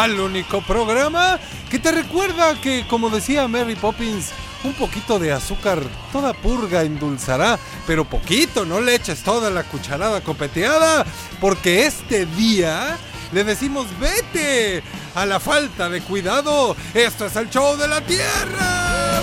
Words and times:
Al 0.00 0.18
único 0.18 0.62
programa 0.62 1.38
que 1.70 1.78
te 1.78 1.92
recuerda 1.92 2.58
que, 2.58 2.86
como 2.88 3.10
decía 3.10 3.46
Mary 3.48 3.74
Poppins, 3.74 4.30
un 4.64 4.72
poquito 4.72 5.18
de 5.18 5.30
azúcar 5.30 5.78
toda 6.10 6.32
purga 6.32 6.84
endulzará, 6.84 7.58
pero 7.86 8.06
poquito, 8.06 8.64
no 8.64 8.80
le 8.80 8.94
eches 8.94 9.22
toda 9.22 9.50
la 9.50 9.62
cucharada 9.64 10.22
copeteada, 10.22 11.04
porque 11.38 11.84
este 11.84 12.24
día 12.24 12.96
le 13.32 13.44
decimos 13.44 13.88
vete 14.00 14.82
a 15.14 15.26
la 15.26 15.38
falta 15.38 15.90
de 15.90 16.00
cuidado. 16.00 16.74
Esto 16.94 17.26
es 17.26 17.36
el 17.36 17.50
show 17.50 17.76
de 17.76 17.86
la 17.86 18.00
tierra. 18.00 19.20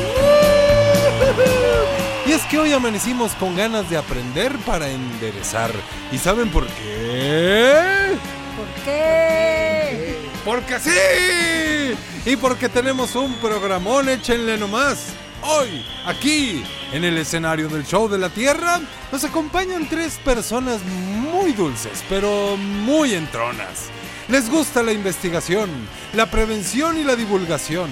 Y 2.28 2.34
es 2.34 2.44
que 2.44 2.60
hoy 2.60 2.72
amanecimos 2.72 3.32
con 3.40 3.56
ganas 3.56 3.90
de 3.90 3.98
aprender 3.98 4.56
para 4.60 4.88
enderezar. 4.88 5.72
¿Y 6.12 6.20
saben 6.20 6.50
por 6.50 6.68
qué? 6.68 8.12
¿Por 8.56 8.84
qué? 8.86 9.57
Porque 10.48 10.80
sí. 10.80 12.00
Y 12.26 12.38
porque 12.38 12.70
tenemos 12.70 13.16
un 13.16 13.34
programón, 13.34 14.08
échenle 14.08 14.58
nomás. 14.58 15.08
Hoy, 15.42 15.86
aquí, 16.06 16.64
en 16.94 17.04
el 17.04 17.18
escenario 17.18 17.68
del 17.68 17.86
show 17.86 18.08
de 18.08 18.18
la 18.18 18.30
Tierra, 18.30 18.80
nos 19.12 19.26
acompañan 19.26 19.90
tres 19.90 20.18
personas 20.24 20.80
muy 20.86 21.52
dulces, 21.52 22.02
pero 22.08 22.56
muy 22.56 23.14
entronas. 23.14 23.90
Les 24.30 24.50
gusta 24.50 24.84
la 24.84 24.94
investigación, 24.94 25.70
la 26.14 26.32
prevención 26.32 26.98
y 26.98 27.04
la 27.04 27.18
divulgación. 27.18 27.90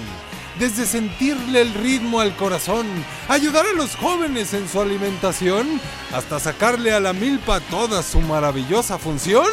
Desde 0.58 0.86
sentirle 0.86 1.60
el 1.60 1.74
ritmo 1.74 2.22
al 2.22 2.38
corazón, 2.38 2.88
ayudar 3.28 3.66
a 3.66 3.74
los 3.74 3.98
jóvenes 3.98 4.54
en 4.54 4.70
su 4.70 4.80
alimentación, 4.80 5.82
hasta 6.14 6.40
sacarle 6.40 6.94
a 6.94 7.02
la 7.02 7.12
milpa 7.12 7.60
toda 7.60 8.02
su 8.02 8.22
maravillosa 8.22 8.98
función. 8.98 9.46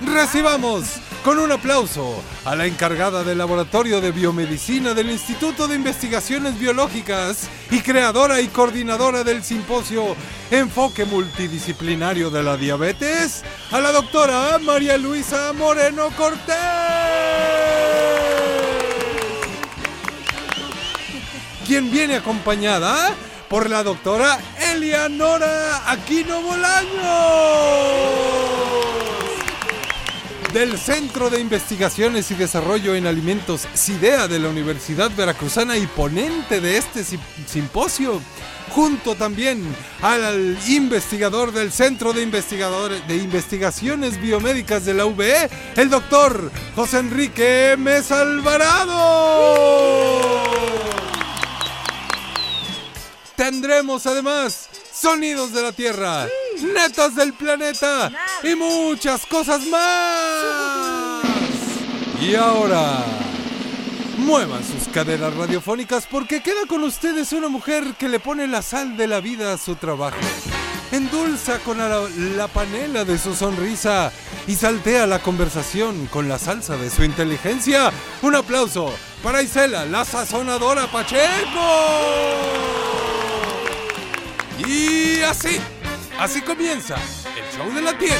Recibamos 0.00 1.00
con 1.26 1.38
un 1.40 1.50
aplauso 1.50 2.22
a 2.44 2.54
la 2.54 2.66
encargada 2.66 3.24
del 3.24 3.38
Laboratorio 3.38 4.00
de 4.00 4.12
Biomedicina 4.12 4.94
del 4.94 5.10
Instituto 5.10 5.66
de 5.66 5.74
Investigaciones 5.74 6.56
Biológicas 6.56 7.48
y 7.68 7.80
creadora 7.80 8.40
y 8.40 8.46
coordinadora 8.46 9.24
del 9.24 9.42
simposio 9.42 10.14
Enfoque 10.52 11.04
Multidisciplinario 11.04 12.30
de 12.30 12.44
la 12.44 12.56
Diabetes, 12.56 13.42
a 13.72 13.80
la 13.80 13.90
doctora 13.90 14.56
María 14.60 14.96
Luisa 14.98 15.52
Moreno 15.52 16.10
Cortés. 16.16 16.54
Quien 21.66 21.90
viene 21.90 22.14
acompañada 22.14 23.12
por 23.48 23.68
la 23.68 23.82
doctora 23.82 24.38
Elianora 24.60 25.90
Aquino 25.90 26.40
Bolaños 26.40 27.66
del 30.56 30.78
Centro 30.78 31.28
de 31.28 31.38
Investigaciones 31.38 32.30
y 32.30 32.34
Desarrollo 32.34 32.94
en 32.94 33.06
Alimentos 33.06 33.68
CIDEA 33.74 34.26
de 34.26 34.38
la 34.38 34.48
Universidad 34.48 35.10
Veracruzana 35.14 35.76
y 35.76 35.86
ponente 35.86 36.62
de 36.62 36.78
este 36.78 37.04
sim- 37.04 37.20
simposio, 37.46 38.22
junto 38.70 39.14
también 39.16 39.62
al 40.00 40.56
investigador 40.66 41.52
del 41.52 41.70
Centro 41.72 42.14
de, 42.14 42.22
Investigadores, 42.22 43.06
de 43.06 43.16
Investigaciones 43.16 44.18
Biomédicas 44.18 44.86
de 44.86 44.94
la 44.94 45.04
UBE, 45.04 45.50
el 45.76 45.90
doctor 45.90 46.50
José 46.74 47.00
Enrique 47.00 47.74
Mesa 47.76 48.22
Alvarado. 48.22 49.44
Tendremos 53.36 54.06
además 54.06 54.70
sonidos 54.90 55.52
de 55.52 55.60
la 55.60 55.72
Tierra, 55.72 56.26
netas 56.62 57.14
del 57.14 57.32
planeta 57.32 58.10
y 58.42 58.54
muchas 58.54 59.26
cosas 59.26 59.64
más. 59.66 61.22
Y 62.20 62.34
ahora, 62.34 63.04
muevan 64.18 64.62
sus 64.64 64.88
caderas 64.92 65.34
radiofónicas 65.34 66.06
porque 66.06 66.42
queda 66.42 66.66
con 66.66 66.82
ustedes 66.82 67.32
una 67.32 67.48
mujer 67.48 67.94
que 67.98 68.08
le 68.08 68.18
pone 68.18 68.46
la 68.48 68.62
sal 68.62 68.96
de 68.96 69.06
la 69.06 69.20
vida 69.20 69.52
a 69.52 69.58
su 69.58 69.76
trabajo. 69.76 70.16
Endulza 70.92 71.58
con 71.58 71.78
la, 71.78 72.08
la 72.36 72.48
panela 72.48 73.04
de 73.04 73.18
su 73.18 73.34
sonrisa 73.34 74.12
y 74.46 74.54
saltea 74.54 75.06
la 75.06 75.18
conversación 75.18 76.06
con 76.06 76.28
la 76.28 76.38
salsa 76.38 76.76
de 76.76 76.90
su 76.90 77.04
inteligencia. 77.04 77.92
Un 78.22 78.36
aplauso 78.36 78.92
para 79.22 79.42
Isela, 79.42 79.84
la 79.84 80.04
sazonadora 80.04 80.86
Pacheco. 80.86 81.26
Y 84.66 85.20
así, 85.22 85.60
así 86.18 86.40
comienza 86.40 86.96
el 87.36 87.56
show 87.56 87.72
de 87.74 87.82
la 87.82 87.96
tierra. 87.98 88.16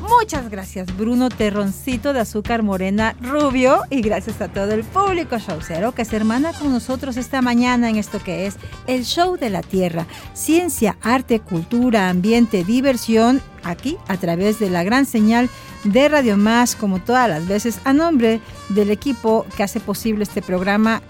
Muchas 0.00 0.48
gracias, 0.48 0.96
Bruno 0.96 1.28
Terroncito 1.28 2.12
de 2.14 2.20
Azúcar 2.20 2.62
Morena 2.62 3.14
Rubio. 3.20 3.82
Y 3.90 4.00
gracias 4.00 4.40
a 4.40 4.48
todo 4.48 4.72
el 4.72 4.82
público 4.82 5.36
showcero 5.36 5.92
que 5.92 6.04
se 6.04 6.16
hermana 6.16 6.52
con 6.54 6.72
nosotros 6.72 7.16
esta 7.18 7.42
mañana 7.42 7.90
en 7.90 7.96
esto 7.96 8.20
que 8.20 8.46
es 8.46 8.56
el 8.86 9.04
show 9.04 9.36
de 9.36 9.50
la 9.50 9.60
tierra. 9.60 10.06
Ciencia, 10.32 10.96
arte, 11.02 11.40
cultura, 11.40 12.08
ambiente, 12.08 12.64
diversión. 12.64 13.42
Aquí 13.64 13.98
a 14.08 14.16
través 14.16 14.58
de 14.58 14.70
la 14.70 14.82
gran 14.82 15.04
señal 15.04 15.50
de 15.84 16.08
Radio 16.08 16.36
Más, 16.38 16.74
como 16.74 17.00
todas 17.00 17.28
las 17.28 17.46
veces, 17.46 17.78
a 17.84 17.92
nombre 17.92 18.40
del 18.70 18.90
equipo 18.90 19.44
que 19.56 19.62
hace 19.62 19.80
posible 19.80 20.22
este 20.22 20.40
programa 20.40 21.02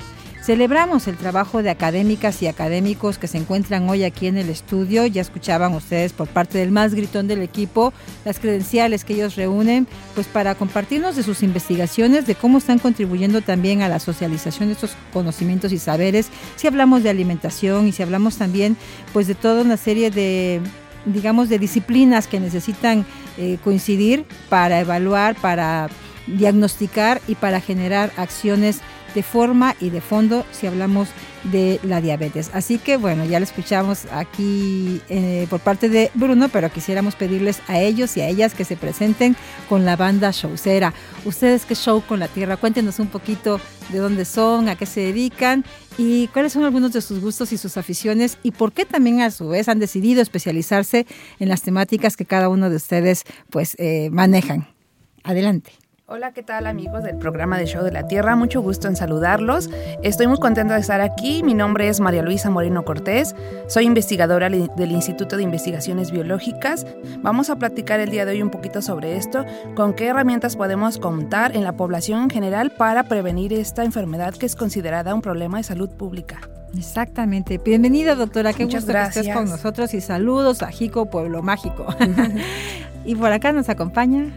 Celebramos 0.44 1.09
el 1.09 1.16
trabajo 1.16 1.62
de 1.62 1.71
académicas 1.71 2.43
y 2.43 2.49
académicos 2.49 3.16
que 3.16 3.28
se 3.28 3.38
encuentran 3.38 3.88
hoy 3.88 4.05
aquí 4.05 4.27
en 4.27 4.37
el 4.37 4.50
estudio. 4.50 5.06
Ya 5.06 5.22
escuchaban 5.22 5.72
ustedes 5.72 6.12
por 6.12 6.28
parte 6.28 6.59
del 6.59 6.71
más 6.71 6.93
gritón 6.93 7.27
del 7.27 7.41
equipo 7.41 7.94
las 8.27 8.38
credenciales 8.38 9.06
que 9.06 9.15
ellos 9.15 9.37
reúnen, 9.37 9.88
pues 10.15 10.27
para 10.27 10.54
compartirnos 10.54 11.16
de 11.16 11.22
sus 11.22 11.43
investigaciones, 11.43 12.27
de 12.27 12.34
cómo 12.34 12.59
están 12.59 12.78
contribuyendo 12.78 13.41
también 13.41 13.81
a 13.81 13.88
la 13.88 13.99
socialización 13.99 14.69
de 14.69 14.75
estos 14.75 14.91
conocimientos 15.15 15.72
y 15.72 15.78
saberes. 15.78 16.28
Si 16.56 16.66
hablamos 16.66 17.03
de 17.03 17.09
alimentación 17.09 17.88
y 17.88 17.93
si 17.93 18.03
hablamos 18.03 18.37
también, 18.37 18.77
pues 19.15 19.27
de 19.27 19.34
toda 19.34 19.62
una 19.62 19.78
serie 19.78 20.10
de 20.10 20.60
digamos, 21.06 21.49
de 21.49 21.59
disciplinas 21.59 22.27
que 22.27 22.41
necesitan 22.41 23.06
eh, 23.38 23.56
coincidir 23.65 24.27
para 24.50 24.81
evaluar, 24.81 25.37
para 25.37 25.88
diagnosticar 26.27 27.21
y 27.28 27.34
para 27.34 27.60
generar 27.60 28.10
acciones 28.16 28.81
de 29.14 29.22
forma 29.22 29.75
y 29.80 29.91
de 29.91 30.00
fondo 30.00 30.44
si 30.52 30.66
hablamos 30.66 31.08
de 31.44 31.78
la 31.82 32.00
diabetes. 32.00 32.50
Así 32.52 32.78
que 32.78 32.97
bueno, 32.97 33.25
ya 33.25 33.38
lo 33.38 33.44
escuchamos 33.44 34.06
aquí 34.12 35.00
eh, 35.08 35.47
por 35.50 35.60
parte 35.60 35.88
de 35.88 36.10
Bruno, 36.14 36.48
pero 36.48 36.70
quisiéramos 36.70 37.14
pedirles 37.14 37.60
a 37.69 37.80
ellos 37.80 38.16
y 38.16 38.22
a 38.22 38.28
ellas 38.28 38.54
que 38.54 38.64
se 38.64 38.76
presenten 38.76 39.36
con 39.69 39.84
la 39.84 39.97
banda 39.97 40.30
showcera. 40.33 40.94
Ustedes 41.24 41.65
qué 41.65 41.74
show 41.74 42.03
con 42.06 42.18
la 42.18 42.28
tierra, 42.28 42.56
cuéntenos 42.56 42.98
un 42.98 43.09
poquito 43.09 43.60
de 43.91 43.98
dónde 43.98 44.24
son, 44.24 44.68
a 44.68 44.77
qué 44.77 44.86
se 44.86 45.00
dedican 45.00 45.65
y 45.98 46.28
cuáles 46.28 46.53
son 46.53 46.65
algunos 46.65 46.92
de 46.92 47.03
sus 47.03 47.21
gustos 47.21 47.53
y 47.53 47.59
sus 47.59 47.77
aficiones 47.77 48.39
y 48.42 48.50
por 48.50 48.72
qué 48.72 48.84
también 48.84 49.21
a 49.21 49.30
su 49.30 49.48
vez 49.48 49.68
han 49.68 49.78
decidido 49.78 50.22
especializarse 50.22 51.06
en 51.39 51.48
las 51.48 51.62
temáticas 51.62 52.16
que 52.16 52.24
cada 52.24 52.48
uno 52.48 52.71
de 52.71 52.77
ustedes 52.77 53.24
pues 53.50 53.77
eh, 53.78 54.09
manejan. 54.10 54.66
Adelante. 55.22 55.84
Hola, 56.06 56.33
¿qué 56.33 56.42
tal 56.42 56.66
amigos 56.66 57.03
del 57.03 57.16
programa 57.16 57.56
de 57.56 57.65
Show 57.65 57.83
de 57.83 57.91
la 57.91 58.06
Tierra? 58.06 58.36
Mucho 58.36 58.60
gusto 58.60 58.89
en 58.89 58.95
saludarlos. 58.95 59.71
Estoy 60.03 60.27
muy 60.27 60.36
contenta 60.36 60.74
de 60.74 60.80
estar 60.80 61.01
aquí. 61.01 61.42
Mi 61.42 61.54
nombre 61.54 61.89
es 61.89 61.98
María 61.98 62.21
Luisa 62.21 62.51
Moreno 62.51 62.84
Cortés. 62.84 63.34
Soy 63.68 63.86
investigadora 63.86 64.51
del 64.51 64.92
Instituto 64.92 65.39
de 65.39 65.45
Investigaciones 65.45 66.10
Biológicas. 66.10 66.86
Vamos 67.22 67.48
a 67.48 67.56
platicar 67.56 68.01
el 68.01 68.10
día 68.10 68.27
de 68.27 68.33
hoy 68.33 68.42
un 68.42 68.51
poquito 68.51 68.83
sobre 68.83 69.16
esto, 69.16 69.47
con 69.74 69.95
qué 69.95 70.09
herramientas 70.09 70.56
podemos 70.56 70.98
contar 70.98 71.56
en 71.56 71.65
la 71.65 71.72
población 71.72 72.24
en 72.24 72.30
general 72.30 72.71
para 72.71 73.04
prevenir 73.04 73.54
esta 73.54 73.83
enfermedad 73.83 74.34
que 74.34 74.45
es 74.45 74.56
considerada 74.56 75.15
un 75.15 75.22
problema 75.22 75.56
de 75.56 75.65
salud 75.65 75.89
pública. 75.89 76.39
Exactamente. 76.77 77.56
Bienvenida, 77.56 78.15
doctora. 78.15 78.53
Qué 78.53 78.65
Muchas 78.65 78.84
gusto 78.84 78.98
que 78.98 79.21
estés 79.21 79.34
con 79.34 79.48
nosotros 79.48 79.95
y 79.95 80.03
saludos 80.03 80.62
a 80.62 80.68
Jico, 80.68 81.06
Pueblo 81.06 81.42
Mágico. 81.42 81.86
y 83.06 83.15
por 83.15 83.33
acá 83.33 83.53
nos 83.53 83.71
acompaña. 83.71 84.30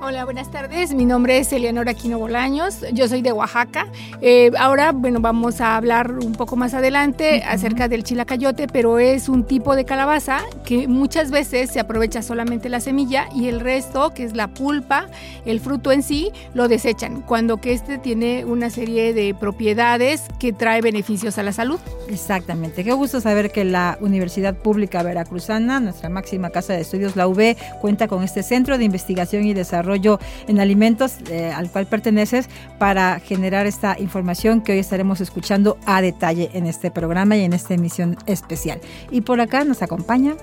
Hola, 0.00 0.24
buenas 0.24 0.50
tardes. 0.50 0.94
Mi 0.94 1.04
nombre 1.04 1.38
es 1.38 1.52
Eleonora 1.52 1.92
Aquino 1.92 2.18
Bolaños. 2.18 2.80
Yo 2.92 3.06
soy 3.08 3.22
de 3.22 3.30
Oaxaca. 3.30 3.86
Eh, 4.20 4.50
ahora, 4.58 4.90
bueno, 4.92 5.20
vamos 5.20 5.60
a 5.60 5.76
hablar 5.76 6.12
un 6.12 6.32
poco 6.32 6.56
más 6.56 6.74
adelante 6.74 7.42
acerca 7.44 7.88
del 7.88 8.02
chilacayote, 8.02 8.66
pero 8.66 8.98
es 8.98 9.28
un 9.28 9.44
tipo 9.44 9.76
de 9.76 9.84
calabaza 9.84 10.40
que 10.64 10.88
muchas 10.88 11.30
veces 11.30 11.70
se 11.70 11.78
aprovecha 11.78 12.22
solamente 12.22 12.68
la 12.68 12.80
semilla 12.80 13.28
y 13.34 13.48
el 13.48 13.60
resto, 13.60 14.12
que 14.14 14.24
es 14.24 14.34
la 14.34 14.48
pulpa, 14.48 15.08
el 15.44 15.60
fruto 15.60 15.92
en 15.92 16.02
sí, 16.02 16.32
lo 16.54 16.68
desechan, 16.68 17.20
cuando 17.20 17.58
que 17.58 17.72
este 17.72 17.98
tiene 17.98 18.44
una 18.44 18.70
serie 18.70 19.12
de 19.14 19.34
propiedades 19.34 20.22
que 20.40 20.52
trae 20.52 20.80
beneficios 20.80 21.38
a 21.38 21.42
la 21.42 21.52
salud. 21.52 21.78
Exactamente. 22.08 22.82
Qué 22.82 22.92
gusto 22.92 23.20
saber 23.20 23.52
que 23.52 23.64
la 23.64 23.98
Universidad 24.00 24.54
Pública 24.54 25.02
Veracruzana, 25.02 25.80
nuestra 25.80 26.08
máxima 26.08 26.50
casa 26.50 26.72
de 26.72 26.80
estudios, 26.80 27.14
la 27.14 27.28
UB, 27.28 27.56
cuenta 27.80 28.08
con 28.08 28.24
este 28.24 28.42
centro 28.42 28.78
de 28.78 28.84
investigación 28.84 29.44
y 29.44 29.54
desarrollo 29.54 29.81
en 30.46 30.60
alimentos 30.60 31.14
eh, 31.28 31.52
al 31.52 31.70
cual 31.70 31.86
perteneces 31.86 32.48
para 32.78 33.20
generar 33.20 33.66
esta 33.66 33.96
información 33.98 34.60
que 34.60 34.72
hoy 34.72 34.78
estaremos 34.78 35.20
escuchando 35.20 35.76
a 35.86 36.00
detalle 36.00 36.50
en 36.54 36.66
este 36.66 36.90
programa 36.90 37.36
y 37.36 37.44
en 37.44 37.52
esta 37.52 37.74
emisión 37.74 38.16
especial. 38.26 38.80
Y 39.10 39.22
por 39.22 39.40
acá 39.40 39.64
nos 39.64 39.82
acompaña. 39.82 40.34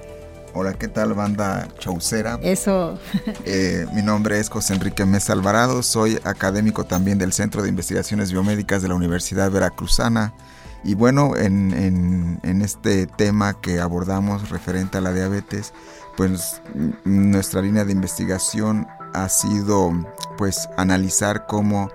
Hola, 0.54 0.74
¿qué 0.74 0.88
tal 0.88 1.14
banda 1.14 1.68
chaucera? 1.80 2.40
Eso. 2.42 3.00
Eh, 3.46 3.86
mi 3.94 4.02
nombre 4.02 4.40
es 4.40 4.50
José 4.50 4.74
Enrique 4.74 5.06
Mesa 5.06 5.34
Alvarado, 5.34 5.82
soy 5.84 6.20
académico 6.24 6.84
también 6.86 7.18
del 7.18 7.34
Centro 7.34 7.62
de 7.62 7.70
Investigaciones 7.70 8.32
Biomédicas 8.32 8.82
de 8.82 8.88
la 8.90 8.96
Universidad 8.96 9.50
Veracruzana. 9.52 10.34
Y 10.84 10.96
bueno, 10.96 11.36
en, 11.36 12.40
en 12.42 12.62
este 12.62 13.06
tema 13.06 13.60
que 13.60 13.80
abordamos 13.80 14.50
referente 14.50 14.98
a 14.98 15.02
la 15.02 15.12
diabetes, 15.12 15.74
pues 16.20 16.62
nuestra 17.06 17.62
línea 17.62 17.86
de 17.86 17.94
investigación 17.94 18.88
ha 19.14 19.30
sido 19.30 19.92
pues 20.38 20.70
analizar 20.78 21.46
cómo 21.48 21.90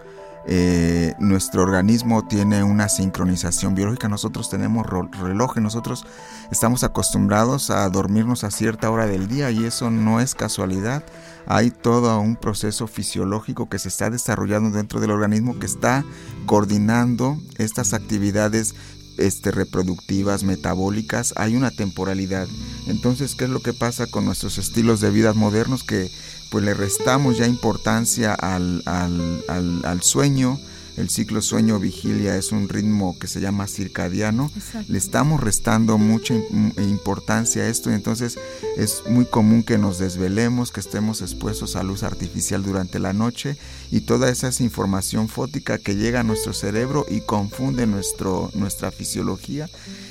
eh, 0.46 1.14
nuestro 1.19 1.62
organismo 1.62 2.26
tiene 2.28 2.62
una 2.62 2.88
sincronización 2.88 3.75
biológica. 3.75 4.08
Nosotros 4.08 4.50
tenemos 4.50 4.87
reloj, 4.87 5.56
nosotros 5.56 6.05
estamos 6.50 6.84
acostumbrados 6.84 7.70
a 7.70 7.88
dormirnos 7.88 8.44
a 8.44 8.50
cierta 8.50 8.90
hora 8.90 9.06
del 9.06 9.26
día 9.26 9.50
y 9.50 9.64
eso 9.64 9.90
no 9.90 10.20
es 10.20 10.34
casualidad. 10.34 11.02
Hay 11.46 11.70
todo 11.70 12.19
un 12.20 12.37
proceso 12.37 12.87
fisiológico 12.87 13.69
que 13.69 13.78
se 13.78 13.88
está 13.88 14.10
desarrollando 14.10 14.76
dentro 14.76 15.00
del 15.00 15.10
organismo 15.10 15.58
que 15.58 15.67
está 15.67 16.05
coordinando 16.46 17.38
estas 17.58 17.94
actividades 17.94 18.75
este, 19.19 19.50
reproductivas, 19.50 20.43
metabólicas, 20.43 21.34
hay 21.37 21.56
una 21.56 21.70
temporalidad. 21.70 22.49
Entonces, 22.87 23.34
¿qué 23.34 23.44
es 23.44 23.50
lo 23.50 23.60
que 23.60 23.72
pasa 23.72 24.06
con 24.06 24.25
nuestros 24.25 24.58
estilos 24.58 25.00
de 25.00 25.10
vida 25.10 25.32
modernos? 25.32 25.84
Que 25.84 26.10
pues 26.54 26.64
le 26.64 26.72
restamos 26.72 27.36
ya 27.36 27.48
importancia 27.48 28.32
al, 28.32 28.80
al, 28.86 30.02
sueño, 30.02 30.60
el 30.96 31.11
ciclo 31.11 31.43
sueño-vigilia 31.43 32.37
es 32.37 32.52
un 32.52 32.69
ritmo 32.69 33.19
que 33.19 33.26
se 33.26 33.41
llama 33.41 33.67
circadiano, 33.67 34.50
le 34.88 34.99
estamos 34.99 35.41
restando 35.41 35.99
mucha 35.99 36.35
importancia 36.35 37.62
a 37.62 37.69
esto 37.69 37.91
y 37.91 37.94
entonces 37.94 38.38
es 38.76 39.02
muy 39.08 39.25
común 39.26 39.62
que 39.62 39.79
nos 39.79 39.99
desvelemos, 39.99 40.70
que 40.70 40.81
estemos 40.81 41.23
expuestos 41.23 41.76
a 41.76 41.82
luz 41.82 42.02
artificial 42.02 42.62
durante 42.62 42.99
la 42.99 43.12
noche 43.12 43.56
y 43.91 44.02
toda 44.02 44.29
esa 44.31 44.49
es 44.49 44.61
información 44.61 45.29
fótica 45.29 45.79
que 45.79 45.96
llega 45.96 46.20
a 46.20 46.25
nuestro 46.25 46.52
cerebro 46.52 47.06
y 47.08 47.20
confunde 47.20 47.87
nuestro, 47.87 48.50
nuestra 48.55 48.91
fisiología. 48.91 49.69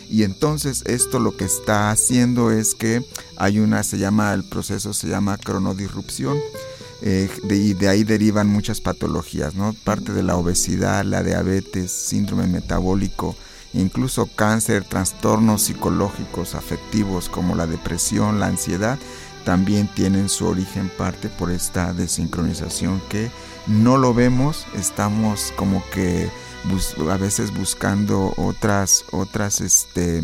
Y 0.10 0.24
entonces 0.24 0.84
esto 0.86 1.20
lo 1.20 1.36
que 1.36 1.46
está 1.46 1.92
haciendo 1.92 2.52
es 2.52 2.76
que 2.76 3.04
hay 3.38 3.60
una, 3.60 3.84
se 3.84 3.98
llama, 3.98 4.34
el 4.34 4.44
proceso 4.44 4.94
se 4.94 5.08
llama 5.08 5.38
cronodisrupción. 5.38 6.38
Eh, 7.06 7.30
y 7.50 7.74
de 7.74 7.90
ahí 7.90 8.06
derivan 8.06 8.48
muchas 8.48 8.80
patologías, 8.80 9.56
¿no? 9.56 9.76
Parte 9.84 10.14
de 10.14 10.24
la 10.24 10.38
obesidad, 10.38 11.04
la 11.04 11.22
diabetes, 11.22 11.92
síndrome 11.92 12.48
metabólico, 12.48 13.36
incluso 13.74 14.26
cáncer, 14.28 14.86
trastornos 14.86 15.64
psicológicos, 15.64 16.56
afectivos 16.56 17.28
como 17.28 17.56
la 17.56 17.68
depresión, 17.68 18.40
la 18.40 18.48
ansiedad, 18.48 18.98
también 19.44 19.90
tienen 19.94 20.30
su 20.30 20.46
origen 20.48 20.90
parte 20.98 21.28
por 21.28 21.52
esta 21.52 21.92
desincronización 21.92 23.02
que 23.10 23.30
no 23.68 23.98
lo 23.98 24.14
vemos, 24.14 24.66
estamos 24.74 25.52
como 25.58 25.84
que 25.92 26.30
a 27.12 27.18
veces 27.18 27.54
buscando 27.54 28.34
otras, 28.38 29.04
otras, 29.12 29.60
este, 29.60 30.24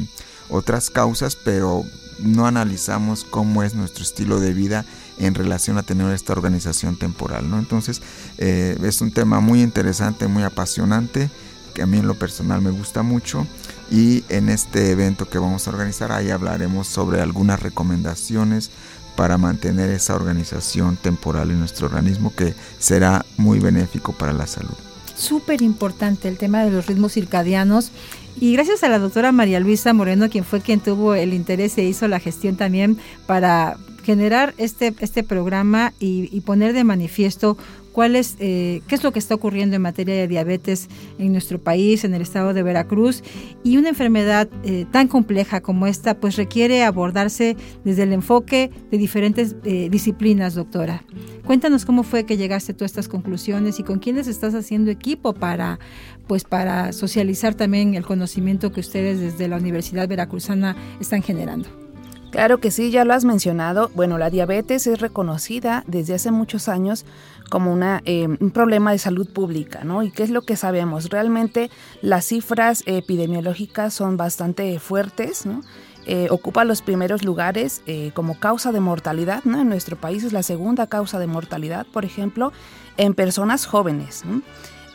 otras 0.49 0.89
causas, 0.89 1.35
pero 1.35 1.83
no 2.19 2.47
analizamos 2.47 3.25
cómo 3.25 3.63
es 3.63 3.75
nuestro 3.75 4.03
estilo 4.03 4.39
de 4.39 4.53
vida 4.53 4.85
en 5.19 5.35
relación 5.35 5.77
a 5.77 5.83
tener 5.83 6.11
esta 6.13 6.33
organización 6.33 6.95
temporal, 6.95 7.49
¿no? 7.49 7.59
Entonces, 7.59 8.01
eh, 8.37 8.77
es 8.83 9.01
un 9.01 9.11
tema 9.11 9.39
muy 9.39 9.61
interesante, 9.61 10.27
muy 10.27 10.43
apasionante, 10.43 11.29
que 11.73 11.81
a 11.81 11.85
mí 11.85 11.97
en 11.97 12.07
lo 12.07 12.15
personal 12.15 12.61
me 12.61 12.71
gusta 12.71 13.03
mucho. 13.03 13.45
Y 13.91 14.23
en 14.29 14.49
este 14.49 14.91
evento 14.91 15.29
que 15.29 15.39
vamos 15.39 15.67
a 15.67 15.71
organizar, 15.71 16.11
ahí 16.11 16.29
hablaremos 16.29 16.87
sobre 16.87 17.21
algunas 17.21 17.61
recomendaciones 17.61 18.71
para 19.15 19.37
mantener 19.37 19.89
esa 19.89 20.15
organización 20.15 20.95
temporal 20.95 21.51
en 21.51 21.59
nuestro 21.59 21.87
organismo 21.87 22.33
que 22.35 22.55
será 22.79 23.25
muy 23.37 23.59
benéfico 23.59 24.13
para 24.13 24.31
la 24.31 24.47
salud 24.47 24.75
súper 25.19 25.61
importante 25.61 26.27
el 26.27 26.37
tema 26.37 26.63
de 26.63 26.71
los 26.71 26.87
ritmos 26.87 27.13
circadianos. 27.13 27.91
Y 28.39 28.53
gracias 28.53 28.83
a 28.83 28.89
la 28.89 28.99
doctora 28.99 29.31
María 29.31 29.59
Luisa 29.59 29.93
Moreno, 29.93 30.29
quien 30.29 30.45
fue 30.45 30.61
quien 30.61 30.79
tuvo 30.79 31.13
el 31.13 31.33
interés 31.33 31.77
e 31.77 31.83
hizo 31.83 32.07
la 32.07 32.19
gestión 32.19 32.55
también 32.55 32.97
para 33.27 33.77
generar 33.99 34.53
este, 34.57 34.93
este 34.99 35.23
programa 35.23 35.93
y, 35.99 36.39
poner 36.41 36.73
de 36.73 36.83
manifiesto 36.83 37.57
cuál 37.91 38.15
es, 38.15 38.35
eh, 38.39 38.81
qué 38.87 38.95
es 38.95 39.03
lo 39.03 39.11
que 39.11 39.19
está 39.19 39.35
ocurriendo 39.35 39.75
en 39.75 39.81
materia 39.81 40.15
de 40.15 40.27
diabetes 40.27 40.87
en 41.17 41.31
nuestro 41.31 41.59
país, 41.59 42.03
en 42.03 42.13
el 42.13 42.21
estado 42.21 42.53
de 42.53 42.63
Veracruz. 42.63 43.23
Y 43.63 43.77
una 43.77 43.89
enfermedad 43.89 44.47
eh, 44.63 44.85
tan 44.91 45.07
compleja 45.07 45.61
como 45.61 45.85
esta, 45.85 46.19
pues 46.19 46.37
requiere 46.37 46.83
abordarse 46.83 47.57
desde 47.83 48.03
el 48.03 48.13
enfoque 48.13 48.71
de 48.89 48.97
diferentes 48.97 49.55
eh, 49.63 49.89
disciplinas, 49.91 50.55
doctora. 50.55 51.03
Cuéntanos 51.45 51.85
cómo 51.85 52.03
fue 52.03 52.25
que 52.25 52.37
llegaste 52.37 52.73
tú 52.73 52.85
a 52.85 52.87
estas 52.87 53.07
conclusiones 53.07 53.79
y 53.79 53.83
con 53.83 53.99
quiénes 53.99 54.27
estás 54.27 54.53
haciendo 54.55 54.91
equipo 54.91 55.33
para, 55.33 55.79
pues, 56.27 56.43
para 56.43 56.93
socializar 56.93 57.55
también 57.55 57.95
el 57.95 58.05
conocimiento 58.05 58.71
que 58.71 58.81
ustedes 58.81 59.19
desde 59.19 59.47
la 59.47 59.57
Universidad 59.57 60.07
Veracruzana 60.07 60.75
están 60.99 61.23
generando. 61.23 61.88
Claro 62.31 62.59
que 62.59 62.69
sí, 62.69 62.91
ya 62.91 63.05
lo 63.05 63.13
has 63.13 63.25
mencionado. 63.25 63.89
Bueno, 63.95 64.17
la 64.17 64.29
diabetes 64.29 64.85
es 64.85 64.99
reconocida 65.01 65.83
desde 65.87 66.13
hace 66.13 66.29
muchos 66.31 66.69
años 66.69 67.05
como 67.49 67.73
una, 67.73 68.01
eh, 68.05 68.27
un 68.27 68.51
problema 68.51 68.91
de 68.91 68.99
salud 68.99 69.27
pública, 69.27 69.83
¿no? 69.83 70.03
¿Y 70.03 70.11
qué 70.11 70.23
es 70.23 70.29
lo 70.29 70.43
que 70.43 70.55
sabemos? 70.55 71.09
Realmente 71.09 71.71
las 72.01 72.25
cifras 72.25 72.83
epidemiológicas 72.85 73.95
son 73.95 74.15
bastante 74.15 74.77
fuertes, 74.79 75.47
¿no? 75.47 75.61
Eh, 76.05 76.27
ocupa 76.29 76.63
los 76.65 76.81
primeros 76.81 77.23
lugares 77.23 77.81
eh, 77.85 78.11
como 78.13 78.39
causa 78.39 78.71
de 78.71 78.79
mortalidad. 78.79 79.43
¿no? 79.43 79.59
En 79.59 79.69
nuestro 79.69 79.95
país 79.95 80.23
es 80.23 80.33
la 80.33 80.43
segunda 80.43 80.87
causa 80.87 81.19
de 81.19 81.27
mortalidad, 81.27 81.85
por 81.85 82.05
ejemplo, 82.05 82.51
en 82.97 83.13
personas 83.13 83.65
jóvenes. 83.65 84.23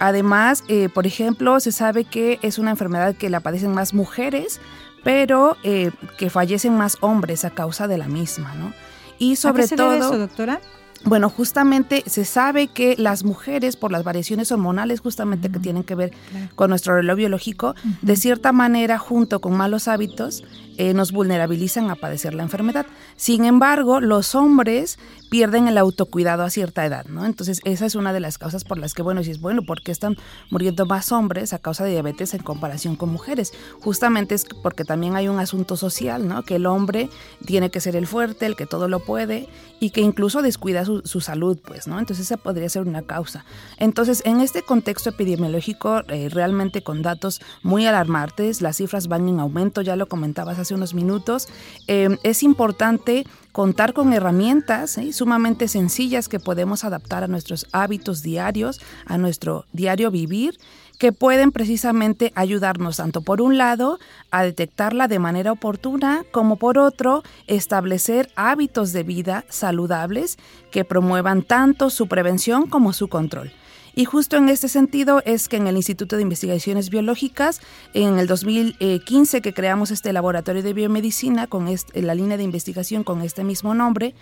Además, 0.00 0.64
por 0.92 1.06
ejemplo, 1.06 1.60
se 1.60 1.70
sabe 1.70 2.04
que 2.04 2.40
es 2.42 2.58
una 2.58 2.72
enfermedad 2.72 3.14
que 3.14 3.30
la 3.30 3.40
padecen 3.40 3.72
más 3.72 3.94
mujeres, 3.94 4.60
pero 5.04 5.56
que 5.62 6.30
fallecen 6.30 6.76
más 6.76 6.96
hombres 7.00 7.44
a 7.44 7.50
causa 7.50 7.86
de 7.86 7.98
la 7.98 8.08
misma. 8.08 8.54
¿no? 8.54 8.72
Y 9.18 9.36
sobre 9.36 9.68
todo, 9.68 9.92
eso, 9.92 10.18
doctora? 10.18 10.60
Bueno, 11.04 11.28
justamente 11.28 12.02
se 12.06 12.24
sabe 12.24 12.68
que 12.68 12.96
las 12.96 13.24
mujeres, 13.24 13.76
por 13.76 13.92
las 13.92 14.04
variaciones 14.04 14.50
hormonales 14.50 15.00
justamente 15.00 15.50
que 15.50 15.58
tienen 15.58 15.84
que 15.84 15.94
ver 15.94 16.12
con 16.54 16.70
nuestro 16.70 16.96
reloj 16.96 17.16
biológico, 17.16 17.74
de 18.00 18.16
cierta 18.16 18.52
manera, 18.52 18.98
junto 18.98 19.40
con 19.40 19.54
malos 19.54 19.86
hábitos, 19.86 20.44
eh, 20.76 20.94
nos 20.94 21.12
vulnerabilizan 21.12 21.90
a 21.90 21.94
padecer 21.94 22.34
la 22.34 22.42
enfermedad. 22.42 22.86
Sin 23.16 23.44
embargo, 23.44 24.00
los 24.00 24.34
hombres 24.34 24.98
pierden 25.30 25.66
el 25.68 25.78
autocuidado 25.78 26.44
a 26.44 26.50
cierta 26.50 26.86
edad, 26.86 27.06
¿no? 27.06 27.26
Entonces, 27.26 27.60
esa 27.64 27.86
es 27.86 27.94
una 27.94 28.12
de 28.12 28.20
las 28.20 28.38
causas 28.38 28.64
por 28.64 28.78
las 28.78 28.94
que, 28.94 29.02
bueno, 29.02 29.22
si 29.24 29.30
es 29.30 29.40
bueno, 29.40 29.62
¿por 29.62 29.82
qué 29.82 29.90
están 29.90 30.16
muriendo 30.50 30.86
más 30.86 31.10
hombres 31.12 31.52
a 31.52 31.58
causa 31.58 31.84
de 31.84 31.90
diabetes 31.90 32.34
en 32.34 32.42
comparación 32.42 32.96
con 32.96 33.10
mujeres? 33.10 33.52
Justamente 33.80 34.34
es 34.34 34.46
porque 34.62 34.84
también 34.84 35.16
hay 35.16 35.28
un 35.28 35.40
asunto 35.40 35.76
social, 35.76 36.28
¿no? 36.28 36.44
Que 36.44 36.56
el 36.56 36.66
hombre 36.66 37.08
tiene 37.46 37.70
que 37.70 37.80
ser 37.80 37.96
el 37.96 38.06
fuerte, 38.06 38.46
el 38.46 38.56
que 38.56 38.66
todo 38.66 38.88
lo 38.88 39.00
puede 39.00 39.48
y 39.80 39.90
que 39.90 40.00
incluso 40.00 40.40
descuida 40.40 40.84
su, 40.84 41.20
salud, 41.20 41.58
pues, 41.64 41.86
¿no? 41.86 41.98
Entonces, 41.98 42.26
esa 42.26 42.36
podría 42.36 42.68
ser 42.68 42.82
una 42.82 43.02
causa. 43.02 43.44
Entonces, 43.78 44.22
en 44.24 44.40
este 44.40 44.62
contexto 44.62 45.10
epidemiológico, 45.10 46.02
eh, 46.08 46.28
realmente 46.30 46.82
con 46.82 47.02
datos 47.02 47.40
muy 47.62 47.86
alarmantes, 47.86 48.62
las 48.62 48.76
cifras 48.76 49.08
van 49.08 49.28
en 49.28 49.40
aumento, 49.40 49.82
ya 49.82 49.96
lo 49.96 50.06
comentabas 50.06 50.58
hace 50.64 50.74
unos 50.74 50.94
minutos, 50.94 51.48
eh, 51.86 52.16
es 52.22 52.42
importante 52.42 53.26
contar 53.52 53.92
con 53.92 54.12
herramientas 54.12 54.98
¿eh? 54.98 55.12
sumamente 55.12 55.68
sencillas 55.68 56.28
que 56.28 56.40
podemos 56.40 56.82
adaptar 56.82 57.22
a 57.22 57.28
nuestros 57.28 57.66
hábitos 57.70 58.22
diarios, 58.22 58.80
a 59.06 59.16
nuestro 59.16 59.66
diario 59.72 60.10
vivir 60.10 60.58
que 60.98 61.12
pueden 61.12 61.52
precisamente 61.52 62.32
ayudarnos 62.34 62.96
tanto 62.96 63.20
por 63.22 63.40
un 63.40 63.58
lado 63.58 63.98
a 64.30 64.42
detectarla 64.44 65.08
de 65.08 65.18
manera 65.18 65.52
oportuna 65.52 66.24
como 66.32 66.56
por 66.56 66.78
otro 66.78 67.22
establecer 67.46 68.30
hábitos 68.36 68.92
de 68.92 69.02
vida 69.02 69.44
saludables 69.48 70.38
que 70.70 70.84
promuevan 70.84 71.42
tanto 71.42 71.90
su 71.90 72.06
prevención 72.06 72.68
como 72.68 72.92
su 72.92 73.08
control. 73.08 73.52
Y 73.94 74.04
justo 74.04 74.36
en 74.36 74.48
este 74.48 74.68
sentido 74.68 75.22
es 75.24 75.48
que 75.48 75.56
en 75.56 75.66
el 75.66 75.76
Instituto 75.76 76.16
de 76.16 76.22
Investigaciones 76.22 76.90
Biológicas, 76.90 77.60
en 77.92 78.18
el 78.18 78.26
2015 78.26 79.40
que 79.40 79.54
creamos 79.54 79.90
este 79.90 80.12
laboratorio 80.12 80.62
de 80.62 80.72
biomedicina 80.72 81.46
con 81.46 81.68
la 81.94 82.14
línea 82.14 82.36
de 82.36 82.42
investigación 82.42 83.04
con 83.04 83.22
este 83.22 83.44
mismo 83.44 83.74
nombre, 83.74 84.14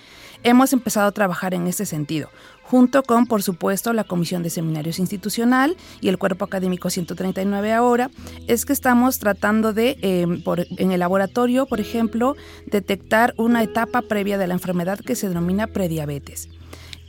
hemos 0.42 0.72
empezado 0.72 1.06
a 1.06 1.12
trabajar 1.12 1.54
en 1.54 1.66
este 1.66 1.86
sentido 1.86 2.28
junto 2.72 3.02
con, 3.02 3.26
por 3.26 3.42
supuesto, 3.42 3.92
la 3.92 4.04
Comisión 4.04 4.42
de 4.42 4.48
Seminarios 4.48 4.98
Institucional 4.98 5.76
y 6.00 6.08
el 6.08 6.16
Cuerpo 6.16 6.46
Académico 6.46 6.88
139 6.88 7.70
ahora, 7.70 8.10
es 8.46 8.64
que 8.64 8.72
estamos 8.72 9.18
tratando 9.18 9.74
de, 9.74 9.98
em, 10.00 10.42
en 10.78 10.90
el 10.90 11.00
laboratorio, 11.00 11.66
por 11.66 11.80
ejemplo, 11.80 12.34
detectar 12.66 13.34
una 13.36 13.62
etapa 13.62 14.00
previa 14.00 14.38
de 14.38 14.46
la 14.46 14.54
enfermedad 14.54 14.98
que 15.00 15.16
se 15.16 15.28
denomina 15.28 15.66
prediabetes. 15.66 16.48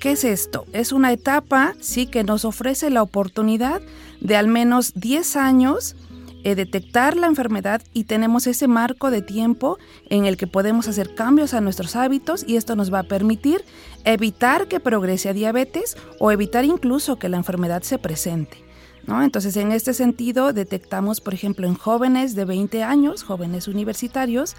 ¿Qué 0.03 0.11
es 0.11 0.25
esto? 0.25 0.65
Es 0.73 0.91
una 0.91 1.13
etapa, 1.13 1.75
sí, 1.79 2.07
que 2.07 2.25
nos 2.25 2.43
ofrece 2.43 2.89
la 2.89 3.01
oportunidad 3.01 3.81
de 4.19 4.35
al 4.35 4.49
menos 4.49 4.91
10 4.95 5.37
años 5.37 5.95
eh, 6.43 6.55
detectar 6.55 7.15
la 7.15 7.27
enfermedad 7.27 7.81
y 7.93 8.03
tenemos 8.03 8.45
ese 8.45 8.67
marco 8.67 9.11
de 9.11 9.21
tiempo 9.21 9.77
en 10.09 10.25
el 10.25 10.35
que 10.35 10.45
podemos 10.45 10.89
hacer 10.89 11.15
cambios 11.15 11.53
a 11.53 11.61
nuestros 11.61 11.95
hábitos 11.95 12.43
y 12.45 12.57
esto 12.57 12.75
nos 12.75 12.93
va 12.93 12.99
a 12.99 13.03
permitir 13.03 13.63
evitar 14.03 14.67
que 14.67 14.81
progrese 14.81 15.29
a 15.29 15.33
diabetes 15.33 15.95
o 16.19 16.33
evitar 16.33 16.65
incluso 16.65 17.17
que 17.17 17.29
la 17.29 17.37
enfermedad 17.37 17.83
se 17.83 17.97
presente. 17.97 18.57
¿no? 19.07 19.23
Entonces, 19.23 19.55
en 19.55 19.71
este 19.71 19.93
sentido, 19.93 20.51
detectamos, 20.51 21.21
por 21.21 21.33
ejemplo, 21.33 21.65
en 21.65 21.75
jóvenes 21.75 22.35
de 22.35 22.43
20 22.43 22.83
años, 22.83 23.23
jóvenes 23.23 23.69
universitarios, 23.69 24.55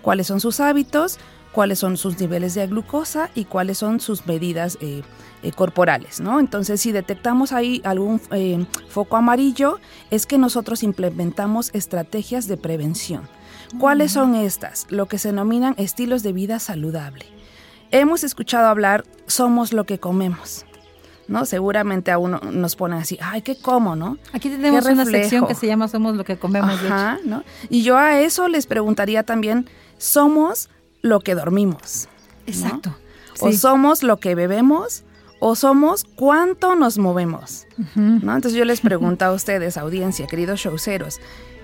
cuáles 0.00 0.28
son 0.28 0.40
sus 0.40 0.60
hábitos, 0.60 1.18
cuáles 1.58 1.80
son 1.80 1.96
sus 1.96 2.20
niveles 2.20 2.54
de 2.54 2.68
glucosa 2.68 3.30
y 3.34 3.44
cuáles 3.44 3.78
son 3.78 3.98
sus 3.98 4.28
medidas 4.28 4.78
eh, 4.80 5.02
eh, 5.42 5.50
corporales, 5.50 6.20
¿no? 6.20 6.38
Entonces, 6.38 6.80
si 6.80 6.92
detectamos 6.92 7.50
ahí 7.50 7.82
algún 7.82 8.20
eh, 8.30 8.64
foco 8.88 9.16
amarillo, 9.16 9.80
es 10.12 10.24
que 10.24 10.38
nosotros 10.38 10.84
implementamos 10.84 11.70
estrategias 11.74 12.46
de 12.46 12.58
prevención. 12.58 13.22
¿Cuáles 13.80 14.12
son 14.12 14.36
estas? 14.36 14.86
Lo 14.88 15.06
que 15.06 15.18
se 15.18 15.30
denominan 15.30 15.74
estilos 15.78 16.22
de 16.22 16.32
vida 16.32 16.60
saludable. 16.60 17.26
Hemos 17.90 18.22
escuchado 18.22 18.68
hablar, 18.68 19.04
somos 19.26 19.72
lo 19.72 19.82
que 19.82 19.98
comemos. 19.98 20.64
¿no? 21.26 21.44
Seguramente 21.44 22.12
a 22.12 22.18
uno 22.18 22.38
nos 22.52 22.76
pone 22.76 22.98
así, 22.98 23.18
ay, 23.20 23.42
¿qué 23.42 23.60
como, 23.60 23.96
no? 23.96 24.16
Aquí 24.32 24.48
tenemos 24.48 24.86
una 24.86 25.04
sección 25.04 25.48
que 25.48 25.56
se 25.56 25.66
llama 25.66 25.88
Somos 25.88 26.14
lo 26.14 26.22
que 26.22 26.38
comemos. 26.38 26.70
Ajá, 26.70 27.18
¿no? 27.24 27.42
Y 27.68 27.82
yo 27.82 27.98
a 27.98 28.20
eso 28.20 28.46
les 28.46 28.68
preguntaría 28.68 29.24
también, 29.24 29.68
¿somos 29.98 30.70
lo 31.02 31.20
que 31.20 31.34
dormimos. 31.34 32.08
Exacto. 32.46 32.94
O 33.40 33.52
somos 33.52 34.02
lo 34.02 34.18
que 34.18 34.34
bebemos 34.34 35.04
o 35.40 35.54
somos 35.54 36.04
cuánto 36.16 36.74
nos 36.74 36.98
movemos. 36.98 37.66
¿no? 37.94 38.34
Entonces 38.34 38.54
yo 38.54 38.64
les 38.64 38.80
pregunto 38.80 39.24
a 39.24 39.32
ustedes, 39.32 39.76
audiencia, 39.76 40.26
queridos 40.26 40.60
showceros, 40.60 41.20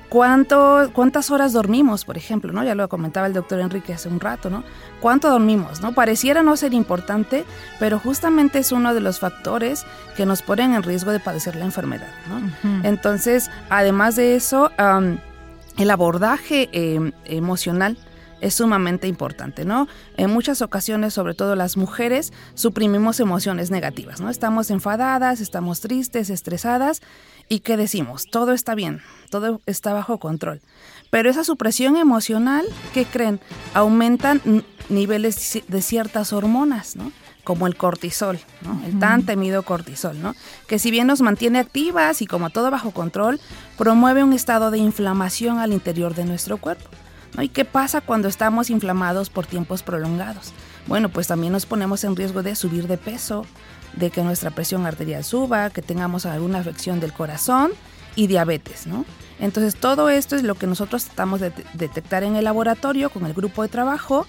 ¿cuánto, 0.09 0.91
¿cuántas 0.93 1.31
horas 1.31 1.53
dormimos, 1.53 2.05
por 2.05 2.17
ejemplo? 2.17 2.53
¿no? 2.53 2.63
Ya 2.63 2.75
lo 2.75 2.89
comentaba 2.89 3.27
el 3.27 3.33
doctor 3.33 3.61
Enrique 3.61 3.93
hace 3.93 4.09
un 4.09 4.21
rato, 4.21 4.49
¿no? 4.51 4.63
¿Cuánto 5.01 5.29
dormimos? 5.29 5.81
¿no? 5.81 5.93
Pareciera 5.93 6.43
no 6.43 6.57
ser 6.57 6.73
importante, 6.73 7.45
pero 7.81 7.99
justamente 7.99 8.61
es 8.61 8.71
uno 8.71 8.95
de 8.95 9.01
los 9.01 9.19
factores 9.19 9.85
que 10.17 10.27
nos 10.27 10.43
ponen 10.43 10.75
en 10.75 10.83
riesgo 10.83 11.11
de 11.11 11.19
padecer 11.19 11.57
la 11.57 11.65
enfermedad. 11.65 12.13
¿no? 12.29 12.85
Entonces, 12.85 13.51
además 13.71 14.15
de 14.15 14.37
eso, 14.37 14.71
el 15.79 15.91
abordaje 15.91 16.69
eh, 16.73 17.13
emocional 17.25 17.99
es 18.41 18.55
sumamente 18.55 19.09
importante, 19.09 19.65
¿no? 19.65 19.89
En 20.17 20.31
muchas 20.31 20.63
ocasiones, 20.63 21.15
sobre 21.15 21.35
todo 21.35 21.57
las 21.57 21.77
mujeres, 21.77 22.33
suprimimos 22.55 23.21
emociones 23.21 23.71
negativas, 23.71 24.21
¿no? 24.21 24.31
Estamos 24.31 24.71
enfadadas, 24.71 25.41
estamos 25.41 25.81
tristes, 25.81 26.31
estresadas 26.31 27.01
y 27.49 27.61
¿qué 27.61 27.77
decimos? 27.77 28.27
Todo 28.31 28.53
está 28.53 28.75
bien, 28.75 29.01
todo 29.31 29.61
está 29.67 29.93
bajo 29.93 30.19
control. 30.19 30.61
Pero 31.11 31.31
esa 31.31 31.45
supresión 31.45 31.97
emocional, 31.97 32.65
¿qué 32.93 33.05
creen? 33.05 33.41
Aumentan 33.73 34.41
niveles 34.89 35.63
de 35.67 35.83
ciertas 35.83 36.33
hormonas, 36.33 36.97
¿no? 36.97 37.13
como 37.45 37.67
el 37.67 37.77
cortisol, 37.77 38.41
¿no? 38.63 38.81
el 38.87 38.99
tan 38.99 39.25
temido 39.25 39.63
cortisol, 39.63 40.21
¿no? 40.21 40.35
que 40.67 40.79
si 40.79 40.91
bien 40.91 41.07
nos 41.07 41.21
mantiene 41.21 41.59
activas 41.59 42.23
y 42.23 42.27
como 42.27 42.49
todo 42.51 42.71
bajo 42.71 42.91
control, 42.91 43.39
promueve 43.77 44.25
un 44.25 44.33
estado 44.33 44.71
de 44.71 44.79
inflamación 44.79 45.59
al 45.59 45.73
interior 45.75 46.15
de 46.15 46.25
nuestro 46.25 46.57
cuerpo. 46.57 46.89
¿Y 47.41 47.49
qué 47.49 47.65
pasa 47.65 48.01
cuando 48.01 48.29
estamos 48.29 48.71
inflamados 48.71 49.29
por 49.31 49.47
tiempos 49.47 49.83
prolongados? 49.83 50.53
Bueno, 50.87 51.09
pues 51.09 51.27
también 51.27 51.53
nos 51.53 51.67
ponemos 51.67 52.05
en 52.05 52.15
riesgo 52.15 52.43
de 52.43 52.55
subir 52.55 52.87
de 52.87 52.99
peso, 52.99 53.45
de 53.95 54.11
que 54.11 54.23
nuestra 54.23 54.51
presión 54.51 54.87
arterial 54.87 55.25
suba, 55.25 55.71
que 55.71 55.83
tengamos 55.83 56.27
alguna 56.27 56.59
afección 56.59 57.01
del 57.01 57.13
corazón 57.13 57.73
y 58.17 58.27
diabetes, 58.27 58.87
¿no? 58.87 59.05
Entonces 59.41 59.75
todo 59.75 60.09
esto 60.11 60.37
es 60.37 60.43
lo 60.43 60.55
que 60.55 60.67
nosotros 60.67 61.05
tratamos 61.05 61.41
de 61.41 61.53
detectar 61.75 62.23
en 62.23 62.37
el 62.37 62.45
laboratorio 62.45 63.11
con 63.11 63.27
el 63.27 63.35
grupo 63.35 63.63
de 63.63 63.69
trabajo 63.69 64.27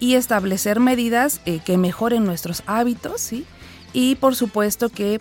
y 0.00 0.14
establecer 0.14 0.80
medidas 0.80 1.40
eh, 1.46 1.60
que 1.64 1.76
mejoren 1.76 2.24
nuestros 2.24 2.62
hábitos, 2.66 3.20
¿sí? 3.20 3.46
Y 3.92 4.16
por 4.16 4.34
supuesto 4.34 4.88
que 4.88 5.20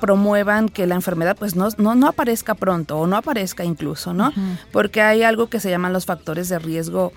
promuevan 0.00 0.68
que 0.68 0.86
la 0.86 0.94
enfermedad 0.94 1.36
pues 1.38 1.56
no, 1.56 1.68
no, 1.76 2.06
aparezca 2.06 2.54
pronto 2.54 2.98
o 2.98 3.06
no 3.06 3.16
aparezca 3.16 3.64
incluso, 3.64 4.14
¿no? 4.14 4.32
Porque 4.72 5.02
hay 5.02 5.22
algo 5.22 5.48
que 5.48 5.60
se 5.60 5.70
llaman 5.70 5.92
los 5.92 6.06
factores 6.06 6.48
de 6.48 6.58
riesgo 6.58 7.12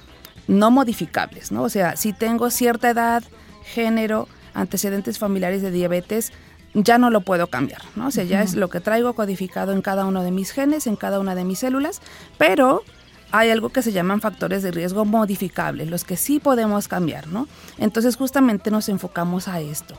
no 0.47 0.71
modificables, 0.71 1.51
¿no? 1.51 1.63
O 1.63 1.69
sea, 1.69 1.95
si 1.95 2.13
tengo 2.13 2.49
cierta 2.49 2.89
edad, 2.89 3.23
género, 3.63 4.27
antecedentes 4.53 5.19
familiares 5.19 5.61
de 5.61 5.71
diabetes, 5.71 6.33
ya 6.73 6.97
no 6.97 7.09
lo 7.09 7.21
puedo 7.21 7.47
cambiar, 7.47 7.81
¿no? 7.95 8.07
O 8.07 8.11
sea, 8.11 8.23
ya 8.23 8.41
es 8.41 8.55
lo 8.55 8.69
que 8.69 8.79
traigo 8.79 9.13
codificado 9.13 9.73
en 9.73 9.81
cada 9.81 10.05
uno 10.05 10.23
de 10.23 10.31
mis 10.31 10.51
genes, 10.51 10.87
en 10.87 10.95
cada 10.95 11.19
una 11.19 11.35
de 11.35 11.43
mis 11.43 11.59
células, 11.59 12.01
pero 12.37 12.83
hay 13.31 13.49
algo 13.49 13.69
que 13.69 13.81
se 13.81 13.91
llaman 13.91 14.21
factores 14.21 14.63
de 14.63 14.71
riesgo 14.71 15.05
modificables, 15.05 15.89
los 15.89 16.03
que 16.03 16.17
sí 16.17 16.39
podemos 16.39 16.87
cambiar, 16.87 17.27
¿no? 17.27 17.47
Entonces 17.77 18.15
justamente 18.15 18.71
nos 18.71 18.89
enfocamos 18.89 19.47
a 19.47 19.59
esto. 19.61 19.95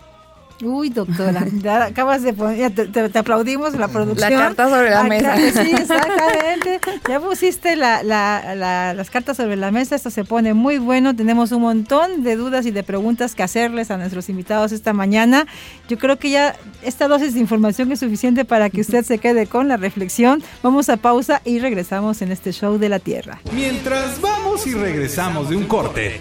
Uy, 0.62 0.90
doctora, 0.90 1.44
ya 1.60 1.86
acabas 1.86 2.22
de 2.22 2.32
poner, 2.32 2.72
te, 2.72 3.18
aplaudimos 3.18 3.74
la 3.74 3.88
producción. 3.88 4.30
La 4.30 4.38
carta 4.38 4.68
sobre 4.68 4.90
la 4.90 5.02
mesa. 5.02 5.36
sí, 5.36 5.72
exactamente. 5.72 6.80
Ya 7.08 7.18
pusiste 7.18 7.74
las 7.74 9.10
cartas 9.10 9.36
sobre 9.36 9.56
la 9.56 9.72
mesa, 9.72 9.96
esto 9.96 10.10
se 10.10 10.24
pone 10.24 10.54
muy 10.54 10.78
bueno. 10.78 11.16
Tenemos 11.16 11.50
un 11.50 11.62
montón 11.62 12.22
de 12.22 12.36
dudas 12.36 12.64
y 12.66 12.70
de 12.70 12.84
preguntas 12.84 13.34
que 13.34 13.42
hacerles 13.42 13.90
a 13.90 13.96
nuestros 13.96 14.28
invitados 14.28 14.70
esta 14.70 14.92
mañana. 14.92 15.46
Yo 15.88 15.98
creo 15.98 16.18
que 16.18 16.30
ya 16.30 16.54
esta 16.82 17.08
dosis 17.08 17.34
de 17.34 17.40
información 17.40 17.90
es 17.90 17.98
suficiente 17.98 18.44
para 18.44 18.70
que 18.70 18.82
usted 18.82 19.04
se 19.04 19.18
quede 19.18 19.48
con 19.48 19.66
la 19.66 19.76
reflexión. 19.76 20.44
Vamos 20.62 20.88
a 20.88 20.96
pausa 20.96 21.42
y 21.44 21.58
regresamos 21.58 22.22
en 22.22 22.30
este 22.30 22.52
show 22.52 22.78
de 22.78 22.88
la 22.88 23.00
Tierra. 23.00 23.40
Mientras 23.52 24.20
vamos 24.20 24.64
y 24.66 24.74
regresamos 24.74 25.50
de 25.50 25.56
un 25.56 25.64
corte, 25.64 26.20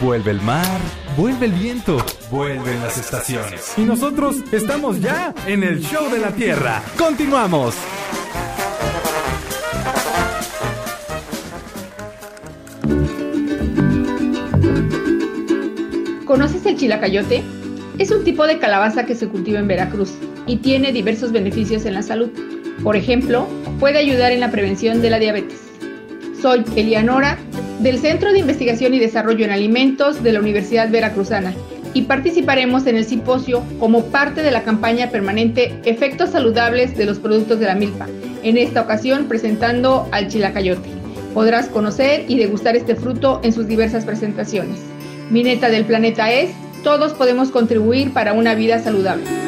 Vuelve 0.00 0.30
el 0.30 0.40
mar, 0.40 0.80
vuelve 1.16 1.46
el 1.46 1.52
viento, 1.52 1.98
vuelven 2.30 2.80
las 2.80 2.98
estaciones. 2.98 3.72
Y 3.76 3.80
nosotros 3.80 4.36
estamos 4.52 5.00
ya 5.00 5.34
en 5.44 5.64
el 5.64 5.80
show 5.80 6.08
de 6.08 6.20
la 6.20 6.30
Tierra. 6.30 6.80
Continuamos. 6.96 7.74
¿Conoces 16.24 16.64
el 16.64 16.76
chilacayote? 16.76 17.42
Es 17.98 18.12
un 18.12 18.22
tipo 18.22 18.46
de 18.46 18.60
calabaza 18.60 19.04
que 19.04 19.16
se 19.16 19.26
cultiva 19.26 19.58
en 19.58 19.66
Veracruz 19.66 20.12
y 20.46 20.58
tiene 20.58 20.92
diversos 20.92 21.32
beneficios 21.32 21.84
en 21.86 21.94
la 21.94 22.02
salud. 22.02 22.30
Por 22.84 22.94
ejemplo, 22.94 23.48
puede 23.80 23.98
ayudar 23.98 24.30
en 24.30 24.38
la 24.38 24.52
prevención 24.52 25.02
de 25.02 25.10
la 25.10 25.18
diabetes. 25.18 25.67
Soy 26.40 26.64
Elianora 26.76 27.36
del 27.80 27.98
Centro 27.98 28.32
de 28.32 28.38
Investigación 28.38 28.94
y 28.94 29.00
Desarrollo 29.00 29.44
en 29.44 29.50
Alimentos 29.50 30.22
de 30.22 30.32
la 30.32 30.38
Universidad 30.38 30.88
Veracruzana 30.88 31.52
y 31.94 32.02
participaremos 32.02 32.86
en 32.86 32.96
el 32.96 33.04
simposio 33.04 33.64
como 33.80 34.04
parte 34.06 34.42
de 34.42 34.52
la 34.52 34.62
campaña 34.62 35.10
permanente 35.10 35.80
Efectos 35.84 36.30
Saludables 36.30 36.96
de 36.96 37.06
los 37.06 37.18
Productos 37.18 37.58
de 37.58 37.66
la 37.66 37.74
Milpa, 37.74 38.06
en 38.44 38.56
esta 38.56 38.82
ocasión 38.82 39.26
presentando 39.26 40.06
al 40.12 40.28
chilacayote. 40.28 40.88
Podrás 41.34 41.66
conocer 41.66 42.24
y 42.28 42.38
degustar 42.38 42.76
este 42.76 42.94
fruto 42.94 43.40
en 43.42 43.52
sus 43.52 43.66
diversas 43.66 44.04
presentaciones. 44.04 44.78
Mi 45.30 45.42
neta 45.42 45.70
del 45.70 45.86
planeta 45.86 46.30
es, 46.30 46.50
todos 46.84 47.14
podemos 47.14 47.50
contribuir 47.50 48.12
para 48.12 48.32
una 48.32 48.54
vida 48.54 48.78
saludable. 48.78 49.47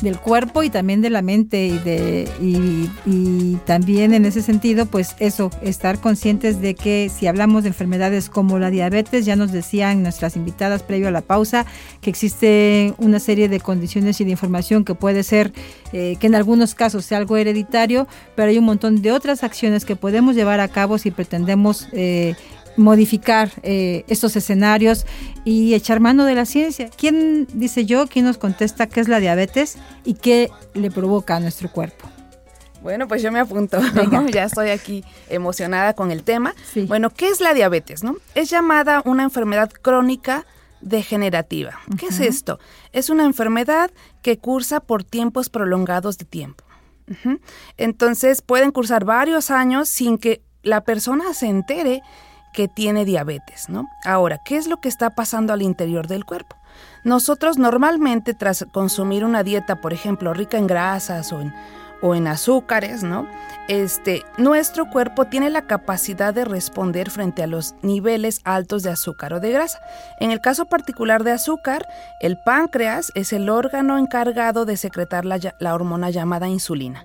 del 0.00 0.18
cuerpo 0.18 0.62
y 0.62 0.70
también 0.70 1.00
de 1.00 1.10
la 1.10 1.22
mente 1.22 1.66
y, 1.66 1.78
de, 1.78 2.28
y, 2.40 2.90
y 3.06 3.56
también 3.64 4.12
en 4.14 4.24
ese 4.24 4.42
sentido, 4.42 4.86
pues 4.86 5.16
eso, 5.18 5.50
estar 5.62 6.00
conscientes 6.00 6.60
de 6.60 6.74
que 6.74 7.10
si 7.14 7.26
hablamos 7.26 7.62
de 7.62 7.68
enfermedades 7.68 8.28
como 8.28 8.58
la 8.58 8.70
diabetes, 8.70 9.24
ya 9.24 9.36
nos 9.36 9.52
decían 9.52 10.02
nuestras 10.02 10.36
invitadas 10.36 10.82
previo 10.82 11.08
a 11.08 11.10
la 11.10 11.22
pausa, 11.22 11.66
que 12.00 12.10
existe 12.10 12.94
una 12.98 13.18
serie 13.20 13.48
de 13.48 13.60
condiciones 13.60 14.20
y 14.20 14.24
de 14.24 14.30
información 14.30 14.84
que 14.84 14.94
puede 14.94 15.22
ser, 15.22 15.52
eh, 15.92 16.16
que 16.20 16.26
en 16.26 16.34
algunos 16.34 16.74
casos 16.74 17.04
sea 17.04 17.18
algo 17.18 17.36
hereditario, 17.36 18.06
pero 18.34 18.50
hay 18.50 18.58
un 18.58 18.64
montón 18.64 19.02
de 19.02 19.12
otras 19.12 19.42
acciones 19.42 19.84
que 19.84 19.96
podemos 19.96 20.34
llevar 20.34 20.60
a 20.60 20.68
cabo 20.68 20.98
si 20.98 21.10
pretendemos 21.10 21.88
eh, 21.92 22.34
modificar 22.76 23.50
eh, 23.62 24.04
estos 24.08 24.36
escenarios 24.36 25.06
y 25.44 25.74
echar 25.74 26.00
mano 26.00 26.24
de 26.24 26.34
la 26.34 26.44
ciencia. 26.44 26.90
¿Quién 26.96 27.46
dice 27.52 27.86
yo? 27.86 28.06
¿Quién 28.06 28.24
nos 28.24 28.38
contesta 28.38 28.86
qué 28.86 29.00
es 29.00 29.08
la 29.08 29.20
diabetes 29.20 29.78
y 30.04 30.14
qué 30.14 30.50
le 30.74 30.90
provoca 30.90 31.36
a 31.36 31.40
nuestro 31.40 31.70
cuerpo? 31.70 32.08
Bueno, 32.82 33.08
pues 33.08 33.22
yo 33.22 33.32
me 33.32 33.40
apunto. 33.40 33.78
ya 34.32 34.44
estoy 34.44 34.70
aquí 34.70 35.04
emocionada 35.28 35.94
con 35.94 36.10
el 36.12 36.22
tema. 36.22 36.54
Sí. 36.72 36.82
Bueno, 36.82 37.10
¿qué 37.10 37.28
es 37.28 37.40
la 37.40 37.54
diabetes? 37.54 38.04
No? 38.04 38.16
Es 38.34 38.50
llamada 38.50 39.02
una 39.04 39.24
enfermedad 39.24 39.70
crónica 39.70 40.46
degenerativa. 40.80 41.80
¿Qué 41.98 42.06
es 42.06 42.20
esto? 42.20 42.60
Es 42.92 43.10
una 43.10 43.24
enfermedad 43.24 43.90
que 44.22 44.38
cursa 44.38 44.80
por 44.80 45.02
tiempos 45.02 45.48
prolongados 45.48 46.18
de 46.18 46.24
tiempo. 46.26 46.64
Entonces 47.76 48.42
pueden 48.42 48.72
cursar 48.72 49.04
varios 49.04 49.50
años 49.50 49.88
sin 49.88 50.18
que 50.18 50.42
la 50.62 50.82
persona 50.82 51.34
se 51.34 51.46
entere 51.46 52.02
que 52.56 52.68
tiene 52.68 53.04
diabetes, 53.04 53.68
¿no? 53.68 53.90
Ahora, 54.02 54.38
¿qué 54.38 54.56
es 54.56 54.66
lo 54.66 54.78
que 54.78 54.88
está 54.88 55.10
pasando 55.10 55.52
al 55.52 55.60
interior 55.60 56.06
del 56.06 56.24
cuerpo? 56.24 56.56
Nosotros 57.04 57.58
normalmente 57.58 58.32
tras 58.32 58.64
consumir 58.72 59.26
una 59.26 59.42
dieta, 59.42 59.82
por 59.82 59.92
ejemplo, 59.92 60.32
rica 60.32 60.56
en 60.56 60.66
grasas 60.66 61.34
o 61.34 62.14
en, 62.14 62.26
azúcares, 62.26 63.02
¿no? 63.02 63.28
Este, 63.68 64.24
nuestro 64.38 64.88
cuerpo 64.88 65.26
tiene 65.26 65.50
la 65.50 65.66
capacidad 65.66 66.32
de 66.32 66.46
responder 66.46 67.10
frente 67.10 67.42
a 67.42 67.46
los 67.46 67.74
niveles 67.82 68.40
altos 68.44 68.82
de 68.82 68.90
azúcar 68.90 69.34
o 69.34 69.40
de 69.40 69.52
grasa. 69.52 69.78
En 70.18 70.30
el 70.30 70.40
caso 70.40 70.64
particular 70.64 71.24
de 71.24 71.32
azúcar, 71.32 71.86
el 72.20 72.38
páncreas 72.38 73.12
es 73.14 73.34
el 73.34 73.50
órgano 73.50 73.98
encargado 73.98 74.64
de 74.64 74.78
secretar 74.78 75.26
la 75.26 75.74
hormona 75.74 76.08
llamada 76.08 76.48
insulina. 76.48 77.04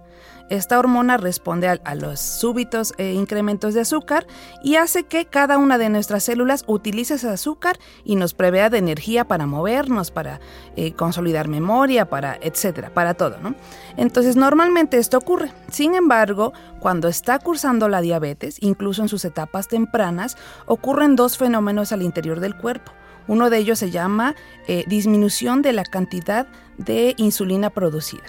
Esta 0.51 0.77
hormona 0.77 1.15
responde 1.15 1.69
a, 1.69 1.95
los 1.95 2.19
súbitos 2.19 2.93
eh, 2.97 3.13
incrementos 3.13 3.73
de 3.73 3.79
azúcar 3.79 4.27
y 4.61 4.75
hace 4.75 5.05
que 5.05 5.23
cada 5.23 5.57
una 5.57 5.77
de 5.77 5.87
nuestras 5.87 6.23
células 6.25 6.65
utilice 6.67 7.13
ese 7.13 7.29
azúcar 7.29 7.79
y 8.03 8.17
nos 8.17 8.33
provea 8.33 8.69
de 8.69 8.77
energía 8.77 9.23
para 9.23 9.45
movernos, 9.45 10.11
para 10.11 10.41
eh, 10.75 10.91
consolidar 10.91 11.47
memoria, 11.47 12.09
para 12.09 12.37
etcétera, 12.41 12.93
para 12.93 13.13
todo, 13.13 13.37
¿no? 13.37 13.55
Entonces, 13.95 14.35
normalmente 14.35 14.97
esto 14.97 15.17
ocurre. 15.17 15.53
Sin 15.71 15.95
embargo, 15.95 16.51
cuando 16.81 17.07
está 17.07 17.39
cursando 17.39 17.87
la 17.87 18.01
diabetes, 18.01 18.57
incluso 18.59 19.01
en 19.01 19.07
sus 19.07 19.23
etapas 19.23 19.69
tempranas, 19.69 20.35
ocurren 20.65 21.15
dos 21.15 21.37
fenómenos 21.37 21.93
al 21.93 22.01
interior 22.01 22.41
del 22.41 22.57
cuerpo. 22.57 22.91
Uno 23.29 23.49
de 23.49 23.57
ellos 23.57 23.79
se 23.79 23.89
llama 23.89 24.35
eh, 24.67 24.83
disminución 24.85 25.61
de 25.61 25.71
la 25.71 25.85
cantidad 25.85 26.45
de 26.77 27.13
insulina 27.15 27.69
producida. 27.69 28.25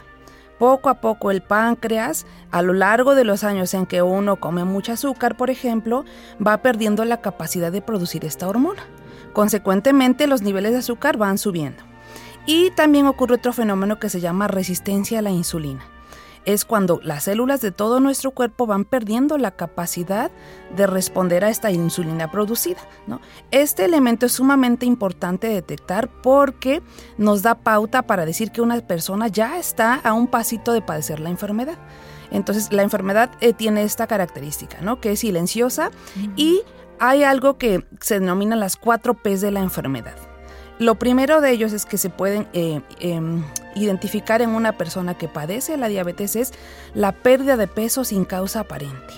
Poco 0.62 0.90
a 0.90 1.00
poco 1.00 1.32
el 1.32 1.42
páncreas, 1.42 2.24
a 2.52 2.62
lo 2.62 2.72
largo 2.72 3.16
de 3.16 3.24
los 3.24 3.42
años 3.42 3.74
en 3.74 3.84
que 3.84 4.00
uno 4.00 4.36
come 4.36 4.62
mucho 4.62 4.92
azúcar, 4.92 5.36
por 5.36 5.50
ejemplo, 5.50 6.04
va 6.38 6.58
perdiendo 6.58 7.04
la 7.04 7.20
capacidad 7.20 7.72
de 7.72 7.82
producir 7.82 8.24
esta 8.24 8.46
hormona. 8.46 8.84
Consecuentemente, 9.32 10.28
los 10.28 10.42
niveles 10.42 10.70
de 10.70 10.78
azúcar 10.78 11.16
van 11.16 11.38
subiendo. 11.38 11.82
Y 12.46 12.70
también 12.70 13.08
ocurre 13.08 13.34
otro 13.34 13.52
fenómeno 13.52 13.98
que 13.98 14.08
se 14.08 14.20
llama 14.20 14.46
resistencia 14.46 15.18
a 15.18 15.22
la 15.22 15.30
insulina. 15.30 15.82
Es 16.44 16.64
cuando 16.64 17.00
las 17.02 17.24
células 17.24 17.60
de 17.60 17.70
todo 17.70 18.00
nuestro 18.00 18.32
cuerpo 18.32 18.66
van 18.66 18.84
perdiendo 18.84 19.38
la 19.38 19.52
capacidad 19.52 20.30
de 20.76 20.86
responder 20.86 21.44
a 21.44 21.50
esta 21.50 21.70
insulina 21.70 22.30
producida. 22.30 22.80
¿no? 23.06 23.20
Este 23.50 23.84
elemento 23.84 24.26
es 24.26 24.32
sumamente 24.32 24.86
importante 24.86 25.48
detectar 25.48 26.08
porque 26.22 26.82
nos 27.18 27.42
da 27.42 27.54
pauta 27.54 28.02
para 28.02 28.26
decir 28.26 28.50
que 28.50 28.60
una 28.60 28.80
persona 28.80 29.28
ya 29.28 29.58
está 29.58 29.94
a 29.94 30.12
un 30.12 30.26
pasito 30.26 30.72
de 30.72 30.82
padecer 30.82 31.20
la 31.20 31.30
enfermedad. 31.30 31.78
Entonces, 32.30 32.72
la 32.72 32.82
enfermedad 32.82 33.30
eh, 33.40 33.52
tiene 33.52 33.82
esta 33.82 34.06
característica, 34.06 34.78
¿no? 34.80 35.00
Que 35.00 35.12
es 35.12 35.20
silenciosa 35.20 35.90
y 36.34 36.62
hay 36.98 37.24
algo 37.24 37.58
que 37.58 37.86
se 38.00 38.20
denomina 38.20 38.56
las 38.56 38.76
cuatro 38.76 39.14
P's 39.14 39.42
de 39.42 39.50
la 39.50 39.60
enfermedad. 39.60 40.31
Lo 40.82 40.96
primero 40.96 41.40
de 41.40 41.52
ellos 41.52 41.72
es 41.72 41.86
que 41.86 41.96
se 41.96 42.10
pueden 42.10 42.48
eh, 42.52 42.80
em, 42.98 43.44
identificar 43.76 44.42
en 44.42 44.50
una 44.50 44.72
persona 44.76 45.16
que 45.16 45.28
padece 45.28 45.76
la 45.76 45.86
diabetes 45.86 46.34
es 46.34 46.52
la 46.92 47.12
pérdida 47.12 47.56
de 47.56 47.68
peso 47.68 48.02
sin 48.02 48.24
causa 48.24 48.60
aparente. 48.60 49.14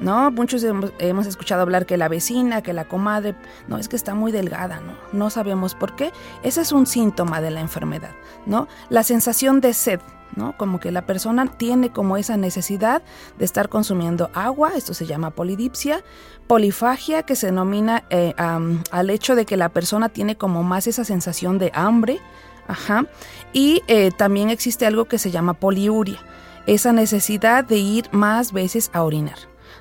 ¿No? 0.00 0.30
Muchos 0.30 0.62
hemos, 0.62 1.26
escuchado 1.26 1.62
hablar 1.62 1.86
que 1.86 1.96
la 1.96 2.08
vecina, 2.08 2.62
que 2.62 2.72
la 2.74 2.86
comadre, 2.86 3.34
no, 3.66 3.78
es 3.78 3.88
que 3.88 3.96
está 3.96 4.14
muy 4.14 4.30
delgada, 4.30 4.80
¿no? 4.80 4.92
No 5.12 5.30
sabemos 5.30 5.74
por 5.74 5.96
qué. 5.96 6.12
Ese 6.42 6.60
es 6.60 6.72
un 6.72 6.86
síntoma 6.86 7.40
de 7.40 7.50
la 7.50 7.60
enfermedad, 7.60 8.12
¿no? 8.44 8.68
La 8.90 9.02
sensación 9.02 9.62
de 9.62 9.72
sed, 9.72 10.00
¿no? 10.34 10.56
Como 10.56 10.80
que 10.80 10.90
la 10.90 11.06
persona 11.06 11.46
tiene 11.46 11.90
como 11.90 12.16
esa 12.16 12.36
necesidad 12.36 13.02
de 13.38 13.44
estar 13.44 13.68
consumiendo 13.68 14.30
agua, 14.34 14.72
esto 14.76 14.94
se 14.94 15.06
llama 15.06 15.30
polidipsia, 15.30 16.04
polifagia, 16.46 17.22
que 17.22 17.36
se 17.36 17.46
denomina 17.46 18.04
eh, 18.10 18.34
al 18.36 19.10
hecho 19.10 19.34
de 19.34 19.46
que 19.46 19.56
la 19.56 19.70
persona 19.70 20.08
tiene 20.08 20.36
como 20.36 20.62
más 20.62 20.86
esa 20.86 21.04
sensación 21.04 21.58
de 21.58 21.72
hambre, 21.74 22.20
ajá, 22.68 23.06
y 23.52 23.82
eh, 23.88 24.10
también 24.16 24.50
existe 24.50 24.86
algo 24.86 25.06
que 25.06 25.18
se 25.18 25.30
llama 25.30 25.54
poliuria, 25.54 26.18
esa 26.66 26.92
necesidad 26.92 27.64
de 27.64 27.78
ir 27.78 28.08
más 28.12 28.52
veces 28.52 28.90
a 28.92 29.02
orinar. 29.02 29.38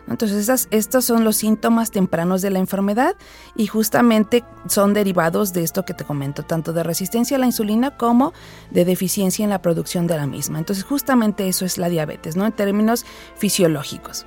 Entonces, 0.08 0.38
estas- 0.38 0.68
estos 0.72 1.06
son 1.06 1.24
los 1.24 1.36
síntomas 1.38 1.90
tempranos 1.92 2.42
de 2.42 2.52
la 2.52 2.60
enfermedad 2.60 3.16
y 3.56 3.68
justamente 3.68 4.44
son 4.68 4.94
derivados 4.94 5.52
de 5.54 5.64
esto 5.64 5.84
que 5.84 5.94
te 5.94 6.04
comento, 6.04 6.44
tanto 6.44 6.74
de 6.74 6.84
resistencia 6.84 7.38
a 7.38 7.40
la 7.40 7.48
insulina 7.48 7.92
como 7.98 8.34
de 8.72 8.86
deficiencia 8.86 9.44
en 9.44 9.50
la 9.50 9.62
producción 9.62 10.06
de 10.08 10.18
la 10.18 10.28
misma. 10.28 10.60
Entonces, 10.60 10.84
justamente 10.86 11.48
eso 11.48 11.66
es 11.66 11.78
la 11.78 11.90
diabetes, 11.90 12.36
¿no? 12.36 12.46
En 12.46 12.52
términos 12.52 13.06
fisiológicos. 13.36 14.26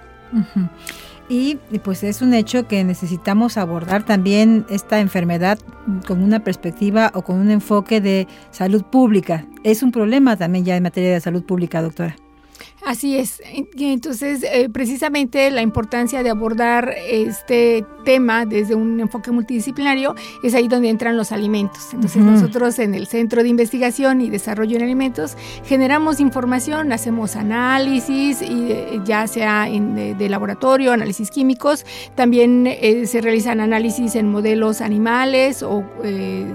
Y, 1.31 1.57
pues 1.85 2.03
es 2.05 2.23
un 2.23 2.33
hecho 2.33 2.67
que 2.67 2.83
necesitamos 2.85 3.59
abordar 3.59 4.03
también 4.05 4.65
esta 4.71 4.99
enfermedad 4.99 5.59
con 6.07 6.23
una 6.23 6.41
perspectiva 6.43 7.11
o 7.15 7.23
con 7.23 7.37
un 7.37 7.51
enfoque 7.51 8.01
de 8.01 8.27
salud 8.51 8.83
pública. 8.83 9.45
Es 9.63 9.83
un 9.83 9.93
problema 9.93 10.37
también 10.37 10.65
ya 10.65 10.77
en 10.77 10.83
materia 10.83 11.13
de 11.13 11.21
salud 11.21 11.45
pública, 11.45 11.83
doctora. 11.83 12.17
Así 12.89 13.19
es. 13.19 13.43
Entonces, 13.77 14.43
eh, 14.43 14.71
precisamente 14.73 15.51
la 15.51 15.61
importancia 15.61 16.23
de 16.23 16.31
abordar 16.31 16.95
este 17.07 17.85
tema 18.07 18.47
desde 18.47 18.75
un 18.75 18.99
enfoque 18.99 19.31
multidisciplinario 19.31 20.15
es 20.43 20.55
ahí 20.55 20.69
donde 20.69 20.89
entran 20.89 21.15
los 21.15 21.31
alimentos. 21.31 21.93
Entonces, 21.93 22.23
nosotros 22.23 22.79
en 22.79 22.95
el 22.95 23.07
Centro 23.07 23.43
de 23.43 23.51
Investigación 23.51 24.23
y 24.23 24.31
Desarrollo 24.31 24.79
en 24.79 24.85
Alimentos 24.85 25.37
generamos 25.67 26.19
información, 26.19 26.91
hacemos 26.91 27.37
análisis, 27.37 28.41
y, 28.41 28.73
eh, 28.73 29.03
ya 29.05 29.27
sea 29.27 29.69
en, 29.69 29.95
de, 29.95 30.15
de 30.15 30.29
laboratorio, 30.31 30.93
análisis 30.93 31.31
químicos. 31.31 31.85
También 32.15 32.67
eh, 32.67 33.07
se 33.07 33.21
realizan 33.21 33.61
análisis 33.61 34.15
en 34.15 34.31
modelos 34.31 34.81
animales 34.81 35.63
o 35.63 35.85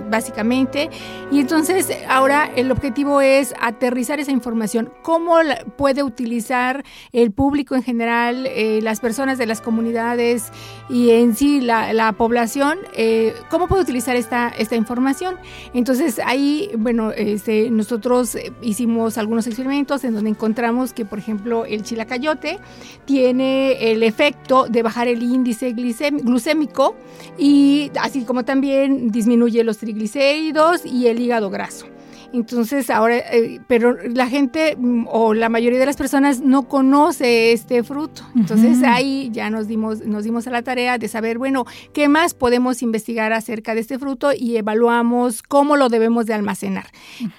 básicamente. 0.10 0.90
Y 1.32 1.42
entonces, 1.42 1.96
ahora 2.10 2.50
el 2.56 2.72
objetivo 2.72 3.22
es 3.22 3.54
aterrizar 3.62 4.20
esa 4.20 4.32
información. 4.32 4.92
¿Cómo 5.04 5.40
la 5.44 5.64
puede 5.78 6.02
utilizar? 6.02 6.23
Utilizar 6.24 6.84
el 7.12 7.32
público 7.32 7.76
en 7.76 7.84
general, 7.84 8.48
eh, 8.48 8.80
las 8.82 9.02
personas 9.02 9.38
de 9.38 9.46
las 9.46 9.60
comunidades 9.60 10.52
y 10.90 11.10
en 11.12 11.36
sí 11.36 11.60
la, 11.60 11.92
la 11.92 12.14
población, 12.14 12.80
eh, 12.96 13.34
cómo 13.50 13.68
puede 13.68 13.84
utilizar 13.84 14.16
esta, 14.16 14.48
esta 14.50 14.76
información. 14.76 15.36
Entonces 15.74 16.20
ahí, 16.26 16.72
bueno, 16.78 17.12
este, 17.12 17.70
nosotros 17.70 18.38
hicimos 18.62 19.18
algunos 19.18 19.48
experimentos 19.48 20.04
en 20.06 20.14
donde 20.14 20.30
encontramos 20.30 20.94
que, 20.94 21.04
por 21.04 21.20
ejemplo, 21.20 21.66
el 21.66 21.84
chilacayote 21.84 22.60
tiene 23.06 23.92
el 23.92 24.02
efecto 24.04 24.68
de 24.70 24.82
bajar 24.82 25.10
el 25.10 25.22
índice 25.22 25.74
glucémico 25.74 26.96
y 27.38 27.92
así 28.00 28.24
como 28.24 28.46
también 28.46 29.12
disminuye 29.12 29.64
los 29.64 29.78
triglicéridos 29.78 30.86
y 30.86 31.08
el 31.08 31.20
hígado 31.20 31.50
graso. 31.50 31.88
Entonces 32.34 32.90
ahora, 32.90 33.18
eh, 33.18 33.60
pero 33.68 33.96
la 34.08 34.28
gente 34.28 34.76
mm, 34.76 35.06
o 35.08 35.36
la 35.36 35.50
mayoría 35.50 35.80
de 35.80 35.86
las 35.86 35.98
personas 35.98 36.42
no 36.42 36.68
conoce 36.68 37.52
este 37.52 37.84
fruto. 37.84 38.24
Entonces 38.36 38.82
ahí 38.84 39.30
ya 39.32 39.52
nos 39.52 39.68
dimos, 39.68 40.04
nos 40.04 40.24
dimos 40.24 40.48
a 40.48 40.50
la 40.50 40.64
tarea 40.64 40.98
de 40.98 41.08
saber, 41.08 41.38
bueno, 41.38 41.66
qué 41.94 42.08
más 42.10 42.34
podemos 42.34 42.82
investigar 42.82 43.34
acerca 43.34 43.76
de 43.76 43.82
este 43.82 44.00
fruto 44.00 44.32
y 44.36 44.58
evaluamos 44.58 45.44
cómo 45.44 45.78
lo 45.78 45.90
debemos 45.90 46.26
de 46.26 46.34
almacenar. 46.34 46.88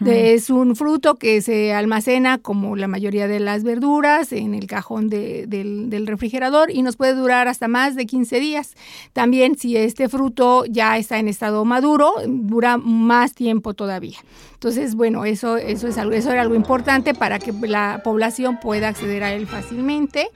Es 0.07 0.48
un 0.48 0.76
fruto 0.76 1.16
que 1.16 1.42
se 1.42 1.74
almacena 1.74 2.38
como 2.38 2.76
la 2.76 2.87
mayoría 2.87 3.26
de 3.26 3.40
las 3.40 3.64
verduras 3.64 4.33
en 4.33 4.54
el 4.54 4.68
cajón 4.68 5.09
del, 5.09 5.90
del 5.90 6.07
refrigerador 6.07 6.70
y 6.70 6.83
nos 6.83 6.96
puede 6.96 7.14
durar 7.14 7.48
hasta 7.48 7.66
más 7.66 7.96
de 7.96 8.07
15 8.07 8.38
días. 8.38 8.74
También 9.12 9.59
si 9.59 9.76
este 9.76 10.09
fruto 10.09 10.64
ya 10.66 10.96
está 10.98 11.18
en 11.18 11.26
estado 11.26 11.64
maduro, 11.64 12.12
dura 12.26 12.76
más 12.76 13.35
tiempo 13.35 13.74
todavía. 13.74 14.18
Entonces, 14.64 14.84
bueno, 14.92 15.25
eso, 15.25 15.57
eso, 15.57 15.88
es 15.88 15.97
algo, 15.97 16.12
eso 16.12 16.31
era 16.31 16.42
algo 16.42 16.55
importante 16.55 17.14
para 17.14 17.38
que 17.38 17.53
la 17.53 18.03
población 18.05 18.61
pueda 18.61 18.88
acceder 18.88 19.25
a 19.25 19.33
él 19.33 19.47
fácilmente. 19.47 20.29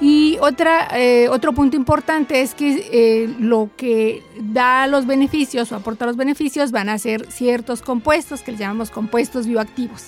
Y 0.00 0.38
otra, 0.40 0.88
eh, 0.94 1.28
otro 1.28 1.52
punto 1.52 1.76
importante 1.76 2.40
es 2.40 2.54
que 2.54 2.88
eh, 2.90 3.34
lo 3.38 3.68
que 3.76 4.22
da 4.40 4.86
los 4.86 5.06
beneficios 5.06 5.70
o 5.72 5.76
aporta 5.76 6.06
los 6.06 6.16
beneficios 6.16 6.70
van 6.70 6.88
a 6.88 6.98
ser 6.98 7.30
ciertos 7.30 7.82
compuestos 7.82 8.40
que 8.40 8.56
llamamos 8.56 8.90
compuestos 8.90 9.46
bioactivos. 9.46 10.04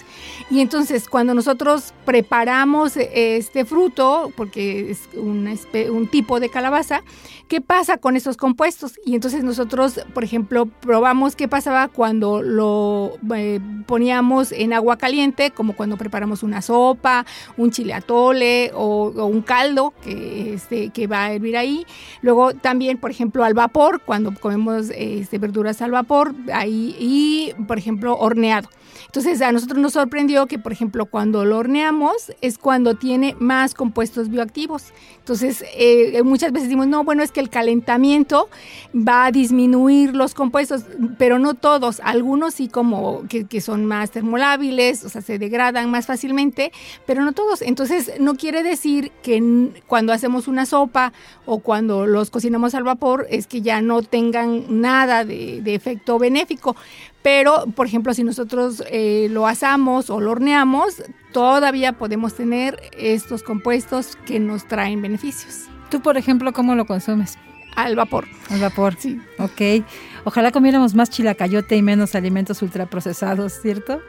Y 0.51 0.61
entonces 0.61 1.09
cuando 1.11 1.35
nosotros 1.35 1.93
preparamos 2.07 2.97
este 2.97 3.67
fruto, 3.67 4.33
porque 4.35 4.93
es 4.93 5.01
un, 5.15 5.59
un 5.91 6.07
tipo 6.09 6.41
de 6.41 6.49
calabaza, 6.49 7.03
¿qué 7.49 7.61
pasa 7.61 7.99
con 7.99 8.17
esos 8.17 8.39
compuestos? 8.39 8.99
Y 9.05 9.15
entonces 9.15 9.45
nosotros, 9.45 10.01
por 10.15 10.25
ejemplo, 10.25 10.65
probamos 10.67 11.37
qué 11.37 11.49
pasaba 11.49 11.89
cuando 11.89 12.41
lo 12.41 13.13
eh, 13.35 13.61
poníamos 13.87 14.53
en 14.53 14.73
agua 14.73 14.97
caliente, 14.97 15.51
como 15.51 15.75
cuando 15.75 15.97
preparamos 15.97 16.43
una 16.43 16.63
sopa, 16.63 17.27
un 17.57 17.71
chile 17.71 17.95
atole 17.95 18.71
o, 18.75 19.13
un 19.27 19.43
caldo 19.43 19.93
que, 20.03 20.55
este, 20.55 20.91
que 20.91 21.07
va 21.07 21.25
a 21.25 21.33
hervir 21.33 21.57
ahí. 21.57 21.87
Luego 22.21 22.55
también, 22.55 22.99
por 22.99 23.11
ejemplo, 23.11 23.45
al 23.45 23.55
vapor, 23.55 24.01
cuando 24.05 24.35
comemos 24.35 24.91
este, 24.95 25.39
verduras 25.39 25.83
al 25.83 25.91
vapor, 25.91 26.35
ahí, 26.53 26.97
y, 26.99 27.53
por 27.65 27.79
ejemplo, 27.79 28.17
horneado. 28.17 28.69
Entonces 29.13 29.43
a 29.43 29.53
nosotros 29.53 29.79
nos 29.79 29.93
sorprendió 29.93 30.47
que, 30.47 30.59
por 30.59 30.73
ejemplo, 30.73 31.05
cuando 31.05 31.45
lo 31.45 31.59
horneamos 31.59 32.33
es 32.41 32.57
cuando 32.57 32.95
tiene 32.95 33.37
más 33.39 33.75
compuestos 33.75 34.31
bioactivos. 34.31 34.85
Entonces 35.19 35.63
eh, 35.77 36.23
muchas 36.25 36.51
veces 36.51 36.69
decimos, 36.71 36.87
no, 36.87 37.05
bueno, 37.05 37.23
es 37.23 37.31
que 37.31 37.41
el 37.41 37.51
calentamiento 37.51 38.49
va 38.97 39.27
a 39.27 39.31
disminuir 39.31 40.17
los 40.17 40.33
compuestos, 40.33 40.85
pero 41.19 41.39
no 41.39 41.53
todos, 41.53 42.01
algunos 42.03 42.55
sí 42.55 42.69
como 42.69 43.25
que, 43.29 43.61
son 43.61 43.85
más 43.85 44.11
termolábiles, 44.11 45.05
o 45.05 45.11
sea, 45.11 45.21
se 45.21 45.39
degradan 45.39 45.91
más 45.91 46.07
fácilmente, 46.07 46.73
pero 47.05 47.23
no 47.23 47.33
todos. 47.33 47.61
Entonces 47.61 48.13
no 48.19 48.37
quiere 48.37 48.63
decir 48.63 49.13
que 49.23 49.83
cuando 49.87 50.15
hacemos 50.15 50.49
una 50.49 50.65
sopa 50.65 51.13
o 51.45 51.59
cuando 51.59 52.07
los 52.07 52.31
cocinamos 52.31 52.75
al 52.75 52.85
vapor 52.85 53.27
es 53.29 53.47
que 53.47 53.61
ya 53.61 53.83
no 53.83 54.01
tengan 54.01 54.81
nada 54.81 55.27
de 55.27 55.75
efecto 55.75 56.19
benéfico. 56.19 56.77
Pero, 57.23 57.67
por 57.75 57.87
ejemplo, 57.87 58.13
si 58.15 58.25
nosotros 58.25 58.83
eh, 58.91 59.29
lo 59.31 59.47
asamos 59.47 60.11
o 60.11 60.21
lo 60.21 60.33
horneamos, 60.33 61.03
todavía 61.33 61.93
podemos 61.93 62.35
tener 62.35 62.81
estos 62.97 63.43
compuestos 63.43 64.17
que 64.27 64.41
nos 64.41 64.67
traen 64.67 65.03
beneficios. 65.03 65.69
Tú, 65.91 66.01
por 66.01 66.17
ejemplo, 66.17 66.53
¿cómo 66.53 66.75
lo 66.75 66.87
consumes? 66.87 67.39
Al 67.75 67.97
vapor. 67.97 68.27
Al 68.51 68.61
vapor. 68.61 68.97
Sí. 68.99 69.21
Ok. 69.39 69.85
Ojalá 70.25 70.53
comiéramos 70.53 70.95
más 70.95 71.11
chilacayote 71.11 71.77
y 71.77 71.83
menos 71.83 72.15
alimentos 72.15 72.63
ultraprocesados, 72.63 73.55
¿cierto? 73.61 74.01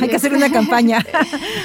Hay 0.00 0.08
que 0.08 0.16
hacer 0.16 0.32
una 0.32 0.50
campaña. 0.50 1.04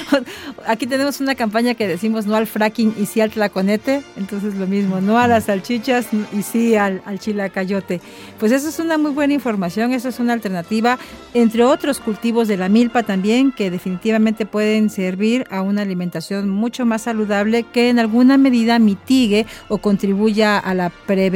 Aquí 0.66 0.86
tenemos 0.86 1.20
una 1.20 1.34
campaña 1.34 1.74
que 1.74 1.88
decimos 1.88 2.26
no 2.26 2.36
al 2.36 2.46
fracking 2.46 2.94
y 2.98 3.06
sí 3.06 3.22
al 3.22 3.30
tlaconete. 3.30 4.02
Entonces 4.16 4.54
lo 4.56 4.66
mismo, 4.66 5.00
no 5.00 5.18
a 5.18 5.26
las 5.28 5.44
salchichas 5.44 6.08
y 6.32 6.42
sí 6.42 6.76
al, 6.76 7.00
al 7.06 7.20
chilacayote. 7.20 8.02
Pues 8.38 8.52
eso 8.52 8.68
es 8.68 8.78
una 8.80 8.98
muy 8.98 9.12
buena 9.12 9.32
información, 9.32 9.92
eso 9.92 10.10
es 10.10 10.20
una 10.20 10.34
alternativa, 10.34 10.98
entre 11.32 11.64
otros 11.64 11.98
cultivos 11.98 12.48
de 12.48 12.58
la 12.58 12.68
milpa 12.68 13.02
también, 13.02 13.50
que 13.50 13.70
definitivamente 13.70 14.44
pueden 14.44 14.90
servir 14.90 15.46
a 15.50 15.62
una 15.62 15.82
alimentación 15.82 16.50
mucho 16.50 16.84
más 16.84 17.02
saludable 17.02 17.62
que 17.62 17.88
en 17.88 17.98
alguna 17.98 18.36
medida 18.36 18.78
mitigue 18.78 19.46
o 19.68 19.78
contribuya 19.78 20.58
a 20.58 20.74
la 20.74 20.90
prevención. 20.90 21.35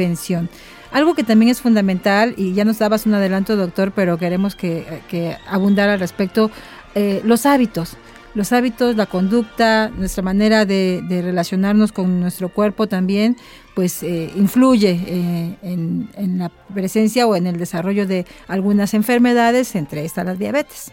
Algo 0.91 1.15
que 1.15 1.23
también 1.23 1.49
es 1.49 1.61
fundamental, 1.61 2.33
y 2.37 2.53
ya 2.53 2.65
nos 2.65 2.79
dabas 2.79 3.05
un 3.05 3.13
adelanto, 3.13 3.55
doctor, 3.55 3.93
pero 3.95 4.17
queremos 4.17 4.55
que, 4.55 5.01
que 5.09 5.37
abundar 5.47 5.89
al 5.89 5.99
respecto, 5.99 6.51
eh, 6.95 7.21
los 7.23 7.45
hábitos. 7.45 7.95
Los 8.33 8.53
hábitos, 8.53 8.95
la 8.95 9.07
conducta, 9.07 9.89
nuestra 9.89 10.23
manera 10.23 10.65
de, 10.65 11.03
relacionarnos 11.09 11.91
con 11.91 12.21
nuestro 12.21 12.49
cuerpo 12.49 12.87
también, 12.87 13.35
pues 13.75 14.03
eh, 14.03 14.31
influye 14.35 14.91
eh, 15.05 15.57
en, 15.61 16.09
en 16.15 16.39
la 16.39 16.49
presencia 16.73 17.27
o 17.27 17.35
en 17.35 17.47
el 17.47 17.57
desarrollo 17.57 18.07
de 18.07 18.25
algunas 18.47 18.93
enfermedades, 18.93 19.75
entre 19.75 20.05
estas 20.05 20.25
la 20.25 20.35
diabetes. 20.35 20.91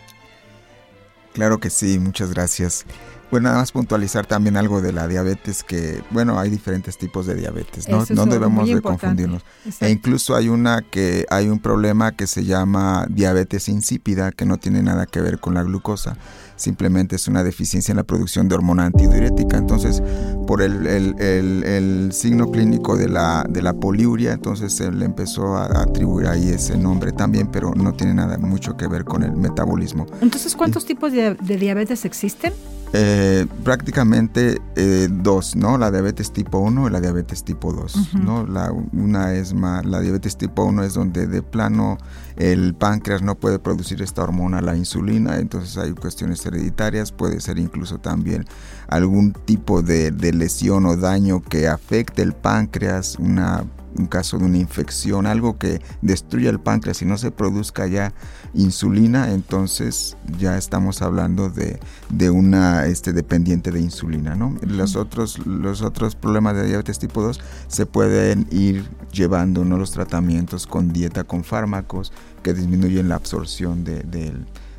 Claro 1.33 1.59
que 1.59 1.71
sí, 1.71 2.01
muchas 2.01 2.33
gracias. 2.33 2.85
Bueno, 3.31 3.49
nada 3.49 3.61
más 3.61 3.73
puntualizar 3.73 4.25
también 4.25 4.57
algo 4.57 4.81
de 4.81 4.93
la 4.93 5.07
diabetes, 5.07 5.63
que 5.63 6.03
bueno, 6.11 6.39
hay 6.39 6.49
diferentes 6.49 6.97
tipos 6.97 7.27
de 7.27 7.35
diabetes, 7.35 7.89
¿no? 7.89 8.05
no 8.09 8.27
debemos 8.27 8.69
de 8.69 8.81
confundirnos. 8.81 9.43
E 9.81 9.91
incluso 9.91 10.35
hay 10.35 10.49
una 10.49 10.81
que 10.83 11.27
hay 11.29 11.49
un 11.49 11.59
problema 11.59 12.13
que 12.13 12.27
se 12.27 12.45
llama 12.45 13.07
diabetes 13.11 13.69
insípida, 13.69 14.33
que 14.33 14.47
no 14.47 14.57
tiene 14.57 14.83
nada 14.83 15.05
que 15.05 15.21
ver 15.21 15.41
con 15.41 15.55
la 15.55 15.63
glucosa, 15.63 16.17
simplemente 16.57 17.17
es 17.17 17.29
una 17.29 17.45
deficiencia 17.45 17.93
en 17.93 17.97
la 17.97 18.05
producción 18.05 18.49
de 18.49 18.55
hormona 18.55 18.87
antidiurética. 18.87 19.59
Entonces, 19.59 20.03
por 20.49 20.63
el, 20.63 20.87
el, 20.87 22.11
signo 22.11 22.51
clínico 22.51 22.97
de 22.97 23.07
la, 23.07 23.45
de 23.47 23.61
la 23.61 23.75
poliuria, 23.75 24.33
entonces 24.33 24.73
se 24.73 24.91
le 24.91 25.05
empezó 25.05 25.59
a 25.59 25.83
atribuir 25.83 26.27
ahí 26.27 26.49
ese 26.49 26.79
nombre 26.79 27.13
también, 27.13 27.49
pero 27.49 27.75
no 27.75 27.93
tiene 27.93 28.15
nada 28.15 28.39
mucho 28.39 28.75
que 28.75 28.87
ver 28.87 29.05
con 29.05 29.23
el 29.23 29.33
metabolismo. 29.33 30.07
Entonces, 30.23 30.57
¿cuántos 30.57 30.87
tipos 30.87 31.13
de, 31.13 31.35
de 31.35 31.57
diabetes 31.59 32.07
existen? 32.07 32.55
Eh, 32.95 33.47
prácticamente 33.65 34.63
eh, 34.75 35.09
dos, 35.11 35.55
¿no? 35.55 35.77
La 35.77 35.91
diabetes 35.91 36.33
tipo 36.33 36.59
1 36.59 36.89
y 36.89 36.91
la 36.91 37.01
diabetes 37.03 37.45
tipo 37.45 37.71
2, 37.71 38.15
¿no? 38.15 38.47
La, 38.47 38.73
una 38.73 39.35
es 39.35 39.53
más, 39.53 39.85
la 39.85 40.01
diabetes 40.01 40.39
tipo 40.39 40.65
1 40.65 40.85
es 40.85 40.95
donde 40.95 41.27
de 41.27 41.43
plano 41.43 41.99
el 42.37 42.75
páncreas 42.75 43.21
no 43.21 43.35
puede 43.35 43.59
producir 43.59 44.01
esta 44.01 44.23
hormona, 44.23 44.63
la 44.63 44.75
insulina, 44.75 45.39
entonces 45.39 45.77
hay 45.77 45.93
cuestiones 45.93 46.45
hereditarias, 46.47 47.13
puede 47.13 47.41
ser 47.41 47.59
incluso 47.59 47.99
también 47.99 48.47
algún 48.87 49.33
tipo 49.33 49.83
de, 49.83 50.11
de 50.11 50.33
lesión 50.39 50.87
o 50.87 50.97
daño 50.97 51.43
que 51.43 51.69
afecte 51.69 52.23
el 52.23 52.33
páncreas, 52.33 53.17
una 53.19 53.65
un 53.99 54.07
caso 54.07 54.39
de 54.39 54.45
una 54.45 54.59
infección, 54.59 55.27
algo 55.27 55.59
que 55.59 55.81
destruya 56.03 56.51
el 56.51 56.61
páncreas 56.61 57.03
y 57.03 57.05
no 57.05 57.19
se 57.19 57.31
produzca 57.31 57.87
ya 57.87 58.13
insulina, 58.55 59.33
entonces 59.33 60.17
ya 60.39 60.57
estamos 60.57 61.03
hablando 61.03 61.51
de, 61.51 61.81
de 62.11 62.31
una 62.31 62.87
este, 62.87 63.13
dependiente 63.13 63.71
de 63.71 63.81
insulina. 63.81 64.35
¿no? 64.35 64.57
Los, 64.63 64.97
otros, 64.97 65.45
los 65.47 65.83
otros 65.83 66.15
problemas 66.15 66.55
de 66.55 66.67
diabetes 66.67 66.99
tipo 66.99 67.23
2 67.23 67.41
se 67.67 67.87
pueden 67.87 68.47
ir 68.51 68.89
llevando 69.13 69.65
¿no? 69.65 69.77
los 69.77 69.91
tratamientos 69.91 70.67
con 70.67 70.93
dieta, 70.93 71.25
con 71.25 71.45
fármacos 71.45 72.13
que 72.43 72.55
disminuyen 72.55 73.09
la 73.09 73.17
absorción 73.17 73.85
de, 73.85 74.03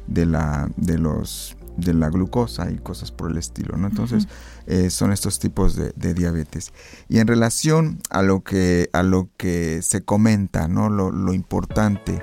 de, 0.08 0.26
la, 0.26 0.70
de 0.78 0.98
los 0.98 1.56
de 1.78 1.94
la 1.94 2.10
glucosa 2.10 2.70
y 2.72 2.78
cosas 2.78 3.12
por 3.12 3.32
el 3.32 3.38
estilo, 3.38 3.78
¿no? 3.78 3.88
Entonces, 3.88 4.28
eh, 4.70 4.92
son 4.92 5.12
estos 5.12 5.40
tipos 5.40 5.76
de, 5.76 6.14
diabetes. 6.14 6.74
Y 7.08 7.18
en 7.18 7.26
relación 7.26 8.00
a 8.12 8.22
lo 8.22 8.44
que, 8.44 8.88
a 8.94 9.02
lo 9.02 9.30
que 9.36 9.82
se 9.82 10.04
comenta, 10.04 10.68
¿no? 10.68 10.90
Lo, 10.90 11.10
lo 11.12 11.34
importante 11.34 12.22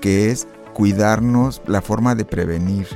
que 0.00 0.30
es 0.30 0.46
cuidarnos, 0.72 1.62
la 1.66 1.82
forma 1.82 2.14
de 2.14 2.24
prevenir, 2.24 2.86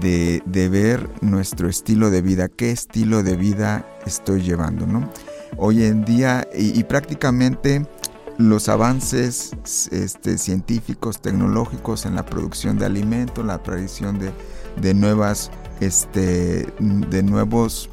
de, 0.00 0.42
de, 0.44 0.68
ver 0.68 1.08
nuestro 1.20 1.68
estilo 1.68 2.10
de 2.10 2.20
vida, 2.20 2.48
qué 2.48 2.72
estilo 2.72 3.22
de 3.22 3.36
vida 3.36 3.86
estoy 4.04 4.42
llevando, 4.42 4.88
¿no? 4.88 5.08
Hoy 5.56 5.84
en 5.84 6.04
día, 6.04 6.48
y, 6.52 6.82
prácticamente 6.82 7.86
los 8.38 8.68
avances 8.68 9.52
este, 9.92 10.36
científicos, 10.36 11.22
tecnológicos 11.22 12.04
en 12.06 12.16
la 12.16 12.26
producción 12.26 12.76
de 12.76 12.86
alimentos, 12.86 13.46
la 13.46 13.54
aparición 13.54 14.18
de, 14.18 14.32
de 14.82 14.94
nuevas, 14.94 15.52
este, 15.80 16.66
de 16.80 17.22
nuevos 17.22 17.88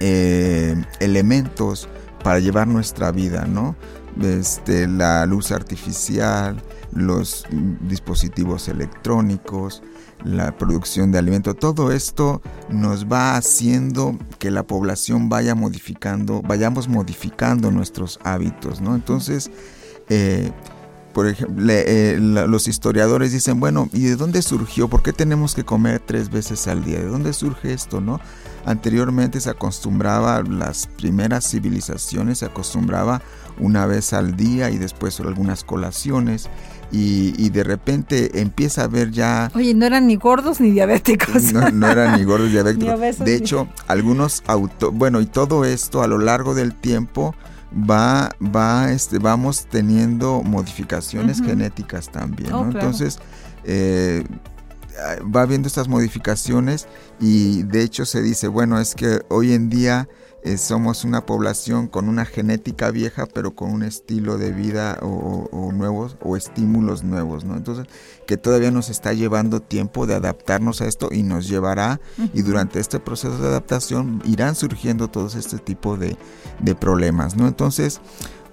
eh, 0.00 0.76
elementos 1.00 1.88
para 2.22 2.38
llevar 2.38 2.66
nuestra 2.66 3.12
vida, 3.12 3.46
¿no? 3.46 3.76
Este, 4.20 4.86
la 4.86 5.26
luz 5.26 5.50
artificial, 5.50 6.62
los 6.92 7.44
dispositivos 7.88 8.68
electrónicos, 8.68 9.82
la 10.24 10.56
producción 10.56 11.12
de 11.12 11.18
alimento, 11.18 11.54
todo 11.54 11.92
esto 11.92 12.40
nos 12.70 13.06
va 13.06 13.36
haciendo 13.36 14.16
que 14.38 14.50
la 14.50 14.62
población 14.62 15.28
vaya 15.28 15.54
modificando, 15.54 16.42
vayamos 16.42 16.88
modificando 16.88 17.70
nuestros 17.70 18.18
hábitos, 18.24 18.80
¿no? 18.80 18.94
Entonces, 18.94 19.50
eh, 20.08 20.50
por 21.12 21.28
ejemplo, 21.28 21.64
eh, 21.68 22.18
los 22.20 22.66
historiadores 22.66 23.32
dicen, 23.32 23.60
bueno, 23.60 23.88
¿y 23.92 24.02
de 24.02 24.16
dónde 24.16 24.42
surgió? 24.42 24.88
¿Por 24.88 25.02
qué 25.02 25.12
tenemos 25.12 25.54
que 25.54 25.64
comer 25.64 26.02
tres 26.04 26.30
veces 26.30 26.66
al 26.66 26.84
día? 26.84 26.98
¿De 26.98 27.06
dónde 27.06 27.32
surge 27.32 27.72
esto, 27.72 28.00
no? 28.00 28.20
Anteriormente 28.64 29.40
se 29.40 29.50
acostumbraba, 29.50 30.42
las 30.42 30.86
primeras 30.86 31.48
civilizaciones 31.50 32.38
se 32.38 32.46
acostumbraba 32.46 33.20
una 33.58 33.86
vez 33.86 34.12
al 34.12 34.36
día 34.36 34.70
y 34.70 34.78
después 34.78 35.20
algunas 35.20 35.64
colaciones 35.64 36.48
y, 36.90 37.50
de 37.50 37.64
repente 37.64 38.40
empieza 38.40 38.84
a 38.84 38.86
ver 38.86 39.10
ya... 39.10 39.50
Oye, 39.54 39.74
no 39.74 39.84
eran 39.84 40.06
ni 40.06 40.16
gordos 40.16 40.60
ni 40.60 40.70
diabéticos. 40.70 41.52
No, 41.52 41.88
eran 41.88 42.16
ni 42.16 42.24
gordos 42.24 42.46
ni 42.46 42.52
diabéticos. 42.52 43.18
de 43.18 43.34
hecho, 43.34 43.68
algunos 43.88 44.42
auto... 44.46 44.92
Bueno, 44.92 45.20
y 45.20 45.26
todo 45.26 45.64
esto 45.64 46.02
a 46.02 46.06
lo 46.06 46.18
largo 46.18 46.54
del 46.54 46.74
tiempo 46.74 47.34
va, 47.74 48.30
va, 48.40 48.92
este, 48.92 49.18
vamos 49.18 49.66
teniendo 49.66 50.42
modificaciones 50.42 51.42
genéticas 51.42 52.10
también, 52.10 52.50
¿no? 52.50 52.60
Oh, 52.60 52.64
Entonces, 52.64 53.18
eh, 53.64 54.24
va 55.34 55.42
habiendo 55.42 55.68
estas 55.68 55.88
modificaciones 55.88 56.86
y 57.20 57.62
de 57.64 57.82
hecho 57.82 58.06
se 58.06 58.22
dice, 58.22 58.48
bueno, 58.48 58.80
es 58.80 58.94
que 58.94 59.22
hoy 59.28 59.52
en 59.52 59.68
día 59.68 60.08
eh, 60.44 60.58
somos 60.58 61.04
una 61.04 61.24
población 61.24 61.88
con 61.88 62.06
una 62.06 62.26
genética 62.26 62.90
vieja, 62.90 63.24
pero 63.24 63.54
con 63.54 63.72
un 63.72 63.82
estilo 63.82 64.36
de 64.36 64.52
vida 64.52 64.98
o, 65.00 65.72
nuevos 65.72 66.18
o 66.20 66.36
estímulos 66.36 67.02
nuevos, 67.02 67.44
¿no? 67.44 67.56
Entonces, 67.56 67.86
que 68.26 68.36
todavía 68.36 68.70
nos 68.70 68.90
está 68.90 69.14
llevando 69.14 69.60
tiempo 69.60 70.06
de 70.06 70.14
adaptarnos 70.14 70.82
a 70.82 70.86
esto 70.86 71.08
y 71.10 71.22
nos 71.22 71.48
llevará, 71.48 71.98
y 72.34 72.42
durante 72.42 72.78
este 72.78 73.00
proceso 73.00 73.38
de 73.38 73.48
adaptación 73.48 74.22
irán 74.26 74.54
surgiendo 74.54 75.08
todos 75.08 75.34
este 75.34 75.56
tipo 75.56 75.96
de, 75.96 76.18
de 76.60 76.74
problemas, 76.74 77.36
¿no? 77.36 77.48
Entonces, 77.48 78.02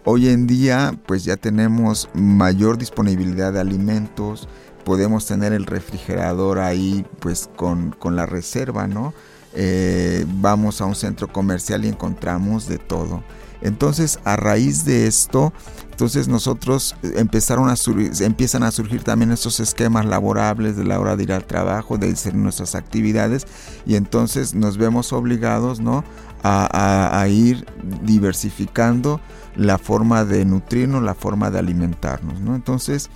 hoy 0.05 0.29
en 0.29 0.47
día, 0.47 0.97
pues 1.05 1.25
ya 1.25 1.35
tenemos 1.35 2.07
mayor 2.13 2.77
disponibilidad 2.77 3.51
de 3.51 3.59
alimentos, 3.59 4.47
podemos 4.83 5.25
tener 5.25 5.53
el 5.53 5.65
refrigerador 5.65 6.59
ahí, 6.59 7.05
pues 7.19 7.49
con, 7.55 7.91
con 7.91 8.15
la 8.15 8.25
reserva, 8.25 8.87
¿no? 8.87 9.13
Eh, 9.53 10.25
vamos 10.27 10.79
a 10.81 10.85
un 10.85 10.95
centro 10.95 11.27
comercial 11.27 11.83
y 11.85 11.89
encontramos 11.89 12.67
de 12.67 12.77
todo. 12.77 13.23
Entonces, 13.61 14.19
a 14.23 14.35
raíz 14.37 14.85
de 14.85 15.07
esto, 15.07 15.53
entonces 15.91 16.27
nosotros 16.27 16.95
empezaron 17.03 17.69
a 17.69 17.75
empiezan 18.21 18.63
a 18.63 18.71
surgir 18.71 19.03
también 19.03 19.31
estos 19.31 19.59
esquemas 19.59 20.05
laborables 20.05 20.75
de 20.75 20.83
la 20.83 20.99
hora 20.99 21.15
de 21.15 21.23
ir 21.23 21.33
al 21.33 21.45
trabajo, 21.45 21.97
de 21.97 22.09
hacer 22.09 22.33
nuestras 22.33 22.73
actividades, 22.73 23.45
y 23.85 23.95
entonces 23.95 24.55
nos 24.55 24.77
vemos 24.77 25.13
obligados, 25.13 25.79
¿no? 25.79 26.03
A, 26.43 27.27
ir 27.29 27.67
diversificando 28.01 29.21
la 29.55 29.77
forma 29.77 30.25
de 30.25 30.43
nutrirnos, 30.43 31.03
la 31.03 31.13
forma 31.13 31.51
de 31.51 31.59
alimentarnos, 31.59 32.39
¿no? 32.39 32.55
Entonces, 32.55 33.11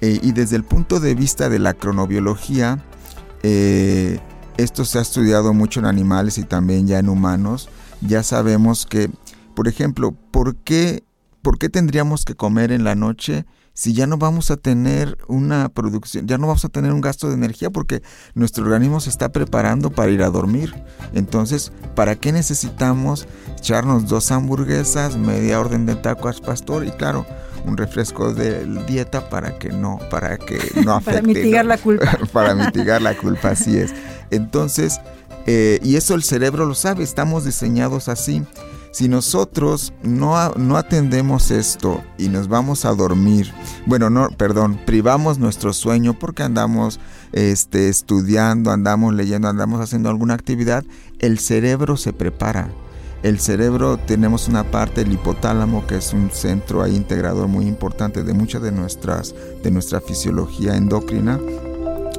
eh, 0.00 0.20
y 0.22 0.32
desde 0.32 0.56
el 0.56 0.64
punto 0.64 1.00
de 1.00 1.14
vista 1.14 1.48
de 1.48 1.58
la 1.58 1.74
cronobiología, 1.74 2.84
eh, 3.42 4.18
esto 4.56 4.84
se 4.84 4.98
ha 4.98 5.02
estudiado 5.02 5.52
mucho 5.54 5.80
en 5.80 5.86
animales 5.86 6.38
y 6.38 6.44
también 6.44 6.86
ya 6.86 6.98
en 6.98 7.08
humanos. 7.08 7.68
Ya 8.00 8.22
sabemos 8.22 8.86
que, 8.86 9.10
por 9.54 9.68
ejemplo, 9.68 10.12
¿por 10.30 10.56
qué, 10.56 11.04
¿por 11.42 11.58
qué 11.58 11.68
tendríamos 11.68 12.24
que 12.24 12.34
comer 12.34 12.72
en 12.72 12.84
la 12.84 12.94
noche 12.94 13.46
si 13.76 13.92
ya 13.92 14.06
no 14.06 14.16
vamos 14.16 14.50
a 14.50 14.56
tener 14.56 15.18
una 15.28 15.68
producción, 15.68 16.26
ya 16.26 16.38
no 16.38 16.46
vamos 16.46 16.64
a 16.64 16.70
tener 16.70 16.94
un 16.94 17.02
gasto 17.02 17.28
de 17.28 17.34
energía 17.34 17.68
porque 17.68 18.02
nuestro 18.34 18.64
organismo 18.64 19.00
se 19.00 19.10
está 19.10 19.32
preparando 19.32 19.90
para 19.90 20.10
ir 20.10 20.22
a 20.22 20.30
dormir. 20.30 20.72
Entonces, 21.12 21.72
¿para 21.94 22.16
qué 22.16 22.32
necesitamos 22.32 23.28
echarnos 23.58 24.08
dos 24.08 24.30
hamburguesas, 24.30 25.18
media 25.18 25.60
orden 25.60 25.84
de 25.84 25.94
tacos 25.94 26.40
pastor 26.40 26.86
y 26.86 26.90
claro, 26.90 27.26
un 27.64 27.76
refresco 27.76 28.32
de 28.32 28.64
dieta 28.86 29.28
para 29.28 29.58
que 29.58 29.70
no, 29.70 29.98
para 30.10 30.38
que 30.38 30.58
no 30.84 30.92
afecte. 30.96 31.22
para 31.22 31.26
mitigar 31.26 31.66
la 31.66 31.78
culpa. 31.78 32.18
para 32.32 32.54
mitigar 32.66 33.02
la 33.02 33.16
culpa, 33.16 33.50
así 33.50 33.76
es. 33.76 33.94
Entonces, 34.30 35.00
eh, 35.46 35.78
y 35.82 35.96
eso 35.96 36.14
el 36.14 36.22
cerebro 36.22 36.66
lo 36.66 36.74
sabe, 36.74 37.04
estamos 37.04 37.44
diseñados 37.44 38.08
así. 38.08 38.42
Si 38.92 39.08
nosotros 39.08 39.92
no, 40.02 40.52
no 40.52 40.78
atendemos 40.78 41.50
esto 41.50 42.02
y 42.16 42.28
nos 42.28 42.48
vamos 42.48 42.86
a 42.86 42.94
dormir, 42.94 43.52
bueno, 43.84 44.08
no, 44.08 44.30
perdón, 44.30 44.80
privamos 44.86 45.38
nuestro 45.38 45.74
sueño 45.74 46.18
porque 46.18 46.42
andamos 46.42 46.98
este, 47.32 47.90
estudiando, 47.90 48.70
andamos 48.70 49.12
leyendo, 49.12 49.48
andamos 49.48 49.82
haciendo 49.82 50.08
alguna 50.08 50.32
actividad, 50.32 50.82
el 51.18 51.38
cerebro 51.38 51.98
se 51.98 52.14
prepara. 52.14 52.70
El 53.22 53.40
cerebro 53.40 53.96
tenemos 53.96 54.46
una 54.46 54.70
parte, 54.70 55.00
el 55.00 55.12
hipotálamo, 55.12 55.86
que 55.86 55.96
es 55.96 56.12
un 56.12 56.30
centro 56.30 56.86
integrador 56.86 57.48
muy 57.48 57.66
importante 57.66 58.22
de 58.22 58.34
muchas 58.34 58.62
de 58.62 58.72
nuestras, 58.72 59.34
de 59.62 59.70
nuestra 59.70 60.00
fisiología 60.00 60.76
endocrina. 60.76 61.40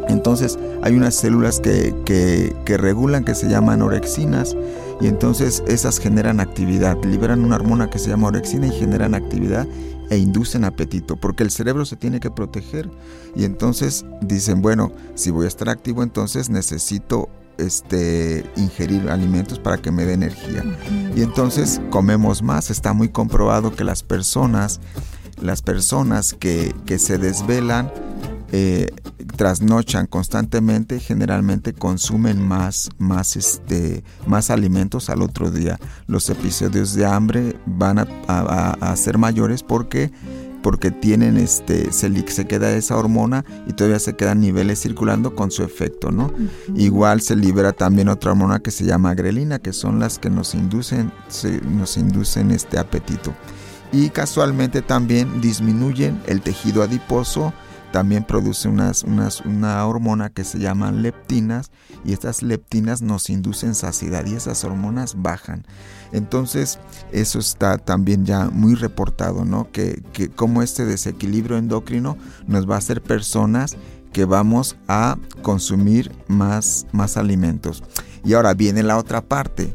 Entonces 0.10 0.58
hay 0.82 0.96
unas 0.96 1.16
células 1.16 1.60
que, 1.60 1.96
que, 2.06 2.56
que 2.66 2.78
regulan, 2.78 3.24
que 3.24 3.36
se 3.36 3.48
llaman 3.48 3.82
orexinas, 3.82 4.56
y 5.00 5.08
entonces 5.08 5.64
esas 5.68 6.00
generan 6.00 6.40
actividad, 6.40 6.98
liberan 7.04 7.44
una 7.44 7.56
hormona 7.56 7.90
que 7.90 8.00
se 8.00 8.10
llama 8.10 8.30
orexina 8.30 8.68
y 8.68 8.72
generan 8.72 9.14
actividad 9.14 9.68
e 10.10 10.18
inducen 10.18 10.64
apetito, 10.64 11.18
porque 11.18 11.44
el 11.44 11.52
cerebro 11.52 11.86
se 11.86 11.98
tiene 11.98 12.20
que 12.20 12.32
proteger 12.32 12.90
y 13.36 13.44
entonces 13.44 14.06
dicen, 14.22 14.62
bueno, 14.62 14.92
si 15.16 15.32
voy 15.32 15.46
a 15.46 15.50
estar 15.50 15.70
activo 15.70 16.02
entonces 16.02 16.50
necesito 16.50 17.30
este, 17.58 18.46
ingerir 18.56 19.10
alimentos 19.10 19.60
para 19.60 19.78
que 19.78 19.92
me 19.92 20.06
dé 20.06 20.14
energía. 20.14 20.64
Y 21.16 21.22
entonces 21.22 21.82
comemos 21.90 22.42
más, 22.42 22.70
está 22.70 22.94
muy 22.94 23.10
comprobado 23.10 23.76
que 23.76 23.84
las 23.84 24.04
personas, 24.04 24.80
las 25.42 25.62
personas 25.62 26.34
que, 26.34 26.76
que 26.86 27.00
se 27.00 27.18
desvelan, 27.18 27.92
eh, 28.52 28.88
trasnochan 29.36 30.08
constantemente, 30.08 31.00
generalmente 31.00 31.74
consumen 31.74 32.42
más, 32.42 32.90
más, 32.98 33.36
este, 33.36 34.04
más 34.26 34.50
alimentos 34.50 35.10
al 35.10 35.22
otro 35.22 35.52
día. 35.52 35.80
Los 36.08 36.30
episodios 36.30 36.94
de 36.94 37.06
hambre 37.06 37.56
van 37.66 38.00
a, 38.00 38.96
ser 38.96 39.18
mayores 39.18 39.64
porque 39.64 40.12
porque 40.62 40.92
tienen 40.92 41.38
este 41.38 41.92
se, 41.92 42.30
se, 42.30 42.48
queda 42.48 42.72
esa 42.76 42.98
hormona 42.98 43.46
y 43.68 43.74
todavía 43.74 44.00
se 44.00 44.16
quedan 44.16 44.42
niveles 44.42 44.82
circulando 44.82 45.36
con 45.36 45.52
su 45.52 45.64
efecto, 45.64 46.12
¿no? 46.12 46.34
Igual 46.76 47.22
se 47.22 47.36
libera 47.36 47.74
también 47.74 48.10
otra 48.10 48.32
hormona 48.32 48.60
que 48.60 48.72
se 48.72 48.86
llama 48.86 49.14
grelina, 49.14 49.60
que 49.60 49.74
son 49.74 50.00
las 50.00 50.20
que 50.20 50.30
nos 50.30 50.56
inducen 50.56 51.12
nos 51.70 51.98
inducen 51.98 52.52
este 52.52 52.80
apetito. 52.80 53.34
Y 53.92 54.10
casualmente 54.10 54.82
también 54.82 55.40
disminuyen 55.40 56.22
el 56.28 56.42
tejido 56.42 56.84
adiposo 56.84 57.54
también 57.92 58.24
produce 58.24 58.68
unas, 58.68 59.04
una 59.04 59.86
hormona 59.86 60.30
que 60.30 60.44
se 60.44 60.60
llama 60.60 60.92
leptinas 60.92 61.72
y 62.04 62.14
estas 62.14 62.44
leptinas 62.44 63.02
nos 63.02 63.30
inducen 63.30 63.76
saciedad 63.76 64.26
y 64.26 64.36
esas 64.36 64.64
hormonas 64.64 65.22
bajan. 65.22 65.66
Entonces 66.12 66.80
eso 67.12 67.40
está 67.40 67.78
también 67.78 68.26
ya 68.26 68.50
muy 68.50 68.76
reportado, 68.76 69.46
¿no? 69.46 69.72
Que, 69.72 70.02
que 70.14 70.30
como 70.30 70.62
este 70.62 70.86
desequilibrio 70.86 71.58
endocrino 71.58 72.18
nos 72.48 72.70
va 72.70 72.76
a 72.76 72.80
hacer 72.80 73.02
personas 73.02 73.78
que 74.14 74.26
vamos 74.26 74.76
a 74.88 75.18
consumir 75.42 76.12
más, 76.28 76.88
más 76.92 77.18
alimentos. 77.18 77.84
Y 78.24 78.34
ahora 78.34 78.54
viene 78.54 78.84
la 78.84 78.98
otra 78.98 79.22
parte 79.22 79.74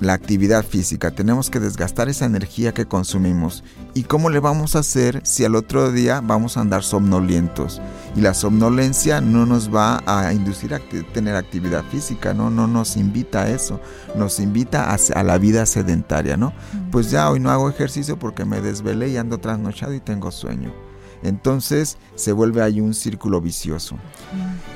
la 0.00 0.14
actividad 0.14 0.64
física. 0.64 1.10
Tenemos 1.10 1.50
que 1.50 1.60
desgastar 1.60 2.08
esa 2.08 2.24
energía 2.24 2.72
que 2.72 2.86
consumimos. 2.86 3.62
¿Y 3.94 4.04
cómo 4.04 4.30
le 4.30 4.40
vamos 4.40 4.74
a 4.74 4.80
hacer 4.80 5.20
si 5.24 5.44
al 5.44 5.54
otro 5.54 5.92
día 5.92 6.20
vamos 6.20 6.56
a 6.56 6.60
andar 6.60 6.82
somnolientos? 6.82 7.80
Y 8.16 8.22
la 8.22 8.34
somnolencia 8.34 9.20
no 9.20 9.46
nos 9.46 9.72
va 9.74 10.02
a 10.06 10.32
inducir 10.32 10.74
a 10.74 10.80
tener 11.12 11.36
actividad 11.36 11.84
física, 11.84 12.34
¿no? 12.34 12.50
No 12.50 12.66
nos 12.66 12.96
invita 12.96 13.42
a 13.42 13.50
eso. 13.50 13.80
Nos 14.16 14.40
invita 14.40 14.92
a, 14.92 15.22
la 15.22 15.38
vida 15.38 15.66
sedentaria, 15.66 16.36
¿no? 16.36 16.52
Pues 16.90 17.10
ya 17.10 17.30
hoy 17.30 17.40
no 17.40 17.50
hago 17.50 17.68
ejercicio 17.68 18.18
porque 18.18 18.44
me 18.44 18.60
desvelé 18.60 19.10
y 19.10 19.16
ando 19.16 19.38
trasnochado 19.38 19.94
y 19.94 20.00
tengo 20.00 20.30
sueño. 20.30 20.89
Entonces 21.22 21.98
se 22.14 22.32
vuelve 22.32 22.62
ahí 22.62 22.80
un 22.80 22.94
círculo 22.94 23.40
vicioso. 23.40 23.96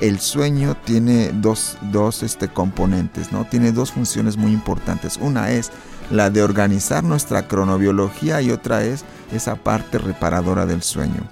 El 0.01 0.19
sueño 0.19 0.75
tiene 0.85 1.31
dos, 1.33 1.77
este, 2.23 2.49
componentes, 2.49 3.31
¿no? 3.31 3.45
Tiene 3.45 3.71
dos 3.71 3.91
funciones 3.91 4.37
muy 4.37 4.51
importantes. 4.51 5.17
Una 5.17 5.51
es 5.51 5.71
la 6.11 6.29
de 6.29 6.43
organizar 6.43 7.03
nuestra 7.03 7.47
cronobiología 7.47 8.41
y 8.41 8.51
otra 8.51 8.83
es 8.83 9.05
esa 9.31 9.55
parte 9.55 9.97
reparadora 9.97 10.65
del 10.65 10.83
sueño. 10.83 11.23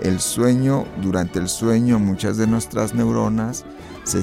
El 0.00 0.20
sueño, 0.20 0.86
durante 1.02 1.38
el 1.38 1.48
sueño, 1.48 1.98
muchas 1.98 2.36
de 2.36 2.46
nuestras 2.46 2.94
neuronas 2.94 3.64
se, 4.04 4.22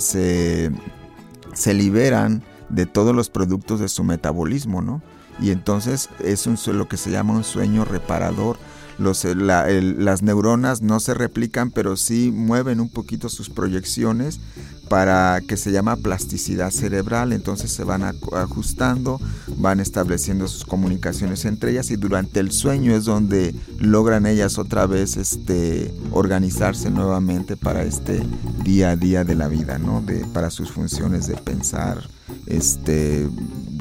se 0.00 1.74
liberan 1.74 2.42
de 2.68 2.86
todos 2.86 3.14
los 3.14 3.30
productos 3.30 3.80
de 3.80 3.88
su 3.88 4.04
metabolismo, 4.04 4.82
¿no? 4.82 5.00
Y 5.40 5.50
entonces 5.50 6.08
es 6.20 6.46
un, 6.46 6.58
lo 6.76 6.88
que 6.88 6.96
se 6.96 7.10
llama 7.10 7.34
un 7.34 7.44
sueño 7.44 7.84
reparador. 7.84 8.58
Los, 8.98 9.24
las 9.24 10.22
neuronas 10.22 10.82
no 10.82 11.00
se 11.00 11.14
replican, 11.14 11.70
pero 11.70 11.96
sí 11.96 12.32
mueven 12.34 12.80
un 12.80 12.88
poquito 12.88 13.28
sus 13.28 13.48
proyecciones 13.48 14.40
para 14.88 15.40
que 15.46 15.56
se 15.56 15.70
llama 15.70 15.96
plasticidad 15.96 16.70
cerebral, 16.70 17.32
entonces 17.32 17.70
se 17.70 17.84
van 17.84 18.02
ajustando, 18.02 19.20
van 19.56 19.80
estableciendo 19.80 20.48
sus 20.48 20.64
comunicaciones 20.64 21.44
entre 21.44 21.72
ellas 21.72 21.90
y 21.90 21.96
durante 21.96 22.40
el 22.40 22.50
sueño 22.50 22.94
es 22.94 23.04
donde 23.04 23.54
logran 23.78 24.26
ellas 24.26 24.58
otra 24.58 24.86
vez 24.86 25.16
este 25.16 25.94
organizarse 26.10 26.90
nuevamente 26.90 27.56
para 27.56 27.82
este 27.82 28.22
día 28.64 28.90
a 28.90 28.96
día 28.96 29.24
de 29.24 29.34
la 29.34 29.48
vida, 29.48 29.78
¿no? 29.78 30.00
De, 30.00 30.24
para 30.26 30.50
sus 30.50 30.72
funciones 30.72 31.26
de 31.26 31.36
pensar, 31.36 32.08
este 32.46 33.28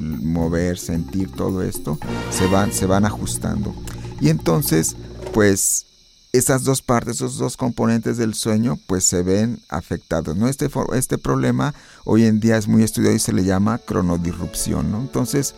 mover, 0.02 0.78
sentir 0.78 1.32
todo 1.32 1.64
esto, 1.64 1.98
se 2.32 2.48
van 2.48 2.74
se 2.74 2.86
van 2.86 3.06
ajustando. 3.06 3.74
Y 4.20 4.30
entonces, 4.30 4.96
pues 5.34 5.86
esas 6.34 6.64
dos 6.64 6.82
partes, 6.82 7.16
esos 7.16 7.38
dos 7.38 7.58
componentes 7.58 8.18
del 8.18 8.34
sueño, 8.34 8.78
pues 8.88 9.04
se 9.04 9.24
ven 9.24 9.60
afectados. 9.70 10.36
¿no? 10.36 10.48
Este, 10.48 10.70
este 10.94 11.18
problema 11.18 11.74
hoy 12.04 12.26
en 12.26 12.40
día 12.40 12.58
es 12.58 12.68
muy 12.68 12.84
estudiado 12.84 13.16
y 13.16 13.20
se 13.20 13.34
le 13.34 13.44
llama 13.44 13.80
cronodirrupción. 13.80 14.92
¿no? 14.92 15.00
Entonces, 15.00 15.56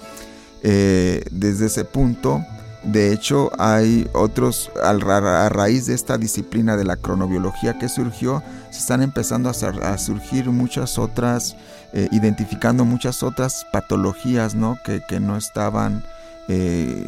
eh, 0.64 1.24
desde 1.32 1.68
ese 1.68 1.86
punto, 1.86 2.44
de 2.84 3.12
hecho, 3.12 3.52
hay 3.60 4.08
otros, 4.14 4.72
a 4.82 5.50
raíz 5.50 5.88
de 5.88 5.94
esta 5.94 6.18
disciplina 6.18 6.78
de 6.78 6.86
la 6.86 6.96
cronobiología 6.96 7.78
que 7.78 7.90
surgió, 7.90 8.42
se 8.72 8.80
están 8.80 9.02
empezando 9.02 9.50
a, 9.50 9.98
surgir 9.98 10.50
muchas 10.50 10.98
otras, 10.98 11.58
eh, 11.94 12.08
identificando 12.12 12.86
muchas 12.86 13.22
otras 13.24 13.66
patologías 13.74 14.56
¿no? 14.56 14.78
Que, 14.84 15.02
que 15.08 15.20
no 15.20 15.36
estaban... 15.36 16.06
Eh, 16.52 16.99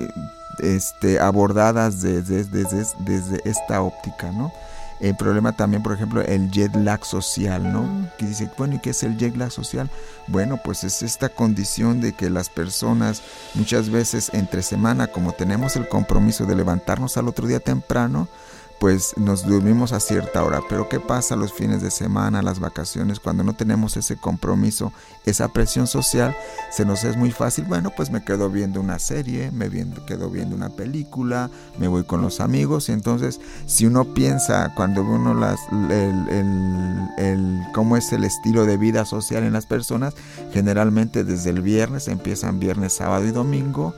este, 0.60 1.20
abordadas 1.20 2.02
desde, 2.02 2.44
desde, 2.44 3.42
esta 3.46 3.82
óptica, 3.82 4.32
¿no? 4.32 4.52
El 5.00 5.16
problema 5.16 5.52
también, 5.52 5.82
por 5.82 5.94
ejemplo, 5.94 6.22
el 6.22 6.52
jet 6.52 6.76
lag 6.76 7.04
social, 7.04 7.74
¿no? 7.74 8.08
Que 8.20 8.28
dice, 8.28 8.52
bueno, 8.56 8.76
¿y 8.76 8.80
qué 8.80 8.92
es 8.92 9.02
el 9.02 9.18
jet 9.18 9.36
lag 9.36 9.52
social? 9.52 9.90
Bueno, 10.28 10.60
pues 10.64 10.84
es 10.84 11.02
esta 11.02 11.30
condición 11.30 12.02
de 12.02 12.14
que 12.14 12.30
las 12.30 12.50
personas 12.50 13.24
muchas 13.56 13.90
veces 13.90 14.30
entre 14.34 14.62
semana, 14.62 15.08
como 15.08 15.32
tenemos 15.32 15.76
el 15.76 15.88
compromiso 15.88 16.46
de 16.46 16.56
levantarnos 16.56 17.18
al 17.18 17.28
otro 17.28 17.48
día 17.48 17.60
temprano, 17.60 18.28
pues 18.82 19.14
nos 19.16 19.46
dormimos 19.46 19.94
a 19.94 20.00
cierta 20.00 20.44
hora. 20.44 20.62
Pero 20.68 20.90
¿qué 20.90 21.00
pasa 21.00 21.36
los 21.36 21.54
fines 21.54 21.84
de 21.84 21.92
semana, 21.92 22.42
las 22.42 22.60
vacaciones, 22.60 23.20
cuando 23.20 23.44
no 23.44 23.54
tenemos 23.54 23.96
ese 23.96 24.18
compromiso, 24.18 24.92
esa 25.24 25.50
presión 25.50 25.86
social? 25.86 26.36
Se 26.72 26.84
nos 26.84 27.04
es 27.04 27.16
muy 27.16 27.30
fácil, 27.30 27.66
bueno, 27.66 27.92
pues 27.96 28.10
me 28.10 28.24
quedo 28.24 28.50
viendo 28.50 28.82
una 28.82 28.98
serie, 28.98 29.52
me 29.52 29.70
quedo 30.08 30.32
viendo 30.32 30.56
una 30.56 30.70
película, 30.70 31.52
me 31.78 31.88
voy 31.88 32.06
con 32.06 32.24
los 32.24 32.40
amigos. 32.40 32.90
Y 32.90 32.94
entonces, 32.94 33.40
si 33.68 33.86
uno 33.86 34.16
piensa, 34.16 34.74
cuando 34.74 35.04
uno 35.04 35.36
las, 35.36 35.60
el, 35.92 37.62
cómo 37.76 37.98
es 37.98 38.12
el 38.14 38.24
estilo 38.24 38.66
de 38.66 38.78
vida 38.78 39.06
social 39.06 39.44
en 39.44 39.54
las 39.54 39.68
personas, 39.68 40.16
generalmente 40.54 41.24
desde 41.24 41.52
el 41.52 41.62
viernes, 41.62 42.08
empiezan 42.08 42.60
viernes, 42.60 42.94
sábado 42.94 43.26
y 43.26 43.32
domingo, 43.32 43.94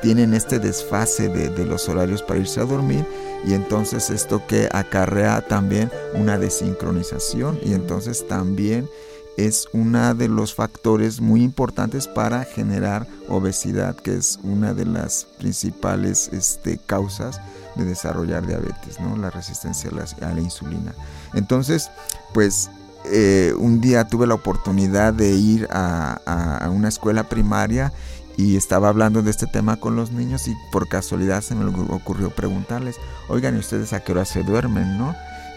tienen 0.00 0.32
este 0.34 0.60
desfase 0.60 1.28
de, 1.28 1.48
de 1.48 1.64
los 1.64 1.88
horarios 1.88 2.22
para 2.22 2.38
irse 2.38 2.60
a 2.60 2.66
dormir 2.66 3.04
y 3.46 3.54
entonces 3.54 4.10
esto 4.10 4.46
que 4.46 4.68
acarrea 4.72 5.40
también 5.46 5.90
una 6.14 6.38
desincronización 6.38 7.58
y 7.64 7.72
entonces 7.72 8.26
también 8.28 8.88
es 9.36 9.68
uno 9.72 10.14
de 10.14 10.28
los 10.28 10.54
factores 10.54 11.20
muy 11.20 11.42
importantes 11.42 12.06
para 12.06 12.44
generar 12.44 13.06
obesidad, 13.28 13.96
que 13.96 14.16
es 14.16 14.38
una 14.42 14.74
de 14.74 14.84
las 14.84 15.26
principales 15.38 16.28
este, 16.32 16.78
causas 16.78 17.40
de 17.76 17.84
desarrollar 17.84 18.46
diabetes, 18.46 19.00
¿no? 19.00 19.16
la 19.16 19.30
resistencia 19.30 19.90
a 20.20 20.34
la, 20.34 20.40
insulina. 20.40 20.94
Entonces, 21.32 21.90
pues 22.34 22.70
eh, 23.06 23.54
un 23.56 23.80
día 23.80 24.06
tuve 24.06 24.26
la 24.26 24.34
oportunidad 24.34 25.14
de 25.14 25.30
ir 25.30 25.68
a 25.70 26.68
una 26.70 26.88
escuela 26.88 27.24
primaria 27.24 27.92
y 28.36 28.56
estaba 28.56 28.88
hablando 28.88 29.22
de 29.22 29.30
este 29.30 29.46
tema 29.46 29.76
con 29.76 29.96
los 29.96 30.12
niños 30.12 30.48
y 30.48 30.56
por 30.72 30.88
casualidad 30.88 31.42
se 31.42 31.54
me 31.54 31.64
ocurrió 31.64 32.30
preguntarles, 32.30 32.96
oigan, 33.28 33.56
¿y 33.56 33.58
ustedes 33.58 33.92
a 33.92 34.00
qué 34.00 34.12
hora 34.12 34.24
se 34.24 34.42
duermen, 34.42 34.98
no? 34.98 35.14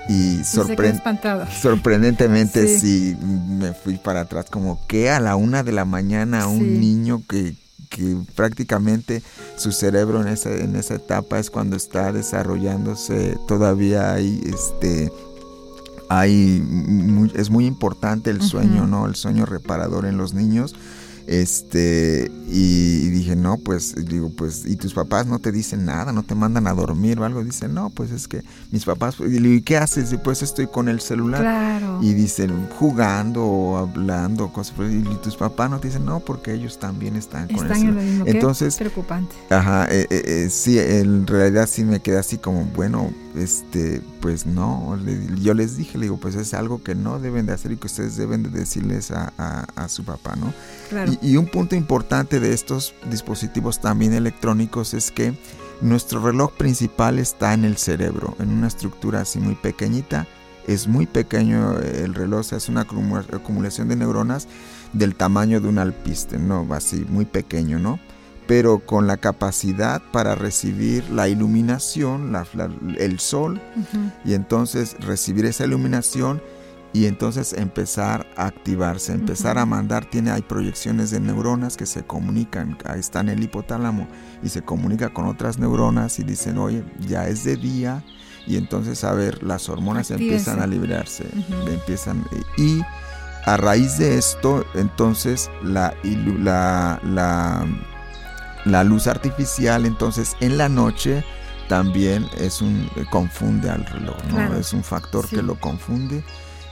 Y 0.09 0.43
sorprendentemente 0.43 2.77
sí. 2.77 3.15
me 3.21 3.73
fui 3.73 3.95
para 3.95 4.21
atrás 4.21 4.47
como 4.49 4.85
que 4.87 5.09
a 5.09 5.21
la 5.21 5.37
una 5.37 5.63
de 5.63 5.71
la 5.71 5.85
mañana 5.85 6.47
un 6.47 6.81
niño 6.81 7.21
que, 7.27 7.55
que 7.89 8.17
prácticamente 8.35 9.23
su 9.55 9.71
cerebro 9.71 10.21
en 10.21 10.27
esa, 10.27 10.53
en 10.53 10.75
esa 10.75 10.95
etapa 10.95 11.39
es 11.39 11.49
cuando 11.49 11.77
está 11.77 12.11
desarrollándose 12.11 13.37
todavía 13.47 14.13
hay 14.13 14.41
este 14.45 15.09
hay 16.09 16.61
es 17.33 17.49
muy 17.49 17.65
importante 17.65 18.29
el 18.29 18.41
sueño, 18.41 18.87
¿no? 18.87 19.05
El 19.05 19.15
sueño 19.15 19.45
reparador 19.45 20.05
en 20.05 20.17
los 20.17 20.33
niños 20.33 20.75
este, 21.27 22.31
y, 22.49 23.09
dije, 23.09 23.35
no, 23.35 23.57
pues, 23.57 23.95
digo, 23.95 24.29
pues, 24.29 24.65
¿y 24.65 24.75
tus 24.75 24.93
papás 24.93 25.25
no 25.25 25.39
te 25.39 25.51
dicen 25.51 25.85
nada? 25.85 26.11
¿No 26.11 26.23
te 26.23 26.35
mandan 26.35 26.67
a 26.67 26.73
dormir 26.73 27.19
o 27.19 27.25
algo? 27.25 27.43
Dice, 27.43 27.67
no, 27.67 27.89
pues 27.89 28.11
es 28.11 28.27
que 28.27 28.41
mis 28.71 28.85
papás, 28.85 29.15
y 29.19 29.23
digo, 29.23 29.53
¿y 29.53 29.61
qué 29.61 29.77
haces? 29.77 30.11
Y 30.13 30.17
pues 30.17 30.41
estoy 30.41 30.67
con 30.67 30.89
el 30.89 30.99
celular. 30.99 31.81
Y 32.01 32.13
dicen, 32.13 32.67
jugando 32.77 33.43
o 33.43 33.77
hablando, 33.77 34.51
cosas. 34.51 34.75
Y 34.79 35.03
tus 35.23 35.35
papás 35.35 35.69
no 35.69 35.79
te 35.79 35.87
dicen, 35.87 36.05
no, 36.05 36.19
porque 36.19 36.53
ellos 36.53 36.79
también 36.79 37.15
están 37.15 37.47
con 37.47 37.71
el 37.71 37.75
celular. 37.75 38.27
Entonces, 38.27 38.75
preocupante. 38.75 39.35
Ajá, 39.49 39.87
eh, 39.89 40.07
eh, 40.09 40.23
eh, 40.25 40.49
sí, 40.49 40.77
en 40.79 41.25
realidad 41.27 41.67
sí 41.71 41.83
me 41.83 42.01
quedé 42.01 42.17
así 42.17 42.37
como, 42.37 42.65
bueno, 42.65 43.11
este, 43.35 44.01
pues 44.21 44.45
no, 44.45 44.97
yo 45.41 45.53
les 45.53 45.77
dije, 45.77 45.97
le 45.97 46.05
digo, 46.05 46.17
pues 46.17 46.35
es 46.35 46.53
algo 46.53 46.83
que 46.83 46.95
no 46.95 47.19
deben 47.19 47.45
de 47.45 47.53
hacer 47.53 47.71
y 47.71 47.77
que 47.77 47.87
ustedes 47.87 48.15
deben 48.15 48.43
de 48.43 48.49
decirles 48.49 49.11
a, 49.11 49.33
a, 49.75 49.89
su 49.89 50.03
papá, 50.03 50.35
¿no? 50.35 50.53
Y, 51.21 51.37
un 51.37 51.47
punto 51.47 51.75
importante 51.75 52.39
de 52.39 52.53
estos 52.53 52.93
dispositivos 53.09 53.79
también 53.81 54.13
electrónicos 54.13 54.93
es 54.93 55.11
que 55.11 55.33
nuestro 55.81 56.23
reloj 56.23 56.53
principal 56.53 57.19
está 57.19 57.53
en 57.53 57.65
el 57.65 57.77
cerebro, 57.77 58.35
en 58.39 58.49
una 58.49 58.67
estructura 58.67 59.21
así 59.21 59.39
muy 59.39 59.55
pequeñita, 59.55 60.27
es 60.67 60.87
muy 60.87 61.05
pequeño 61.05 61.77
el 61.79 62.13
reloj, 62.13 62.53
es 62.53 62.69
una 62.69 62.81
acumulación 62.81 63.89
de 63.89 63.95
neuronas 63.95 64.47
del 64.93 65.15
tamaño 65.15 65.59
de 65.59 65.67
un 65.67 65.79
alpiste, 65.79 66.37
¿no? 66.37 66.65
Así, 66.71 67.05
muy 67.09 67.25
pequeño, 67.25 67.79
¿no? 67.79 67.99
Pero 68.47 68.79
con 68.79 69.07
la 69.07 69.17
capacidad 69.17 70.01
para 70.11 70.35
recibir 70.35 71.09
la 71.09 71.27
iluminación, 71.27 72.35
el 72.97 73.19
sol, 73.19 73.61
y 74.25 74.33
entonces 74.33 74.95
recibir 74.99 75.45
esa 75.45 75.65
iluminación 75.65 76.41
y 76.93 77.07
entonces 77.07 77.53
empezar 77.53 78.27
a 78.37 78.45
activarse, 78.45 79.13
empezar 79.13 79.57
a 79.57 79.65
mandar, 79.65 80.05
tiene, 80.05 80.29
hay 80.29 80.43
proyecciones 80.43 81.09
de 81.09 81.19
neuronas 81.19 81.75
que 81.75 81.87
se 81.87 82.03
comunican, 82.03 82.77
ahí 82.85 82.99
está 82.99 83.21
en 83.21 83.29
el 83.29 83.43
hipotálamo 83.43 84.07
y 84.43 84.49
se 84.49 84.61
comunica 84.61 85.09
con 85.09 85.25
otras 85.25 85.57
neuronas 85.57 86.19
y 86.19 86.23
dicen, 86.23 86.59
oye, 86.59 86.83
ya 86.99 87.27
es 87.27 87.43
de 87.43 87.55
día, 87.55 88.03
y 88.45 88.57
entonces 88.57 89.03
a 89.03 89.13
ver, 89.13 89.41
las 89.41 89.69
hormonas 89.69 90.11
empiezan 90.11 90.61
a 90.61 90.67
liberarse, 90.67 91.25
empiezan, 91.67 92.23
y 92.57 92.81
a 93.45 93.57
raíz 93.57 93.97
de 93.97 94.17
esto, 94.17 94.63
entonces 94.75 95.49
la, 95.63 95.95
la, 96.03 96.99
la 97.03 97.65
la 98.65 98.83
luz 98.83 99.07
artificial 99.07 99.85
entonces 99.85 100.35
en 100.39 100.57
la 100.57 100.69
noche 100.69 101.23
también 101.67 102.27
es 102.37 102.61
un 102.61 102.89
confunde 103.09 103.69
al 103.69 103.85
reloj, 103.85 104.17
¿no? 104.31 104.55
Es 104.55 104.73
un 104.73 104.83
factor 104.83 105.27
que 105.27 105.41
lo 105.41 105.55
confunde 105.55 106.23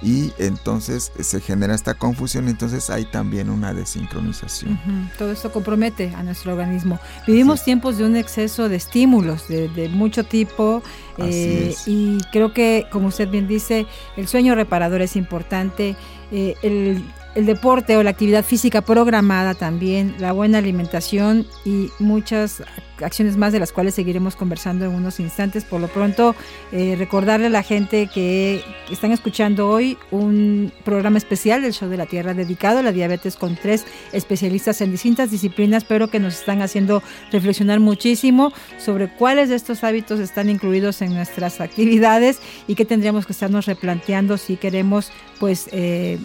y 0.02 0.34
entonces 0.40 1.12
se 1.20 1.42
genera 1.42 1.76
esta 1.76 1.94
confusión, 1.94 2.48
entonces 2.48 2.90
hay 2.90 3.06
también 3.06 3.50
una 3.50 3.74
desincronización. 3.74 4.80
Todo 5.18 5.32
esto 5.32 5.52
compromete 5.52 6.12
a 6.16 6.24
nuestro 6.24 6.54
organismo. 6.54 7.00
Vivimos 7.28 7.64
tiempos 7.64 7.98
de 7.98 8.06
un 8.06 8.16
exceso 8.16 8.68
de 8.68 8.78
estímulos 8.78 9.48
de, 9.48 9.90
mucho 9.94 10.24
tipo 10.24 10.82
eh, 11.18 11.76
y 11.86 12.18
creo 12.32 12.54
que, 12.54 12.88
como 12.92 13.08
usted 13.08 13.30
bien 13.30 13.48
dice, 13.48 13.86
el 14.18 14.28
sueño 14.28 14.56
reparador 14.56 15.02
es 15.02 15.16
importante. 15.16 15.96
Eh, 16.32 16.56
el 16.64 17.04
el 17.36 17.46
deporte 17.46 17.98
o 17.98 18.04
la 18.04 18.10
actividad 18.10 18.44
física 18.44 18.82
programada 18.82 19.54
también, 19.54 20.16
la 20.20 20.34
buena 20.34 20.58
alimentación 20.58 21.48
y 21.66 21.90
muchas 22.00 22.62
acciones 23.04 23.38
más 23.38 23.54
de 23.54 23.60
las 23.60 23.72
cuales 23.72 23.96
seguiremos 23.96 24.36
conversando 24.36 24.86
en 24.86 24.92
unos 24.92 25.20
instantes. 25.20 25.64
Por 25.64 25.82
lo 25.82 25.88
pronto, 25.88 26.36
eh, 26.72 26.96
recordarle 26.98 27.48
a 27.48 27.50
la 27.50 27.64
gente 27.64 28.08
que 28.14 28.64
están 28.90 29.12
escuchando 29.12 29.70
hoy 29.70 29.98
un 30.12 30.72
programa 30.84 31.18
especial 31.18 31.62
del 31.62 31.74
Show 31.74 31.90
de 31.90 31.98
la 31.98 32.06
Tierra 32.06 32.34
dedicado 32.34 32.80
a 32.80 32.84
la 32.84 32.92
diabetes 32.92 33.36
con 33.36 33.56
tres 33.56 33.86
especialistas 34.12 34.82
en 34.82 34.92
distintas 34.92 35.32
disciplinas, 35.32 35.84
pero 35.84 36.10
que 36.10 36.20
nos 36.20 36.36
están 36.36 36.62
haciendo 36.62 37.02
reflexionar 37.32 37.80
muchísimo 37.80 38.54
sobre 38.78 39.10
cuáles 39.10 39.50
de 39.50 39.56
estos 39.56 39.84
hábitos 39.84 40.20
están 40.20 40.50
incluidos 40.50 41.02
en 41.02 41.14
nuestras 41.14 41.62
actividades 41.62 42.40
y 42.68 42.76
que 42.76 42.86
tendríamos 42.86 43.26
que 43.26 43.34
estarnos 43.34 43.66
replanteando 43.66 44.38
si 44.38 44.58
queremos 44.58 45.12
pues 45.40 45.70
eh, 45.72 46.20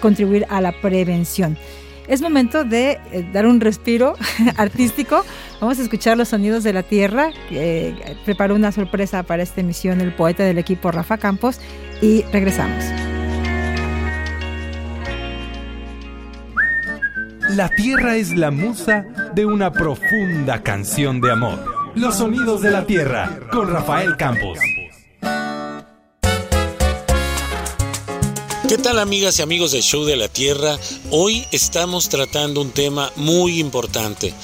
contribuir 0.00 0.45
a 0.48 0.60
la 0.60 0.72
prevención. 0.80 1.56
es 2.08 2.22
momento 2.22 2.64
de 2.64 2.98
eh, 3.12 3.28
dar 3.32 3.46
un 3.46 3.60
respiro 3.60 4.14
artístico. 4.56 5.24
Vamos 5.60 5.78
a 5.78 5.82
escuchar 5.82 6.16
los 6.16 6.28
sonidos 6.28 6.64
de 6.64 6.72
la 6.72 6.82
tierra. 6.82 7.30
Eh, 7.50 8.16
preparó 8.24 8.54
una 8.54 8.72
sorpresa 8.72 9.22
para 9.22 9.42
esta 9.42 9.60
emisión 9.60 10.00
el 10.00 10.14
poeta 10.14 10.44
del 10.44 10.58
equipo 10.58 10.90
Rafa 10.90 11.18
Campos 11.18 11.60
y 12.00 12.22
regresamos. 12.32 12.84
La 17.50 17.68
tierra 17.68 18.16
es 18.16 18.36
la 18.36 18.50
musa 18.50 19.06
de 19.34 19.46
una 19.46 19.70
profunda 19.72 20.62
canción 20.62 21.20
de 21.20 21.30
amor. 21.30 21.58
Los 21.94 22.16
sonidos 22.16 22.60
de 22.60 22.70
la 22.70 22.84
tierra 22.84 23.38
con 23.50 23.70
Rafael 23.70 24.16
Campos. 24.16 24.58
¿Qué 28.68 28.78
tal 28.78 28.98
amigas 28.98 29.38
y 29.38 29.42
amigos 29.42 29.70
del 29.70 29.82
Show 29.84 30.04
de 30.04 30.16
la 30.16 30.26
Tierra? 30.26 30.76
Hoy 31.12 31.46
estamos 31.52 32.08
tratando 32.08 32.60
un 32.60 32.72
tema 32.72 33.12
muy 33.14 33.60
importante, 33.60 34.34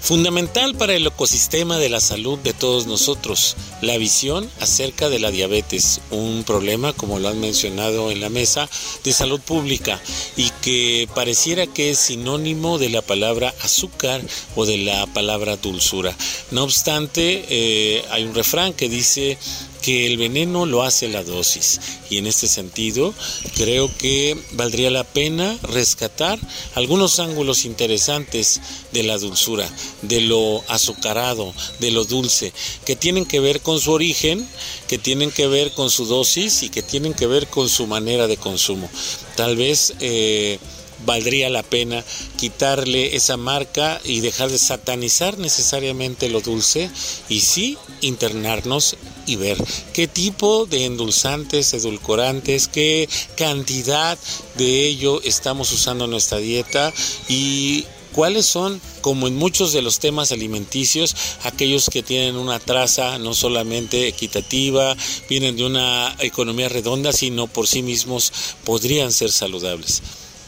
fundamental 0.00 0.76
para 0.76 0.94
el 0.94 1.04
ecosistema 1.04 1.78
de 1.78 1.88
la 1.88 2.00
salud 2.00 2.38
de 2.38 2.52
todos 2.52 2.86
nosotros, 2.86 3.56
la 3.80 3.98
visión 3.98 4.48
acerca 4.60 5.08
de 5.08 5.18
la 5.18 5.32
diabetes, 5.32 6.00
un 6.12 6.44
problema, 6.44 6.92
como 6.92 7.18
lo 7.18 7.28
han 7.28 7.40
mencionado 7.40 8.12
en 8.12 8.20
la 8.20 8.28
mesa, 8.28 8.68
de 9.02 9.12
salud 9.12 9.40
pública 9.40 10.00
y 10.36 10.50
que 10.62 11.08
pareciera 11.12 11.66
que 11.66 11.90
es 11.90 11.98
sinónimo 11.98 12.78
de 12.78 12.88
la 12.88 13.02
palabra 13.02 13.52
azúcar 13.62 14.22
o 14.54 14.64
de 14.64 14.78
la 14.78 15.08
palabra 15.08 15.56
dulzura. 15.56 16.16
No 16.52 16.62
obstante, 16.62 17.46
eh, 17.48 18.04
hay 18.10 18.22
un 18.22 18.34
refrán 18.34 18.74
que 18.74 18.88
dice 18.88 19.38
que 19.82 20.06
el 20.06 20.16
veneno 20.16 20.64
lo 20.64 20.82
hace 20.82 21.08
la 21.08 21.22
dosis 21.24 21.80
y 22.08 22.18
en 22.18 22.26
este 22.26 22.46
sentido 22.46 23.12
creo 23.56 23.90
que 23.98 24.38
valdría 24.52 24.90
la 24.90 25.04
pena 25.04 25.58
rescatar 25.62 26.38
algunos 26.74 27.18
ángulos 27.18 27.64
interesantes 27.64 28.60
de 28.92 29.02
la 29.02 29.18
dulzura, 29.18 29.68
de 30.02 30.20
lo 30.20 30.62
azucarado, 30.68 31.52
de 31.80 31.90
lo 31.90 32.04
dulce, 32.04 32.52
que 32.86 32.96
tienen 32.96 33.26
que 33.26 33.40
ver 33.40 33.60
con 33.60 33.80
su 33.80 33.92
origen, 33.92 34.46
que 34.88 34.98
tienen 34.98 35.30
que 35.30 35.46
ver 35.46 35.72
con 35.72 35.90
su 35.90 36.06
dosis 36.06 36.62
y 36.62 36.68
que 36.68 36.82
tienen 36.82 37.14
que 37.14 37.26
ver 37.26 37.48
con 37.48 37.68
su 37.68 37.86
manera 37.86 38.26
de 38.26 38.36
consumo. 38.36 38.88
Tal 39.36 39.56
vez 39.56 39.94
eh, 40.00 40.58
valdría 41.04 41.50
la 41.50 41.62
pena 41.62 42.04
quitarle 42.36 43.16
esa 43.16 43.36
marca 43.36 44.00
y 44.04 44.20
dejar 44.20 44.50
de 44.50 44.58
satanizar 44.58 45.38
necesariamente 45.38 46.28
lo 46.28 46.40
dulce 46.40 46.90
y 47.28 47.40
sí 47.40 47.76
internarnos 48.00 48.96
y 49.26 49.36
ver 49.36 49.56
qué 49.92 50.08
tipo 50.08 50.66
de 50.66 50.84
endulzantes, 50.86 51.72
edulcorantes, 51.74 52.68
qué 52.68 53.08
cantidad 53.36 54.18
de 54.56 54.86
ello 54.86 55.20
estamos 55.22 55.72
usando 55.72 56.04
en 56.04 56.10
nuestra 56.10 56.38
dieta 56.38 56.92
y 57.28 57.84
cuáles 58.12 58.46
son, 58.46 58.80
como 59.00 59.26
en 59.26 59.36
muchos 59.36 59.72
de 59.72 59.82
los 59.82 59.98
temas 59.98 60.32
alimenticios, 60.32 61.16
aquellos 61.44 61.88
que 61.90 62.02
tienen 62.02 62.36
una 62.36 62.58
traza 62.58 63.18
no 63.18 63.34
solamente 63.34 64.06
equitativa, 64.06 64.96
vienen 65.28 65.56
de 65.56 65.64
una 65.64 66.14
economía 66.20 66.68
redonda, 66.68 67.12
sino 67.12 67.46
por 67.46 67.66
sí 67.66 67.82
mismos 67.82 68.32
podrían 68.64 69.12
ser 69.12 69.32
saludables. 69.32 70.02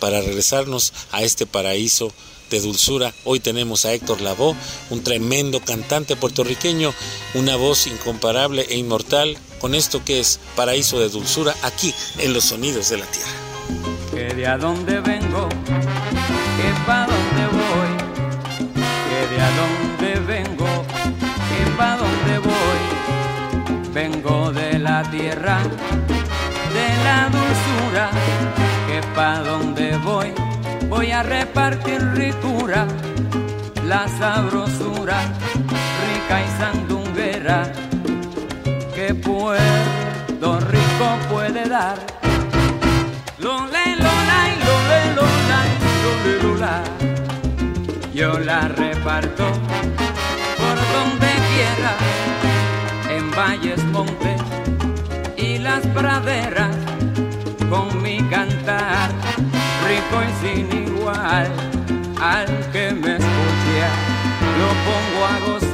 Para 0.04 0.20
regresarnos 0.20 0.92
a 1.12 1.22
este 1.22 1.46
paraíso 1.46 2.12
de 2.50 2.60
dulzura, 2.60 3.14
hoy 3.24 3.40
tenemos 3.40 3.86
a 3.86 3.94
Héctor 3.94 4.20
Lavoe, 4.20 4.54
un 4.90 5.02
tremendo 5.02 5.60
cantante 5.60 6.14
puertorriqueño, 6.14 6.92
una 7.32 7.56
voz 7.56 7.86
incomparable 7.86 8.66
e 8.68 8.76
inmortal, 8.76 9.38
con 9.62 9.74
esto 9.74 10.04
que 10.04 10.20
es 10.20 10.40
paraíso 10.56 11.00
de 11.00 11.08
dulzura 11.08 11.54
aquí 11.62 11.94
en 12.18 12.34
los 12.34 12.44
sonidos 12.44 12.90
de 12.90 12.98
la 12.98 13.06
tierra. 13.06 13.30
Que 14.10 14.34
de 14.34 14.46
a 14.46 14.58
dónde 14.58 15.00
vengo, 15.00 15.48
que 15.48 16.70
pa' 16.86 17.06
dónde 17.06 17.46
voy, 17.50 17.96
que 19.08 19.34
de 19.34 19.40
a 19.40 19.50
dónde 19.56 20.20
vengo, 20.20 20.84
que 21.48 21.70
pa' 21.78 21.96
dónde 21.96 22.38
voy, 22.40 23.94
vengo 23.94 24.52
de 24.52 24.78
la 24.80 25.02
tierra, 25.10 25.62
de 25.62 27.04
la 27.04 27.30
dulzura, 27.30 28.73
pa' 29.14 29.40
dónde 29.40 29.96
voy, 29.98 30.32
voy 30.88 31.10
a 31.10 31.22
repartir 31.22 32.00
ricura, 32.14 32.86
la 33.86 34.06
sabrosura, 34.08 35.18
rica 36.06 36.42
y 36.42 36.48
sandunguera, 36.58 37.72
que 38.94 39.14
Puerto 39.14 40.60
Rico 40.60 41.06
puede 41.30 41.68
dar. 41.68 41.96
Lole, 43.38 43.96
lola, 43.96 44.38
y 44.52 44.64
lole, 44.64 45.14
lola. 45.16 45.34
Yo 48.14 48.38
la 48.38 48.68
reparto 48.68 49.44
por 50.56 50.76
donde 50.94 51.30
quiera, 51.50 51.96
en 53.10 53.30
valles, 53.32 53.82
montes 53.86 54.40
y 55.36 55.58
las 55.58 55.84
praderas, 55.88 56.73
con 57.74 58.02
mi 58.02 58.18
cantar 58.30 59.10
rico 59.88 60.16
y 60.22 60.30
sin 60.40 60.66
igual. 60.86 61.50
Al 62.20 62.46
que 62.72 62.92
me 62.92 63.16
escucha, 63.16 63.88
lo 64.60 64.68
pongo 64.86 65.20
a 65.32 65.36
gozar. 65.46 65.73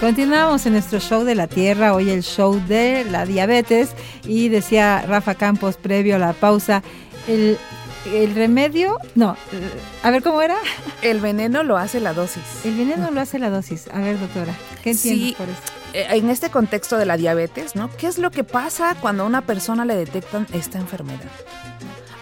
Continuamos 0.00 0.64
en 0.66 0.74
nuestro 0.74 1.00
show 1.00 1.24
de 1.24 1.34
la 1.34 1.48
Tierra, 1.48 1.92
hoy 1.92 2.10
el 2.10 2.22
show 2.22 2.60
de 2.68 3.04
la 3.04 3.26
diabetes 3.26 3.90
y 4.24 4.48
decía 4.48 5.02
Rafa 5.06 5.34
Campos 5.34 5.76
previo 5.76 6.14
a 6.16 6.18
la 6.20 6.34
pausa, 6.34 6.84
el, 7.26 7.58
el 8.06 8.32
remedio, 8.36 8.98
no, 9.16 9.32
eh, 9.52 9.70
a 10.04 10.10
ver 10.10 10.22
cómo 10.22 10.40
era, 10.40 10.56
El 11.02 11.20
veneno 11.20 11.64
lo 11.64 11.76
hace 11.76 11.98
la 11.98 12.14
dosis. 12.14 12.44
el 12.64 12.76
veneno 12.76 13.10
lo 13.10 13.20
hace 13.20 13.40
la 13.40 13.50
dosis. 13.50 13.88
A 13.92 13.98
ver 13.98 14.20
doctora, 14.20 14.54
¿qué 14.84 14.90
entiendes 14.92 15.28
Sí. 15.30 15.34
por 15.36 15.48
eso? 15.48 15.58
Eh, 15.94 16.06
En 16.16 16.30
este 16.30 16.48
contexto 16.48 16.96
de 16.96 17.04
la 17.06 17.16
diabetes, 17.16 17.74
¿no? 17.74 17.90
¿Qué 17.96 18.06
es 18.06 18.18
lo 18.18 18.30
que 18.30 18.44
pasa 18.44 18.94
cuando 19.00 19.24
a 19.24 19.26
una 19.26 19.42
persona 19.42 19.84
le 19.84 19.96
detectan 19.96 20.46
esta 20.52 20.78
enfermedad? 20.78 21.18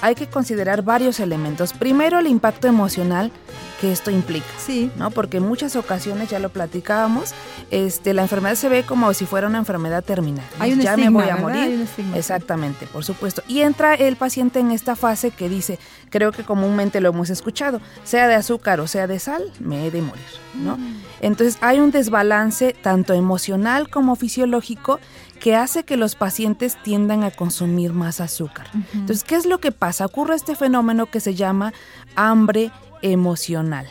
Hay 0.07 0.15
que 0.15 0.29
considerar 0.29 0.83
varios 0.83 1.19
elementos. 1.19 1.73
Primero, 1.73 2.21
el 2.21 2.29
impacto 2.29 2.69
emocional 2.69 3.33
que 3.81 3.91
esto 3.91 4.13
implica. 4.13 4.47
Sí. 4.57 4.89
¿no? 4.97 5.11
Porque 5.11 5.39
en 5.39 5.43
muchas 5.43 5.75
ocasiones, 5.75 6.31
ya 6.31 6.39
lo 6.39 6.49
platicábamos, 6.49 7.35
este, 7.73 8.15
la 8.15 8.23
enfermedad 8.23 8.55
se 8.55 8.69
ve 8.69 8.85
como 8.85 9.13
si 9.15 9.27
fuera 9.27 9.49
una 9.49 9.59
enfermedad 9.59 10.05
terminal. 10.05 10.45
Hay 10.61 10.75
un 10.75 10.81
ya 10.81 10.91
estigma, 10.91 11.11
me 11.11 11.25
voy 11.25 11.31
a 11.31 11.37
morir. 11.37 11.63
Hay 11.63 11.75
un 11.75 11.83
estigma. 11.83 12.17
Exactamente, 12.17 12.87
por 12.87 13.05
supuesto. 13.05 13.43
Y 13.49 13.63
entra 13.63 13.95
el 13.95 14.15
paciente 14.15 14.61
en 14.61 14.71
esta 14.71 14.95
fase 14.95 15.33
que 15.33 15.49
dice, 15.49 15.81
creo 16.11 16.31
que 16.31 16.45
comúnmente 16.45 17.01
lo 17.01 17.09
hemos 17.09 17.29
escuchado, 17.29 17.81
sea 18.05 18.29
de 18.29 18.37
azúcar 18.37 18.79
o 18.79 18.87
sea 18.87 19.09
de 19.09 19.19
sal, 19.19 19.43
me 19.59 19.89
he 19.89 19.91
de 19.91 20.03
morir, 20.03 20.23
¿no? 20.55 20.77
Mm. 20.77 21.03
Entonces 21.21 21.59
hay 21.63 21.81
un 21.81 21.91
desbalance 21.91 22.77
tanto 22.81 23.13
emocional 23.13 23.91
como 23.91 24.15
fisiológico 24.15 25.01
que 25.37 25.55
hace 25.55 25.85
que 25.85 25.97
los 25.97 26.15
pacientes 26.15 26.77
tiendan 26.83 27.23
a 27.23 27.31
consumir 27.31 27.93
más 27.93 28.21
azúcar. 28.21 28.69
Entonces, 28.93 29.25
¿qué 29.25 29.37
es 29.37 29.47
lo 29.47 29.59
que 29.59 29.73
pasa? 29.73 30.07
Ocurre 30.07 30.35
este 30.35 30.57
fenómeno 30.57 31.07
que 31.07 31.21
se 31.21 31.35
llama 31.35 31.73
hambre 32.15 32.71
emocional. 33.03 33.87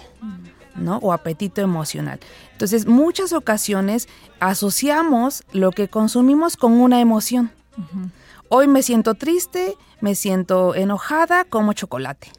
¿no? 0.76 0.98
O 0.98 1.14
apetito 1.14 1.62
emocional. 1.62 2.20
Entonces, 2.52 2.86
muchas 2.86 3.32
ocasiones 3.32 4.10
asociamos 4.40 5.44
lo 5.54 5.72
que 5.72 5.88
consumimos 5.88 6.58
con 6.58 6.74
una 6.74 7.00
emoción. 7.00 7.52
Hoy 8.50 8.68
me 8.68 8.84
siento 8.84 9.16
triste, 9.16 9.76
me 10.02 10.16
siento 10.16 10.76
enojada, 10.76 11.46
como 11.46 11.74
chocolate. 11.74 12.32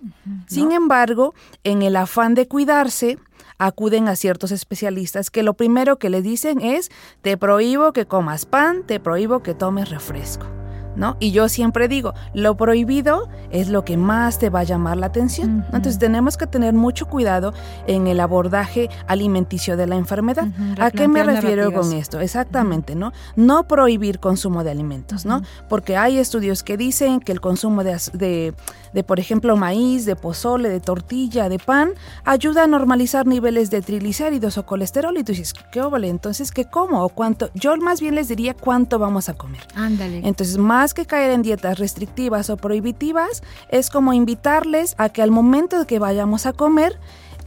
Sin 0.47 0.73
embargo, 0.73 1.35
en 1.65 1.83
el 1.83 1.97
afán 1.97 2.35
de 2.35 2.47
cuidarse, 2.47 3.19
acuden 3.59 4.09
a 4.09 4.17
ciertos 4.17 4.53
especialistas 4.53 5.31
que 5.31 5.43
lo 5.43 5.55
primero 5.55 5.99
que 5.99 6.11
le 6.11 6.23
dicen 6.23 6.61
es, 6.61 6.91
te 7.23 7.37
prohíbo 7.37 7.93
que 7.93 8.07
comas 8.07 8.47
pan, 8.47 8.85
te 8.87 9.01
prohíbo 9.01 9.43
que 9.43 9.55
tomes 9.55 9.91
refresco. 9.91 10.56
¿No? 10.97 11.17
Y 11.21 11.31
yo 11.31 11.49
siempre 11.49 11.89
digo, 11.89 12.15
lo 12.33 12.57
prohibido 12.57 13.29
es 13.51 13.69
lo 13.69 13.85
que 13.85 13.97
más 13.97 14.39
te 14.39 14.51
va 14.51 14.61
a 14.61 14.65
llamar 14.65 14.97
la 14.97 15.07
atención. 15.07 15.65
Entonces 15.67 15.99
tenemos 15.99 16.37
que 16.37 16.47
tener 16.47 16.75
mucho 16.75 17.07
cuidado 17.07 17.53
en 17.87 18.07
el 18.07 18.19
abordaje 18.19 18.89
alimenticio 19.07 19.77
de 19.77 19.87
la 19.87 19.97
enfermedad. 19.97 20.49
¿A 20.79 20.91
qué 20.91 21.07
me 21.07 21.23
refiero 21.23 21.65
narrativas. 21.65 21.87
con 21.87 21.97
esto? 21.97 22.21
Exactamente, 22.21 22.95
¿no? 22.95 23.13
No 23.37 23.69
prohibir 23.69 24.21
consumo 24.21 24.65
de 24.65 24.71
alimentos, 24.71 25.27
¿no? 25.27 25.43
Porque 25.69 25.97
hay 25.97 26.19
estudios 26.19 26.63
que 26.63 26.77
dicen 26.77 27.21
que 27.21 27.33
el 27.33 27.41
consumo 27.41 27.85
de, 27.85 27.99
de, 28.13 28.55
de, 28.93 29.05
por 29.05 29.21
ejemplo, 29.21 29.57
maíz, 29.57 30.07
de 30.07 30.17
pozole, 30.17 30.69
de 30.69 30.81
tortilla, 30.81 31.49
de 31.49 31.59
pan, 31.59 31.91
ayuda 32.25 32.65
a 32.65 32.67
normalizar 32.67 33.27
niveles 33.27 33.71
de 33.71 33.83
triglicéridos 33.83 34.59
o 34.59 34.67
colesterol. 34.67 35.17
Y 35.19 35.25
tú 35.25 35.33
dices, 35.33 35.53
¿qué 35.71 35.83
óvole? 35.83 36.09
Entonces, 36.09 36.51
¿qué 36.53 36.65
como? 36.65 37.05
¿O 37.05 37.09
cuánto? 37.09 37.51
Yo 37.55 37.77
más 37.77 38.01
bien 38.01 38.15
les 38.15 38.29
diría 38.29 38.55
cuánto 38.55 38.99
vamos 38.99 39.29
a 39.29 39.35
comer. 39.35 39.63
Ándale. 39.75 40.23
Entonces, 40.25 40.59
más 40.59 40.86
que 40.95 41.07
caer 41.07 41.30
en 41.30 41.43
dietas 41.43 41.78
restrictivas 41.78 42.51
o 42.51 42.57
prohibitivas, 42.57 43.43
es 43.68 43.91
como 43.91 44.12
invitarles 44.12 44.95
a 44.99 45.09
que 45.09 45.22
al 45.22 45.30
momento 45.30 45.78
de 45.78 45.87
que 45.87 45.99
vayamos 45.99 46.47
a 46.47 46.53
comer, 46.53 46.99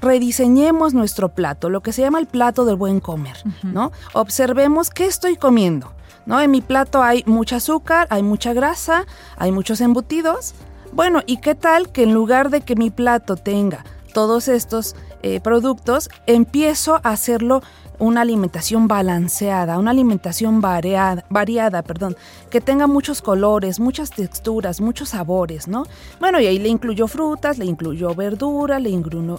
rediseñemos 0.02 0.94
nuestro 0.94 1.30
plato, 1.30 1.70
lo 1.70 1.82
que 1.82 1.92
se 1.92 2.02
llama 2.02 2.20
el 2.20 2.28
plato 2.28 2.66
del 2.66 2.76
buen 2.76 3.00
comer, 3.00 3.38
¿no? 3.64 3.92
Observemos 4.14 4.90
qué 4.90 5.06
estoy 5.06 5.36
comiendo, 5.36 5.92
¿no? 6.26 6.40
En 6.40 6.52
mi 6.52 6.62
plato 6.62 7.04
hay 7.04 7.24
mucha 7.26 7.58
azúcar, 7.58 8.08
hay 8.10 8.24
mucha 8.24 8.54
grasa, 8.54 9.06
hay 9.38 9.52
muchos 9.52 9.82
embutidos. 9.82 10.54
Bueno, 10.94 11.22
¿y 11.26 11.38
qué 11.38 11.54
tal 11.54 11.92
que 11.92 12.04
en 12.04 12.14
lugar 12.14 12.50
de 12.50 12.62
que 12.62 12.76
mi 12.76 12.90
plato 12.90 13.36
tenga 13.36 13.84
todos 14.14 14.48
estos 14.48 14.96
eh, 15.22 15.40
productos, 15.42 16.10
empiezo 16.26 16.96
a 16.96 17.10
hacerlo 17.10 17.62
una 18.00 18.22
alimentación 18.22 18.88
balanceada, 18.88 19.78
una 19.78 19.92
alimentación 19.92 20.62
variada, 20.62 21.26
variada, 21.30 21.82
perdón, 21.84 22.16
que 22.50 22.62
tenga 22.62 22.88
muchos 22.88 23.22
colores, 23.22 23.80
muchas 23.80 24.10
texturas, 24.10 24.82
muchos 24.82 25.10
sabores, 25.10 25.68
¿no? 25.68 25.86
Bueno, 26.20 26.40
y 26.40 26.48
ahí 26.48 26.60
le 26.60 26.70
incluyo 26.70 27.08
frutas, 27.08 27.58
le 27.58 27.66
incluyo 27.66 28.16
verdura, 28.16 28.80
le, 28.80 28.90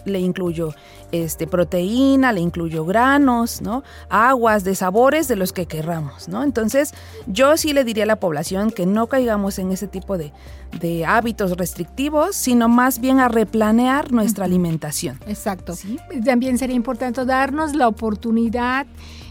le 0.05 0.21
incluyo 0.21 0.75
este, 1.13 1.47
proteína, 1.47 2.33
le 2.33 2.41
incluyo 2.41 2.85
granos, 2.85 3.61
¿no? 3.63 3.83
Aguas 4.09 4.65
de 4.65 4.75
sabores 4.75 5.29
de 5.29 5.37
los 5.37 5.53
que 5.53 5.67
querramos, 5.67 6.29
¿no? 6.29 6.43
Entonces, 6.43 6.95
yo 7.27 7.57
sí 7.57 7.73
le 7.73 7.85
diría 7.85 8.05
a 8.05 8.07
la 8.07 8.17
población 8.17 8.71
que 8.71 8.87
no 8.87 9.09
caigamos 9.09 9.59
en 9.59 9.73
ese 9.73 9.89
tipo 9.89 10.17
de, 10.17 10.33
de 10.81 11.05
hábitos 11.05 11.57
restrictivos, 11.57 12.37
sino 12.37 12.69
más 12.69 13.01
bien 13.01 13.21
a 13.21 13.29
replanear 13.29 14.13
nuestra 14.13 14.45
alimentación. 14.45 15.19
Exacto. 15.27 15.75
También 16.25 16.59
sería 16.59 16.77
importante 16.77 17.25
darnos 17.25 17.75
la 17.75 17.89
oportunidad 17.89 18.87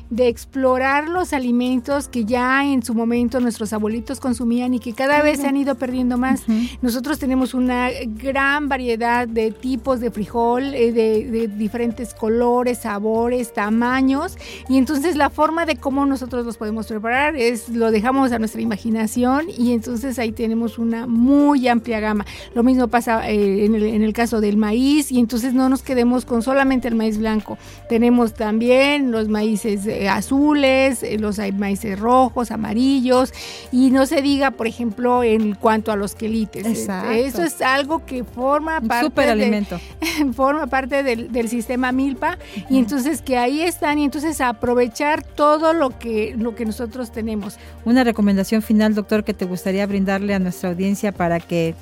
de 0.10 0.28
explorar 0.28 1.08
los 1.08 1.34
alimentos 1.34 2.08
que 2.08 2.26
ya 2.26 2.66
en 2.66 2.84
su 2.84 2.94
momento 2.94 3.40
nuestros 3.40 3.74
abuelitos 3.74 4.20
consumían 4.20 4.74
y 4.74 4.80
que 4.80 4.94
cada 4.94 5.22
vez 5.22 5.40
se 5.42 5.48
han 5.48 5.58
ido 5.58 5.76
perdiendo 5.76 6.18
más. 6.18 6.44
Nosotros 6.82 7.20
tenemos 7.20 7.54
una 7.54 7.90
gran 8.06 8.70
variedad 8.70 9.28
de 9.28 9.52
tipos 9.52 10.00
de 10.00 10.12
frijol, 10.12 10.74
eh, 10.74 10.92
de, 10.92 11.30
de 11.30 11.48
diferentes 11.48 12.14
colores, 12.14 12.80
sabores, 12.80 13.54
tamaños, 13.54 14.38
y 14.68 14.78
entonces 14.78 15.16
la 15.16 15.30
forma 15.30 15.66
de 15.66 15.76
cómo 15.76 16.06
nosotros 16.06 16.46
los 16.46 16.58
podemos 16.58 16.88
preparar 16.88 17.36
es 17.36 17.70
lo 17.70 17.92
dejamos 17.92 18.32
a 18.32 18.40
nuestra 18.40 18.62
imaginación 18.62 19.46
y 19.56 19.74
entonces 19.74 20.18
ahí 20.20 20.32
tenemos 20.32 20.80
una 20.80 21.06
muy 21.08 21.68
amplia 21.68 22.00
gama. 22.00 22.26
Lo 22.56 22.64
mismo 22.64 22.88
pasa 22.88 23.30
eh, 23.30 23.66
en, 23.66 23.76
el, 23.76 23.84
en 23.84 24.02
el 24.02 24.14
caso 24.14 24.42
del 24.42 24.58
maíz 24.58 25.12
y 25.12 25.20
entonces 25.20 25.54
no 25.54 25.70
nos 25.70 25.82
quedemos 25.84 26.26
con 26.26 26.42
solamente 26.42 26.88
el 26.88 26.96
maíz 26.96 27.18
blanco. 27.18 27.58
Tenemos 27.90 28.34
también 28.34 29.12
los 29.12 29.30
maíces 29.30 29.86
eh, 29.86 29.99
azules, 30.08 31.04
eh, 31.04 31.18
los 31.20 31.40
hay 31.40 31.52
maíces 31.52 32.00
rojos, 32.00 32.52
amarillos 32.52 33.34
y 33.72 33.90
no 33.92 34.06
se 34.06 34.22
diga, 34.22 34.52
por 34.52 34.68
ejemplo, 34.68 35.24
en 35.24 35.56
cuanto 35.56 35.92
a 35.92 35.96
los 35.96 36.16
quelites. 36.16 36.66
Eh, 36.66 36.70
Exacto. 36.70 37.12
Eso 37.12 37.44
es 37.44 37.62
algo 37.62 38.06
que 38.06 38.24
forma 38.24 38.80
parte 38.82 38.96
de- 38.96 39.10
superalimento. 39.10 39.80
forma 40.34 40.68
parte 40.68 41.04
del, 41.04 41.32
del 41.32 41.50
sistema 41.50 41.92
Milpa 41.92 42.38
y 42.70 42.78
entonces 42.78 43.22
que 43.22 43.38
ahí 43.38 43.62
están 43.62 43.98
y 44.00 44.06
entonces 44.06 44.40
aprovechar 44.40 45.24
todo 45.24 45.74
lo 45.74 45.98
que 45.98 46.36
lo 46.38 46.56
que 46.56 46.66
nosotros 46.66 47.12
tenemos. 47.12 47.58
Una 47.86 48.04
recomendación 48.04 48.62
final, 48.62 48.94
doctor, 48.94 49.24
que 49.24 49.34
te 49.34 49.46
gustaría 49.46 49.86
brindarle 49.88 50.34
a 50.36 50.40
nuestra 50.40 50.70
audiencia 50.70 51.12
para 51.12 51.40
que 51.40 51.74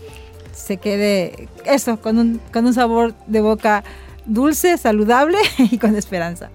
se 0.53 0.77
quede 0.77 1.49
eso, 1.65 1.99
con 1.99 2.17
un, 2.17 2.41
con 2.51 2.65
un 2.65 2.73
sabor 2.73 3.13
de 3.27 3.41
boca 3.41 3.83
dulce, 4.25 4.77
saludable 4.77 5.37
y 5.71 5.77
con 5.77 5.95
esperanza. 5.95 6.49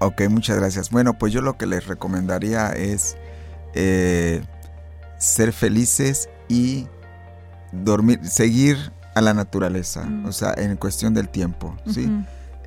Ok, 0.00 0.22
muchas 0.30 0.56
gracias. 0.58 0.90
Bueno, 0.90 1.14
pues 1.18 1.32
yo 1.32 1.42
lo 1.42 1.56
que 1.56 1.66
les 1.66 1.86
recomendaría 1.86 2.68
es 2.72 3.16
eh, 3.74 4.42
ser 5.18 5.52
felices 5.52 6.28
y 6.48 6.86
dormir, 7.72 8.18
seguir 8.26 8.92
a 9.14 9.20
la 9.20 9.34
naturaleza, 9.34 10.04
Mm. 10.04 10.24
o 10.26 10.32
sea, 10.32 10.54
en 10.56 10.76
cuestión 10.76 11.14
del 11.14 11.28
tiempo, 11.28 11.76
¿sí? 11.86 12.10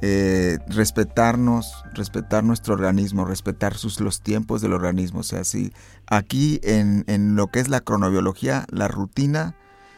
Eh, 0.01 0.59
respetarnos, 0.67 1.83
respetar 1.93 2.43
nuestro 2.43 2.73
organismo, 2.73 3.23
respetar 3.25 3.75
sus, 3.75 3.99
los 4.01 4.21
tiempos 4.21 4.61
del 4.61 4.73
organismo. 4.73 5.19
O 5.21 5.23
sea, 5.23 5.43
sí, 5.45 5.73
aquí 6.07 6.59
en, 6.63 7.05
en 7.07 7.35
lo 7.35 7.47
que 7.47 7.59
es 7.61 7.69
la 7.69 7.79
cronobiología, 7.79 8.65
la 8.69 8.87
rutina 8.89 9.55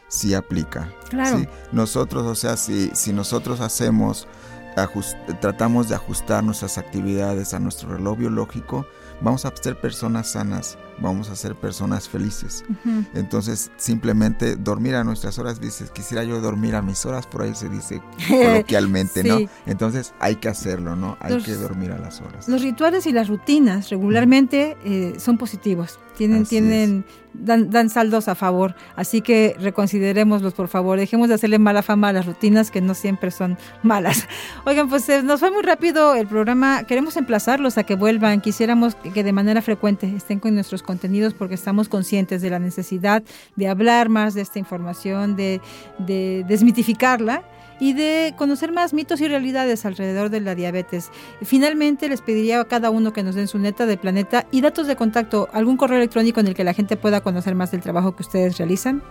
sí 0.08 0.34
aplica. 0.36 0.90
Claro. 1.10 1.40
¿sí? 1.40 1.48
Nosotros, 1.72 2.24
o 2.26 2.36
sea, 2.36 2.56
si, 2.56 2.92
si 2.94 3.14
nosotros 3.14 3.60
hacemos, 3.62 4.28
ajust- 4.76 5.40
tratamos 5.40 5.90
de 5.90 5.96
ajustar 5.96 6.44
nuestras 6.44 6.78
actividades 6.78 7.54
a 7.54 7.60
nuestro 7.60 7.90
reloj 7.96 8.18
biológico, 8.18 8.86
vamos 9.22 9.46
a 9.46 9.54
ser 9.56 9.80
personas 9.80 10.32
sanas, 10.32 10.78
vamos 11.00 11.30
a 11.30 11.36
ser 11.36 11.56
personas 11.56 12.10
felices. 12.10 12.64
Ujú. 12.70 13.06
Entonces, 13.14 13.72
simplemente 13.78 14.56
dormir 14.58 14.96
a 14.96 15.04
nuestras 15.04 15.40
horas, 15.40 15.60
dices, 15.62 15.90
quisiera 15.92 16.24
yo 16.24 16.42
dormir 16.42 16.76
a 16.76 16.82
mis 16.82 17.06
horas, 17.06 17.26
por 17.28 17.42
ahí 17.44 17.56
se 17.56 17.70
dice 17.70 18.02
coloquialmente, 18.28 19.22
Sí. 19.22 19.28
¿no? 19.30 19.40
Entonces, 19.66 20.14
hay 20.20 20.36
que 20.36 20.50
hacerlo, 20.50 20.96
¿no? 20.96 21.18
Hay 21.22 21.34
Los- 21.36 21.44
que 21.46 21.54
dormir 21.56 21.92
a 21.92 21.98
las 21.98 22.20
horas. 22.22 22.48
Los 22.50 22.62
rituales 22.62 23.06
y 23.08 23.12
las 23.14 23.28
rutinas 23.30 23.90
regularmente 23.90 24.78
eh, 24.84 25.16
son 25.20 25.38
positivos. 25.38 26.00
Tienen, 26.18 26.42
Así 26.44 26.50
tienen, 26.52 27.06
dan, 27.40 27.70
dan 27.70 27.90
saldos 27.90 28.28
a 28.28 28.36
favor. 28.36 28.76
Así 28.96 29.22
que 29.22 29.56
reconsiderémoslos, 29.60 30.54
por 30.54 30.68
favor. 30.68 30.98
Dejemos 30.98 31.30
de 31.30 31.36
hacerle 31.36 31.60
mala 31.60 31.82
fama 31.82 32.10
a 32.10 32.14
las 32.14 32.26
rutinas 32.26 32.72
que 32.72 32.82
no 32.82 32.94
siempre 32.94 33.32
son 33.32 33.58
malas. 33.84 34.28
Oigan, 34.66 34.90
pues 34.90 35.08
eh, 35.10 35.24
nos 35.24 35.40
fue 35.40 35.52
muy 35.52 35.64
rápido 35.64 36.16
el 36.16 36.28
programa. 36.28 36.84
Queremos 36.84 37.18
emplazarlos 37.18 37.78
a 37.78 37.84
que 37.84 37.96
vuelvan. 37.96 38.42
Quisiéramos 38.42 38.96
que, 38.96 39.24
de 39.24 39.34
manera 39.34 39.62
frecuente 39.62 40.12
estén 40.16 40.40
con 40.40 40.56
nuestros 40.56 40.84
contenidos 40.84 41.34
porque 41.34 41.56
estamos 41.56 41.90
conscientes 41.90 42.42
de 42.42 42.50
la 42.50 42.60
necesidad 42.60 43.24
de 43.56 43.68
hablar 43.68 44.10
más 44.10 44.34
de 44.34 44.42
esta 44.42 44.60
información, 44.60 45.36
de, 45.36 45.62
de 46.00 46.46
desmitificarla 46.48 47.44
y 47.80 47.94
de 47.94 48.34
conocer 48.38 48.72
más 48.72 48.94
mitos 48.94 49.22
y 49.22 49.28
realidades 49.28 49.86
alrededor 49.86 50.30
de 50.30 50.42
la 50.42 50.56
diabetes. 50.56 51.12
Finalmente, 51.44 52.10
les 52.10 52.22
pediría 52.22 52.62
a 52.62 52.66
cada 52.66 52.90
uno 52.90 53.14
que 53.14 53.24
nos 53.24 53.36
den 53.36 53.48
su 53.48 53.60
neta 53.60 53.86
de 53.86 53.98
planeta 53.98 54.46
y 54.52 54.62
datos 54.62 54.88
de 54.88 54.96
contacto, 54.96 55.48
algún 55.54 55.78
correo 55.78 55.98
electrónico 55.98 56.40
en 56.40 56.48
el 56.48 56.56
que 56.56 56.64
la 56.64 56.74
gente 56.74 56.98
pueda 56.98 57.22
conocer 57.22 57.56
más 57.56 57.72
del 57.72 57.82
trabajo 57.82 58.16
que 58.16 58.24
ustedes 58.24 58.58
realizan. 58.58 59.04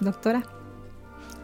Doctora. 0.00 0.42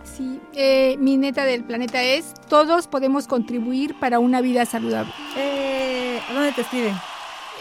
Sí, 0.05 0.41
eh, 0.53 0.97
mi 0.99 1.16
neta 1.16 1.45
del 1.45 1.64
planeta 1.64 2.03
es 2.03 2.35
todos 2.49 2.87
podemos 2.87 3.27
contribuir 3.27 3.99
para 3.99 4.18
una 4.18 4.41
vida 4.41 4.66
saludable. 4.66 5.12
Eh, 5.37 6.20
¿a 6.29 6.35
¿Dónde 6.35 6.53
te 6.53 6.62
escriben? 6.62 6.95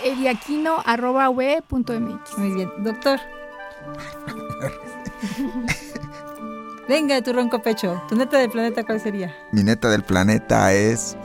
eliaquino.mx. 0.04 2.38
Muy 2.38 2.56
bien. 2.56 2.70
Doctor. 2.80 3.20
Venga 6.92 7.16
de 7.16 7.22
tu 7.22 7.32
ronco 7.32 7.62
pecho. 7.62 8.04
¿Tu 8.10 8.18
neta 8.18 8.38
del 8.38 8.50
planeta 8.50 8.84
cuál 8.84 9.00
sería? 9.00 9.34
Mi 9.54 9.64
neta 9.64 9.90
del 9.90 10.04
planeta 10.04 10.74
es 10.74 11.16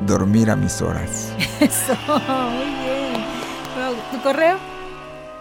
dormir 0.00 0.50
a 0.50 0.56
mis 0.56 0.82
horas. 0.82 1.32
Eso, 1.60 1.94
muy 2.16 2.66
bien. 2.66 3.24
¿Tu 4.10 4.20
correo? 4.20 4.56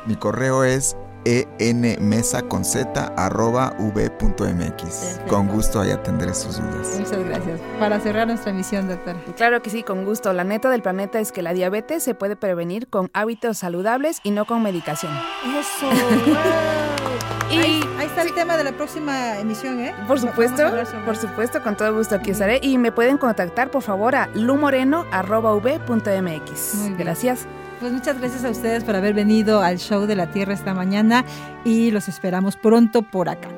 Mi 0.05 0.16
correo 0.16 0.64
es 0.64 0.95
enmesa 1.26 2.43
con 2.43 2.64
z 2.64 3.12
arroba 3.18 3.74
v.mx. 3.80 5.22
Con 5.28 5.47
gusto 5.47 5.82
ahí 5.82 5.89
atenderé 5.89 6.36
sus 6.36 6.62
dudas. 6.62 6.95
Muchas 6.99 7.26
gracias. 7.26 7.60
Para 7.80 7.99
cerrar 7.99 8.28
nuestra 8.28 8.51
emisión, 8.51 8.88
doctora. 8.88 9.20
Claro 9.38 9.64
que 9.64 9.72
sí, 9.72 9.82
con 9.82 10.05
gusto. 10.05 10.34
La 10.34 10.43
neta 10.43 10.70
del 10.70 10.84
planeta 10.84 11.20
es 11.20 11.32
que 11.32 11.41
la 11.41 11.53
diabetes 11.53 12.03
se 12.03 12.14
puede 12.14 12.36
prevenir 12.36 12.89
con 12.89 13.10
hábitos 13.14 13.58
saludables 13.58 14.20
y 14.22 14.30
no 14.30 14.45
con 14.45 14.62
medicación. 14.62 15.14
Eso. 15.60 15.89
Y- 17.52 17.58
ahí, 17.58 17.80
ahí 17.98 18.08
está 18.08 18.24
el 18.24 18.34
tema 18.34 18.58
de 18.58 18.64
la 18.66 18.74
próxima 18.74 19.39
emisión, 19.39 19.80
¿eh? 19.80 19.93
Por 20.08 20.20
supuesto, 20.20 20.64
por 21.06 21.16
supuesto, 21.16 21.62
con 21.64 21.78
todo 21.78 21.95
gusto 21.95 22.16
aquí 22.16 22.32
estaré. 22.32 22.60
Y 22.62 22.78
me 22.78 22.91
pueden 22.91 23.18
contactar, 23.18 23.72
por 23.72 23.82
favor, 23.82 24.16
a 24.16 24.28
lumoreno.v.mx. 24.34 26.98
Gracias. 26.98 27.48
Pues 27.80 27.93
muchas 27.93 28.18
gracias 28.20 28.43
a 28.43 28.50
ustedes 28.50 28.84
por 28.84 28.95
haber 28.95 29.14
venido 29.14 29.62
al 29.62 29.78
show 29.78 30.08
de 30.08 30.16
la 30.16 30.32
Tierra 30.32 30.56
esta 30.56 30.74
mañana 30.74 31.24
y 31.64 31.91
los 31.91 32.08
esperamos 32.08 32.56
pronto 32.56 33.04
por 33.04 33.30
acá. 33.30 33.50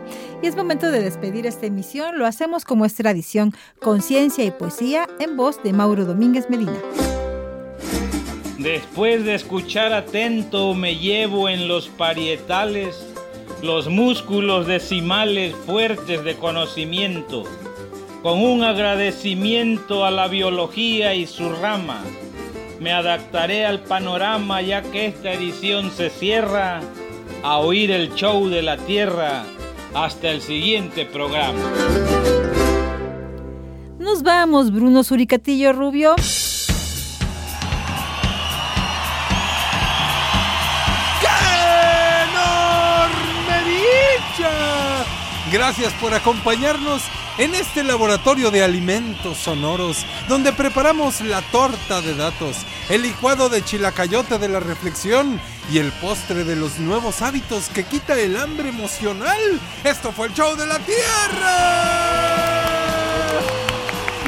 Y 0.41 0.47
es 0.47 0.57
momento 0.57 0.91
de 0.91 0.99
despedir 1.01 1.47
esta 1.47 1.65
emisión. 1.67 2.19
Lo 2.19 2.25
hacemos 2.25 2.65
como 2.65 2.83
es 2.83 2.95
tradición, 2.95 3.53
conciencia 3.81 4.43
y 4.43 4.51
poesía 4.51 5.07
en 5.19 5.37
voz 5.37 5.63
de 5.63 5.71
Mauro 5.71 6.03
Domínguez 6.03 6.49
Medina. 6.49 6.73
Después 8.57 9.23
de 9.23 9.35
escuchar 9.35 9.93
atento, 9.93 10.73
me 10.73 10.97
llevo 10.97 11.47
en 11.47 11.69
los 11.69 11.87
parietales 11.87 12.97
los 13.61 13.89
músculos 13.89 14.67
decimales 14.67 15.53
fuertes 15.65 16.23
de 16.23 16.35
conocimiento, 16.35 17.43
con 18.23 18.41
un 18.41 18.63
agradecimiento 18.63 20.05
a 20.05 20.11
la 20.11 20.27
biología 20.27 21.13
y 21.15 21.27
su 21.27 21.49
rama. 21.49 22.01
Me 22.79 22.93
adaptaré 22.93 23.65
al 23.65 23.81
panorama 23.81 24.61
ya 24.61 24.81
que 24.81 25.07
esta 25.07 25.33
edición 25.33 25.91
se 25.91 26.09
cierra 26.09 26.81
a 27.43 27.57
oír 27.57 27.91
el 27.91 28.13
show 28.15 28.47
de 28.47 28.61
la 28.61 28.77
Tierra 28.77 29.43
hasta 29.93 30.29
el 30.29 30.41
siguiente 30.41 31.05
programa. 31.05 31.59
Nos 33.97 34.23
vamos, 34.23 34.71
Bruno 34.71 35.03
Suricatillo 35.03 35.73
Rubio. 35.73 36.15
Gracias 45.51 45.93
por 45.93 46.13
acompañarnos 46.13 47.01
en 47.39 47.55
este 47.55 47.83
laboratorio 47.83 48.51
de 48.51 48.63
alimentos 48.63 49.37
sonoros, 49.37 50.05
donde 50.27 50.53
preparamos 50.53 51.21
la 51.21 51.41
torta 51.41 52.01
de 52.01 52.13
datos, 52.13 52.57
el 52.87 53.01
licuado 53.01 53.49
de 53.49 53.63
chilacayote 53.63 54.37
de 54.37 54.47
la 54.47 54.59
reflexión 54.59 55.41
y 55.71 55.79
el 55.79 55.91
postre 55.93 56.43
de 56.43 56.55
los 56.55 56.77
nuevos 56.77 57.23
hábitos 57.23 57.69
que 57.69 57.83
quita 57.83 58.13
el 58.19 58.37
hambre 58.37 58.69
emocional. 58.69 59.39
Esto 59.83 60.11
fue 60.11 60.27
el 60.27 60.33
show 60.35 60.55
de 60.55 60.67
la 60.67 60.77
Tierra. 60.79 61.89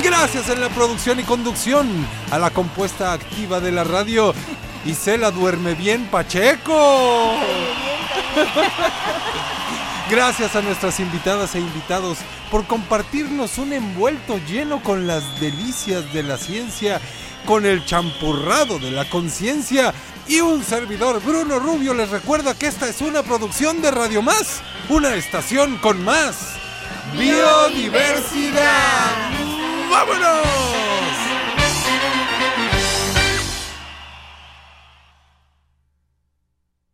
Gracias 0.01 0.49
en 0.49 0.59
la 0.59 0.69
producción 0.69 1.19
y 1.19 1.23
conducción 1.23 1.87
a 2.31 2.39
la 2.39 2.49
compuesta 2.49 3.13
activa 3.13 3.59
de 3.59 3.71
la 3.71 3.83
radio, 3.83 4.33
Isela 4.85 5.29
Duerme 5.29 5.75
Bien 5.75 6.07
Pacheco. 6.07 7.35
Gracias 10.11 10.57
a 10.57 10.61
nuestras 10.61 10.99
invitadas 10.99 11.55
e 11.55 11.59
invitados 11.59 12.17
por 12.51 12.67
compartirnos 12.67 13.57
un 13.57 13.71
envuelto 13.71 14.41
lleno 14.45 14.83
con 14.83 15.07
las 15.07 15.39
delicias 15.39 16.11
de 16.11 16.21
la 16.21 16.37
ciencia, 16.37 16.99
con 17.45 17.65
el 17.65 17.85
champurrado 17.85 18.77
de 18.77 18.91
la 18.91 19.09
conciencia. 19.09 19.93
Y 20.27 20.41
un 20.41 20.65
servidor, 20.65 21.23
Bruno 21.23 21.59
Rubio, 21.59 21.93
les 21.93 22.09
recuerda 22.09 22.53
que 22.53 22.67
esta 22.67 22.89
es 22.89 22.99
una 22.99 23.23
producción 23.23 23.81
de 23.81 23.89
Radio 23.89 24.21
Más, 24.21 24.61
una 24.89 25.15
estación 25.15 25.77
con 25.77 26.03
más 26.03 26.57
biodiversidad. 27.17 29.15
¡Vámonos! 29.89 30.90